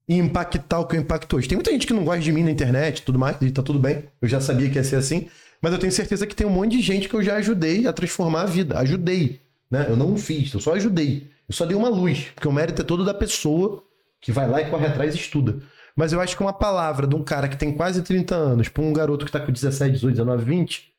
E 0.08 0.16
impactar 0.16 0.80
o 0.80 0.86
que 0.86 0.96
eu 0.96 1.00
impacto 1.00 1.36
hoje. 1.36 1.48
Tem 1.48 1.56
muita 1.56 1.70
gente 1.70 1.86
que 1.86 1.92
não 1.92 2.04
gosta 2.04 2.20
de 2.20 2.32
mim 2.32 2.42
na 2.42 2.50
internet 2.50 2.98
e 2.98 3.02
tudo 3.02 3.18
mais, 3.18 3.40
e 3.40 3.50
tá 3.52 3.62
tudo 3.62 3.78
bem. 3.78 4.04
Eu 4.20 4.26
já 4.26 4.40
sabia 4.40 4.68
que 4.68 4.76
ia 4.76 4.84
ser 4.84 4.96
assim. 4.96 5.28
Mas 5.60 5.72
eu 5.72 5.78
tenho 5.78 5.92
certeza 5.92 6.26
que 6.26 6.34
tem 6.34 6.44
um 6.44 6.50
monte 6.50 6.72
de 6.72 6.82
gente 6.82 7.08
que 7.08 7.14
eu 7.14 7.22
já 7.22 7.36
ajudei 7.36 7.86
a 7.86 7.92
transformar 7.92 8.42
a 8.42 8.46
vida. 8.46 8.76
Ajudei. 8.80 9.40
Né? 9.70 9.86
Eu 9.88 9.96
não 9.96 10.16
fiz, 10.16 10.52
eu 10.52 10.60
só 10.60 10.74
ajudei. 10.74 11.30
Eu 11.48 11.54
só 11.54 11.64
dei 11.64 11.76
uma 11.76 11.88
luz, 11.88 12.26
porque 12.34 12.48
o 12.48 12.52
mérito 12.52 12.82
é 12.82 12.84
todo 12.84 13.04
da 13.04 13.14
pessoa 13.14 13.84
que 14.20 14.32
vai 14.32 14.48
lá 14.48 14.60
e 14.60 14.68
corre 14.68 14.86
atrás 14.86 15.14
e 15.14 15.18
estuda. 15.18 15.60
Mas 15.96 16.12
eu 16.12 16.20
acho 16.20 16.36
que 16.36 16.42
uma 16.42 16.52
palavra 16.52 17.06
de 17.06 17.14
um 17.14 17.22
cara 17.22 17.48
que 17.48 17.56
tem 17.56 17.72
quase 17.72 18.02
30 18.02 18.34
anos 18.34 18.68
para 18.68 18.82
um 18.82 18.92
garoto 18.92 19.26
que 19.26 19.32
tá 19.32 19.40
com 19.40 19.52
17, 19.52 19.92
18, 19.92 20.14
19, 20.14 20.44
20, 20.44 20.92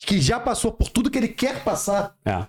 que 0.00 0.20
já 0.20 0.38
passou 0.38 0.72
por 0.72 0.88
tudo 0.88 1.10
que 1.10 1.18
ele 1.18 1.28
quer 1.28 1.62
passar. 1.64 2.16
É. 2.24 2.46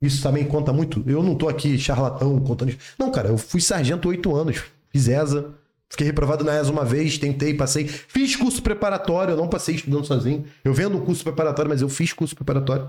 Isso 0.00 0.22
também 0.22 0.44
conta 0.44 0.72
muito. 0.72 1.02
Eu 1.06 1.22
não 1.22 1.34
tô 1.34 1.48
aqui 1.48 1.78
charlatão 1.78 2.38
contando 2.40 2.70
isso. 2.70 2.78
Não, 2.98 3.10
cara, 3.10 3.28
eu 3.28 3.38
fui 3.38 3.60
sargento 3.60 4.08
8 4.08 4.34
anos, 4.34 4.62
fiz 4.90 5.08
ESA, 5.08 5.54
fiquei 5.88 6.06
reprovado 6.06 6.44
na 6.44 6.58
ESA 6.58 6.70
uma 6.70 6.84
vez, 6.84 7.18
tentei, 7.18 7.54
passei. 7.54 7.86
Fiz 7.86 8.36
curso 8.36 8.62
preparatório, 8.62 9.32
eu 9.32 9.36
não 9.36 9.48
passei 9.48 9.74
estudando 9.74 10.04
sozinho. 10.04 10.44
Eu 10.64 10.74
vendo 10.74 10.98
o 10.98 11.02
curso 11.02 11.24
preparatório, 11.24 11.70
mas 11.70 11.82
eu 11.82 11.88
fiz 11.88 12.12
curso 12.12 12.34
preparatório. 12.34 12.88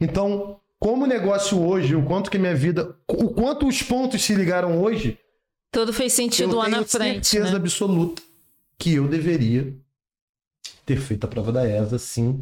Então, 0.00 0.58
como 0.78 1.06
negócio 1.06 1.60
hoje, 1.60 1.94
o 1.96 2.02
quanto 2.04 2.30
que 2.30 2.38
minha 2.38 2.54
vida. 2.54 2.94
O 3.08 3.28
quanto 3.30 3.66
os 3.66 3.82
pontos 3.82 4.22
se 4.22 4.34
ligaram 4.34 4.80
hoje, 4.80 5.18
tudo 5.70 5.92
fez 5.92 6.12
sentido 6.12 6.52
eu 6.52 6.58
lá 6.58 6.68
na 6.68 6.84
frente. 6.84 6.94
Eu 6.94 7.00
tenho 7.00 7.24
certeza 7.24 7.50
né? 7.50 7.56
absoluta 7.56 8.22
que 8.78 8.94
eu 8.94 9.08
deveria 9.08 9.74
ter 10.86 10.98
feito 10.98 11.24
a 11.24 11.28
prova 11.28 11.52
da 11.52 11.68
ESA, 11.68 11.98
sim. 11.98 12.40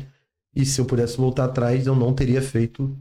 E 0.55 0.65
se 0.65 0.81
eu 0.81 0.85
pudesse 0.85 1.17
voltar 1.17 1.45
atrás, 1.45 1.87
eu 1.87 1.95
não 1.95 2.15
teria 2.15 2.41
feito 2.41 2.97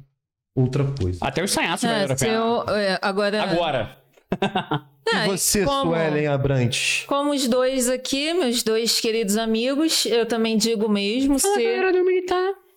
outra 0.56 0.84
coisa. 0.84 1.20
Até 1.22 1.44
os 1.44 1.52
sanhaços 1.52 1.88
é, 1.88 2.06
a 2.06 2.28
eu, 2.28 2.70
é, 2.70 3.00
agora. 3.02 3.44
Agora. 3.44 3.98
e 5.08 5.28
você, 5.28 5.64
como, 5.64 5.92
Suelen 5.92 6.28
Abrantes? 6.28 7.06
Como 7.08 7.32
os 7.32 7.48
dois 7.48 7.90
aqui, 7.90 8.34
meus 8.34 8.64
dois 8.64 9.00
queridos 9.00 9.38
amigos, 9.38 10.06
eu 10.06 10.26
também 10.26 10.58
digo 10.58 10.90
mesmo. 10.90 11.38
se, 11.40 11.48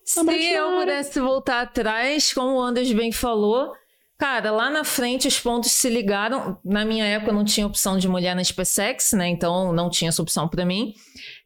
se 0.04 0.52
eu 0.52 0.78
pudesse 0.78 1.20
voltar 1.20 1.62
atrás, 1.62 2.32
como 2.32 2.56
o 2.56 2.60
Anders 2.60 2.92
bem 2.92 3.10
falou, 3.10 3.72
Cara, 4.18 4.50
lá 4.50 4.68
na 4.68 4.82
frente 4.82 5.28
os 5.28 5.38
pontos 5.38 5.70
se 5.70 5.88
ligaram. 5.88 6.58
Na 6.64 6.84
minha 6.84 7.04
época 7.04 7.32
não 7.32 7.44
tinha 7.44 7.64
opção 7.64 7.96
de 7.96 8.08
mulher 8.08 8.34
na 8.34 8.42
SpaceX, 8.42 9.12
né? 9.12 9.28
Então 9.28 9.72
não 9.72 9.88
tinha 9.88 10.08
essa 10.08 10.20
opção 10.20 10.48
para 10.48 10.64
mim. 10.66 10.92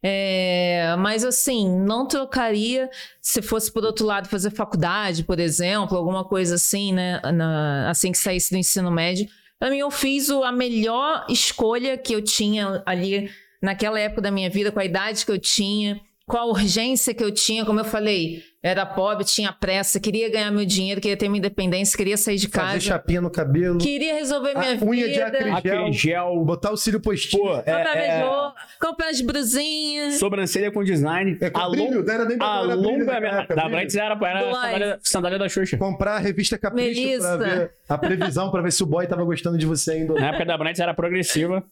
É... 0.03 0.97
mas 0.99 1.23
assim, 1.23 1.69
não 1.69 2.09
trocaria 2.09 2.91
se 3.21 3.43
fosse 3.43 3.71
por 3.71 3.85
outro 3.85 4.07
lado 4.07 4.29
fazer 4.29 4.51
faculdade, 4.51 5.23
por 5.23 5.39
exemplo, 5.39 5.97
alguma 5.97 6.25
coisa 6.25 6.55
assim, 6.55 6.93
né? 6.95 7.21
Na... 7.21 7.91
assim 7.91 8.11
que 8.11 8.19
saísse 8.19 8.51
do 8.51 8.57
ensino 8.57 8.91
médio. 8.91 9.29
Para 9.59 9.71
mim, 9.71 9.79
eu 9.79 9.91
fiz 9.91 10.31
a 10.31 10.51
melhor 10.51 11.27
escolha 11.29 11.99
que 11.99 12.15
eu 12.15 12.23
tinha 12.23 12.83
ali 12.87 13.31
naquela 13.63 14.01
época 14.01 14.23
da 14.23 14.31
minha 14.31 14.49
vida, 14.49 14.73
com 14.73 14.81
a 14.81 14.85
idade 14.85 15.25
que 15.25 15.31
eu 15.31 15.39
tinha, 15.39 16.01
com 16.27 16.37
a 16.37 16.45
urgência 16.45 17.15
que 17.15 17.23
eu 17.23 17.33
tinha, 17.33 17.65
como 17.65 17.81
eu 17.81 17.85
falei 17.85 18.43
era 18.63 18.87
pobre, 18.87 19.25
tinha 19.25 19.53
pressa, 19.53 19.99
queria 19.99 20.31
ganhar 20.31 20.53
meu 20.53 20.65
dinheiro, 20.65 21.01
queria 21.01 21.17
ter 21.17 21.29
minha 21.29 21.41
independência, 21.41 21.97
queria 21.97 22.17
sair 22.17 22.37
de 22.37 22.49
casa. 22.49 22.69
Fazer 22.69 22.81
chapinha 22.81 23.21
no 23.21 23.29
cabelo. 23.29 23.79
Queria 23.79 24.15
resolver 24.15 24.57
minha 24.57 24.75
vida. 24.75 24.87
Unha 24.87 25.09
de 25.11 25.21
acrigel, 25.21 26.45
Botar 26.45 26.71
o 26.71 26.77
cílio 26.77 27.01
postinho. 27.01 27.43
Pô, 27.43 27.57
é, 27.67 27.73
é... 27.73 28.53
comprar 28.81 29.09
as 29.09 29.21
brusinhas. 29.21 30.15
Sobrancelha 30.15 30.71
com 30.71 30.85
design. 30.85 31.37
É 31.41 31.51
com 31.51 31.61
a 31.61 31.71
brilho, 31.71 32.09
era 32.09 32.25
nem 32.25 32.37
a 32.41 32.61
longa 32.61 33.13
era, 33.13 33.47
da 33.47 33.69
Brantes 33.69 33.97
era, 33.97 34.15
era 34.15 34.53
sandália, 34.53 35.01
sandália, 35.03 35.39
da 35.41 35.49
Xuxa. 35.49 35.77
Comprar 35.77 36.15
a 36.15 36.19
revista 36.19 36.57
Capricho 36.57 37.01
Melissa. 37.01 37.37
pra 37.37 37.49
ver 37.49 37.75
a 37.89 37.99
previsão, 37.99 38.51
pra 38.53 38.63
ver 38.63 38.71
se 38.71 38.83
o 38.85 38.87
boy 38.87 39.05
tava 39.09 39.25
gostando 39.25 39.59
de 39.59 39.67
você 39.67 39.93
ainda. 39.93 40.15
Na 40.15 40.29
época 40.29 40.45
da 40.45 40.57
Brantes 40.57 40.81
era 40.81 40.95
progressiva. 40.95 41.65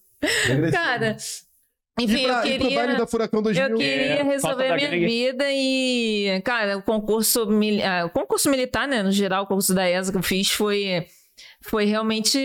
progressiva. 0.44 0.72
Cara, 0.72 1.16
enfim, 2.05 2.24
pra, 2.24 2.46
eu 2.46 2.59
queria. 2.59 2.94
Da 2.94 3.07
Furacão 3.07 3.42
2000. 3.42 3.68
Eu 3.68 3.76
queria 3.76 4.14
é, 4.14 4.22
resolver 4.22 4.74
minha 4.74 4.90
vida 4.90 5.44
e, 5.48 6.40
cara, 6.44 6.78
o 6.78 6.82
concurso, 6.82 7.44
uh, 7.44 8.07
o 8.07 8.11
concurso 8.11 8.51
militar, 8.51 8.88
né, 8.88 9.03
no 9.03 9.12
geral, 9.12 9.44
o 9.44 9.46
concurso 9.46 9.74
da 9.74 9.88
ESA 9.88 10.12
que 10.12 10.18
eu 10.18 10.22
fiz 10.22 10.51
foi 10.51 11.07
foi 11.62 11.84
realmente 11.84 12.38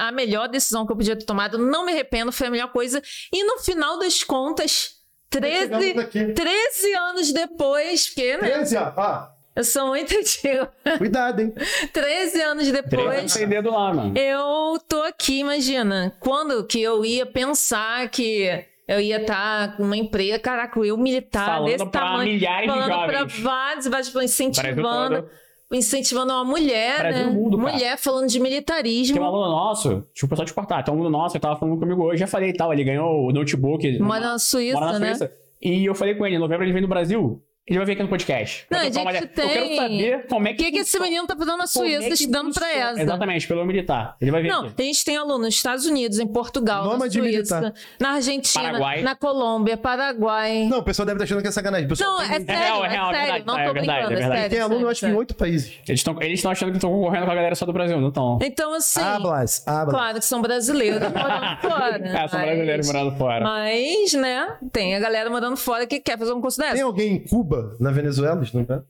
a 0.00 0.10
melhor 0.12 0.48
decisão 0.48 0.86
que 0.86 0.92
eu 0.92 0.96
podia 0.96 1.16
ter 1.16 1.24
tomado. 1.24 1.58
Não 1.58 1.84
me 1.84 1.92
arrependo, 1.92 2.32
foi 2.32 2.46
a 2.46 2.50
melhor 2.50 2.72
coisa. 2.72 3.02
E 3.32 3.44
no 3.44 3.58
final 3.58 3.98
das 3.98 4.22
contas, 4.22 4.96
13, 5.30 5.94
13 6.34 6.94
anos 6.94 7.32
depois, 7.32 8.08
porque, 8.08 8.36
né? 8.36 8.50
13, 8.50 8.76
ah. 8.76 9.32
Eu 9.54 9.64
sou 9.64 9.88
muito 9.88 10.16
antiga. 10.16 10.72
Cuidado, 10.96 11.40
hein? 11.40 11.52
13 11.92 12.40
anos 12.40 12.72
depois. 12.72 13.34
dedo 13.34 13.70
lá, 13.70 13.92
mano. 13.92 14.16
Eu 14.16 14.78
tô 14.88 15.02
aqui, 15.02 15.40
imagina. 15.40 16.14
Quando 16.18 16.64
que 16.64 16.80
eu 16.80 17.04
ia 17.04 17.26
pensar 17.26 18.08
que 18.08 18.64
eu 18.92 19.00
ia 19.00 19.20
estar 19.20 19.68
tá 19.68 19.76
com 19.76 19.82
uma 19.82 19.96
empresa, 19.96 20.38
caraca, 20.38 20.78
eu 20.80 20.96
militar 20.96 21.46
falando 21.46 21.66
desse 21.66 21.86
tamanho. 21.90 22.32
Milhares 22.32 22.70
falando 22.70 23.06
para 23.06 23.24
vários, 23.24 23.86
vários, 23.88 24.14
incentivando. 24.16 25.28
Incentivando 25.72 26.34
uma 26.34 26.44
mulher, 26.44 26.98
Brasil 26.98 27.26
né? 27.26 27.32
Mundo, 27.32 27.56
mulher 27.58 27.96
falando 27.96 28.28
de 28.28 28.38
militarismo. 28.38 29.14
Tem 29.14 29.22
um 29.22 29.26
aluno 29.26 29.48
nosso, 29.48 30.06
tipo, 30.12 30.28
pessoal 30.28 30.44
te 30.44 30.52
cortar, 30.52 30.82
tem 30.82 30.92
um 30.92 30.98
aluno 30.98 31.08
nosso 31.08 31.32
que 31.32 31.40
tava 31.40 31.58
falando 31.58 31.78
comigo 31.78 32.04
hoje, 32.04 32.20
já 32.20 32.26
falei 32.26 32.50
e 32.50 32.52
tal, 32.52 32.74
ele 32.74 32.84
ganhou 32.84 33.26
o 33.26 33.32
notebook. 33.32 33.98
Mora 33.98 34.20
na 34.20 34.38
Suíça, 34.38 34.78
mora 34.78 34.98
na 34.98 35.06
Suíça. 35.06 35.24
Né? 35.24 35.30
E 35.62 35.86
eu 35.86 35.94
falei 35.94 36.14
com 36.14 36.26
ele, 36.26 36.36
em 36.36 36.38
novembro 36.38 36.64
ele 36.64 36.74
vem 36.74 36.82
no 36.82 36.88
Brasil. 36.88 37.42
Ele 37.64 37.78
vai 37.78 37.86
vir 37.86 37.92
aqui 37.92 38.02
no 38.02 38.08
podcast. 38.08 38.66
Não, 38.68 38.80
a 38.80 38.84
gente 38.84 38.98
uma... 38.98 39.12
tem... 39.12 39.20
Eu 39.20 39.28
quero 39.28 39.76
saber 39.76 40.26
como 40.28 40.48
é 40.48 40.52
que... 40.52 40.62
O 40.62 40.64
que, 40.66 40.72
que 40.72 40.78
esse 40.78 40.98
menino 40.98 41.28
tá 41.28 41.36
fazendo 41.36 41.58
na 41.58 41.66
Suíça, 41.68 42.06
é 42.06 42.08
estudando 42.08 42.52
pra 42.52 42.72
essa? 42.72 43.00
Exatamente, 43.00 43.46
pelo 43.46 43.64
militar. 43.64 44.16
Ele 44.20 44.32
vai 44.32 44.42
vir 44.42 44.48
Não, 44.48 44.64
aqui. 44.66 44.82
a 44.82 44.84
gente 44.84 45.04
tem 45.04 45.16
alunos 45.16 45.46
nos 45.46 45.54
Estados 45.54 45.86
Unidos, 45.86 46.18
em 46.18 46.26
Portugal, 46.26 46.82
Noma 46.84 47.04
na 47.04 47.10
Suíça, 47.10 47.60
militar. 47.60 47.74
na 48.00 48.10
Argentina, 48.14 48.64
Paraguai. 48.64 49.02
na 49.02 49.14
Colômbia, 49.14 49.76
Paraguai. 49.76 50.66
Não, 50.68 50.80
o 50.80 50.82
pessoal 50.82 51.06
deve 51.06 51.18
estar 51.18 51.24
achando 51.24 51.42
que 51.42 51.48
é 51.48 51.52
sacanagem. 51.52 51.88
Não, 52.00 52.20
é 52.20 52.26
sério, 52.26 52.50
é, 52.50 52.54
real, 52.56 52.84
é, 52.84 52.88
real, 52.88 53.10
é 53.10 53.14
sério. 53.14 53.32
Verdade, 53.32 53.46
não 53.46 53.54
tô 53.54 53.60
é 53.60 53.72
verdade, 53.72 53.84
brincando, 53.84 54.12
é 54.12 54.16
verdade. 54.16 54.50
Tem 54.50 54.60
aluno, 54.60 54.80
eu 54.80 54.88
acho 54.88 55.00
que 55.00 55.06
em 55.06 55.14
oito 55.14 55.34
países. 55.36 55.72
Eles 55.86 56.00
estão 56.00 56.20
eles 56.20 56.44
achando 56.44 56.70
que 56.70 56.78
estão 56.78 56.90
concorrendo 56.90 57.26
com 57.26 57.32
a 57.32 57.34
galera 57.36 57.54
só 57.54 57.64
do 57.64 57.72
Brasil, 57.72 58.00
não 58.00 58.08
estão. 58.08 58.40
Então, 58.42 58.74
assim... 58.74 59.00
Hablas, 59.00 59.62
hablas. 59.68 59.94
Claro 59.94 60.18
que 60.18 60.24
são 60.24 60.42
brasileiros 60.42 61.00
morando 61.00 61.60
fora. 61.62 61.96
É, 61.96 62.28
são 62.28 62.40
brasileiros 62.40 62.86
morando 62.88 63.16
fora. 63.16 63.44
Mas, 63.44 64.14
né, 64.14 64.56
tem 64.72 64.96
a 64.96 64.98
galera 64.98 65.30
morando 65.30 65.56
fora 65.56 65.86
que 65.86 66.00
quer 66.00 66.18
fazer 66.18 66.32
um 66.32 66.40
curso 66.40 66.58
dessa. 66.58 66.74
Tem 66.74 66.82
alguém 66.82 67.14
em 67.14 67.18
Cuba, 67.20 67.51
na 67.80 67.90
Venezuela? 67.90 68.42
Não 68.54 68.64
tá? 68.64 68.82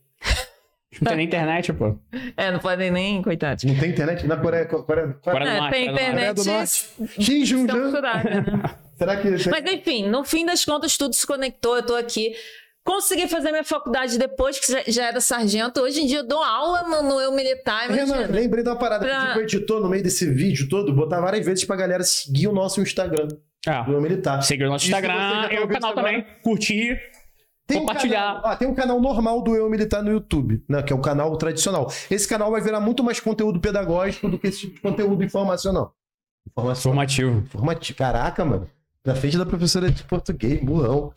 Não 1.00 1.08
tem 1.08 1.16
nem 1.16 1.26
internet, 1.26 1.72
pô. 1.72 1.96
É, 2.36 2.50
não 2.50 2.58
podem 2.58 2.90
nem, 2.90 3.22
coitados. 3.22 3.64
Não 3.64 3.74
tem 3.74 3.90
internet? 3.90 4.26
Na 4.26 4.36
Coreia, 4.36 4.66
Coreia, 4.66 5.16
Coreia 5.22 5.44
do 5.44 5.48
É, 5.56 5.60
Norte, 5.60 5.72
tem 5.72 5.90
Coreia 5.90 6.34
do 6.34 6.40
internet. 6.42 6.88
Norte. 6.98 7.14
Kim 7.18 7.42
Jong-un. 7.44 7.84
censurada, 7.84 8.30
né? 8.30 8.44
Será 8.98 9.16
que... 9.16 9.28
Mas 9.50 9.72
enfim, 9.72 10.08
no 10.08 10.22
fim 10.22 10.44
das 10.44 10.64
contas, 10.64 10.96
tudo 10.98 11.14
se 11.14 11.26
conectou. 11.26 11.76
Eu 11.76 11.82
tô 11.86 11.94
aqui. 11.96 12.34
Consegui 12.84 13.26
fazer 13.28 13.50
minha 13.52 13.64
faculdade 13.64 14.18
depois 14.18 14.58
que 14.60 14.92
já- 14.92 15.04
era 15.06 15.20
sargento. 15.20 15.80
Hoje 15.80 16.00
em 16.02 16.06
dia 16.06 16.18
eu 16.18 16.26
dou 16.26 16.42
aula 16.42 16.82
no, 16.82 17.02
no 17.14 17.20
eu 17.20 17.32
militar. 17.32 17.88
Renan, 17.88 18.26
lembrei 18.28 18.62
de 18.62 18.68
uma 18.68 18.76
parada. 18.76 19.06
Pra- 19.06 19.20
Pedi 19.20 19.32
pro 19.32 19.42
editor, 19.42 19.80
no 19.80 19.88
meio 19.88 20.02
desse 20.02 20.28
vídeo 20.30 20.68
todo, 20.68 20.92
botar 20.92 21.20
várias 21.20 21.46
vezes 21.46 21.64
pra 21.64 21.74
galera 21.76 22.02
seguir 22.02 22.48
o 22.48 22.52
nosso 22.52 22.80
Instagram, 22.82 23.28
Ah, 23.66 23.82
do 23.82 23.92
Eu 23.92 24.00
Militar. 24.00 24.42
seguir 24.42 24.64
o 24.64 24.68
nosso 24.68 24.84
Instagram 24.86 25.14
tá 25.14 25.48
e 25.52 25.58
o 25.60 25.68
canal 25.68 25.94
também. 25.94 26.26
Curtir. 26.42 26.98
Tem 27.74 27.82
um 27.82 27.86
Compartilhar. 27.86 28.34
canal- 28.36 28.40
ó, 28.44 28.56
tem 28.56 28.68
um 28.68 28.74
canal 28.74 29.00
normal 29.00 29.42
do 29.42 29.54
Eu 29.54 29.68
Militar 29.70 30.02
no 30.02 30.10
YouTube, 30.10 30.62
né? 30.68 30.82
Que 30.82 30.92
é 30.92 30.96
o 30.96 31.00
canal 31.00 31.36
tradicional. 31.36 31.90
Esse 32.10 32.26
canal 32.28 32.50
vai 32.50 32.60
virar 32.60 32.80
muito 32.80 33.02
mais 33.04 33.20
conteúdo 33.20 33.60
pedagógico 33.60 34.28
do 34.28 34.38
que 34.38 34.46
esse 34.48 34.60
tipo 34.60 34.74
de 34.76 34.80
conteúdo 34.80 35.22
informacional. 35.24 35.94
Informação. 36.50 36.90
Formativo. 36.92 37.38
Informativo. 37.38 37.98
Caraca, 37.98 38.44
mano. 38.44 38.68
Na 39.04 39.14
frente 39.14 39.36
da 39.38 39.46
professora 39.46 39.90
de 39.90 40.02
português, 40.04 40.60
burrão. 40.62 41.12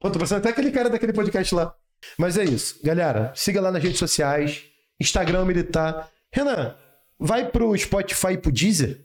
Pô, 0.00 0.10
tô 0.10 0.18
pensando 0.18 0.38
até 0.38 0.48
aquele 0.50 0.70
cara 0.70 0.88
daquele 0.88 1.12
podcast 1.12 1.54
lá. 1.54 1.74
Mas 2.16 2.38
é 2.38 2.44
isso. 2.44 2.78
Galera, 2.84 3.32
siga 3.34 3.60
lá 3.60 3.70
nas 3.72 3.82
redes 3.82 3.98
sociais. 3.98 4.62
Instagram 5.00 5.44
Militar. 5.44 6.08
Renan, 6.32 6.74
vai 7.18 7.48
pro 7.48 7.76
Spotify 7.76 8.32
e 8.32 8.38
pro 8.38 8.52
Deezer? 8.52 9.04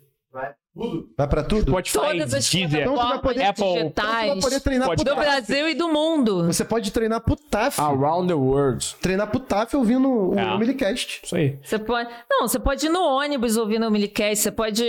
Vai. 0.75 0.87
Tudo. 0.89 1.09
Vai 1.15 1.27
pra 1.27 1.43
tudo? 1.43 1.69
Spotify, 1.71 1.97
Todas 1.99 2.33
as 2.33 2.49
Deezer. 2.49 2.81
Então 2.81 2.95
tu 2.95 3.07
vai 3.07 3.19
poder- 3.19 3.43
Apple, 3.43 3.63
Então 3.65 3.91
tu 3.91 4.01
vai 4.11 4.23
digitais 4.23 4.43
poder 4.43 4.59
treinar 4.59 4.95
do. 4.95 5.15
Brasil 5.15 5.69
e 5.69 5.75
do 5.75 5.87
mundo. 5.87 6.45
Você 6.47 6.65
pode 6.65 6.91
treinar 6.91 7.21
pro 7.21 7.35
TAF. 7.35 7.79
Around 7.79 8.27
the 8.27 8.33
world. 8.33 8.95
Treinar 9.01 9.27
pro 9.27 9.39
TAF 9.39 9.75
ouvindo 9.75 10.09
o 10.09 10.39
É. 10.39 10.57
Milicast. 10.57 11.21
Isso 11.23 11.35
aí. 11.35 11.59
Você 11.63 11.77
pode. 11.77 12.09
Não, 12.29 12.47
você 12.47 12.59
pode 12.59 12.85
ir 12.87 12.89
no 12.89 13.01
ônibus 13.01 13.55
ouvindo 13.55 13.87
o 13.87 13.91
Milicast, 13.91 14.37
você 14.43 14.51
pode 14.51 14.83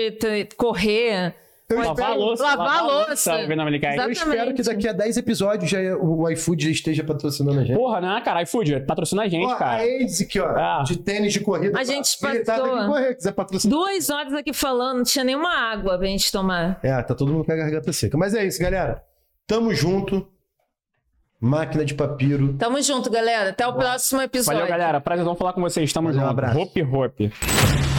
correr. 0.56 1.34
Eu 1.74 1.82
Pode 1.82 1.88
Lavar 1.88 2.04
a 2.06 2.10
espero, 2.10 2.20
louça. 2.26 2.42
lavar 2.44 2.78
a 2.78 2.82
louça. 2.82 3.34
ouvindo 3.36 3.60
a 3.62 3.64
Milicast. 3.64 3.98
eu 4.00 4.10
espero 4.10 4.54
que 4.54 4.62
daqui 4.62 4.88
a 4.88 4.92
10 4.92 5.16
episódios 5.16 5.70
já 5.70 5.78
o 5.96 6.28
iFood 6.30 6.64
já 6.64 6.70
esteja 6.70 7.04
patrocinando 7.04 7.60
a 7.60 7.64
gente. 7.64 7.76
Porra, 7.76 8.00
né, 8.00 8.20
cara? 8.24 8.42
iFood, 8.42 8.80
patrocina 8.86 9.22
a 9.22 9.28
gente, 9.28 9.46
Ó, 9.46 9.56
cara. 9.56 9.82
a 9.82 10.04
ASIC, 10.04 10.38
ó, 10.40 10.46
Ah. 10.56 10.82
de 10.86 10.98
tênis 10.98 11.32
de 11.32 11.40
corrida. 11.40 11.78
A 11.78 11.84
gente 11.84 12.16
que 12.18 12.38
passou- 12.44 12.86
correr, 12.86 13.14
quiser 13.14 13.32
patrocinar. 13.32 13.76
Duas 13.78 14.10
horas 14.10 14.32
aqui 14.32 14.52
falando, 14.52 14.96
não 14.98 15.04
tinha 15.04 15.24
nenhuma 15.24 15.52
água 15.54 15.98
pra 15.98 16.06
gente 16.06 16.30
tomar. 16.30 16.78
É, 16.82 17.02
tá 17.02 17.14
todo 17.14 17.32
mundo 17.32 17.44
com 17.44 17.52
a 17.52 17.56
garganta 17.56 17.92
seca. 17.92 18.16
Mas 18.16 18.34
é 18.34 18.44
isso, 18.46 18.60
galera. 18.60 19.02
Tamo 19.46 19.74
junto. 19.74 20.26
Máquina 21.40 21.84
de 21.84 21.92
papiro. 21.94 22.54
Tamo 22.54 22.80
junto, 22.80 23.10
galera. 23.10 23.50
Até 23.50 23.66
o 23.66 23.74
próximo 23.74 24.22
episódio. 24.22 24.60
Valeu, 24.60 24.70
galera. 24.78 25.00
Prazerzão 25.00 25.34
falar 25.34 25.52
com 25.52 25.60
vocês. 25.60 25.92
Tamo 25.92 26.08
Valeu, 26.08 26.20
um 26.22 26.28
junto. 26.28 26.30
abraço. 26.32 26.58
Hope, 26.58 26.82
hope. 26.82 27.93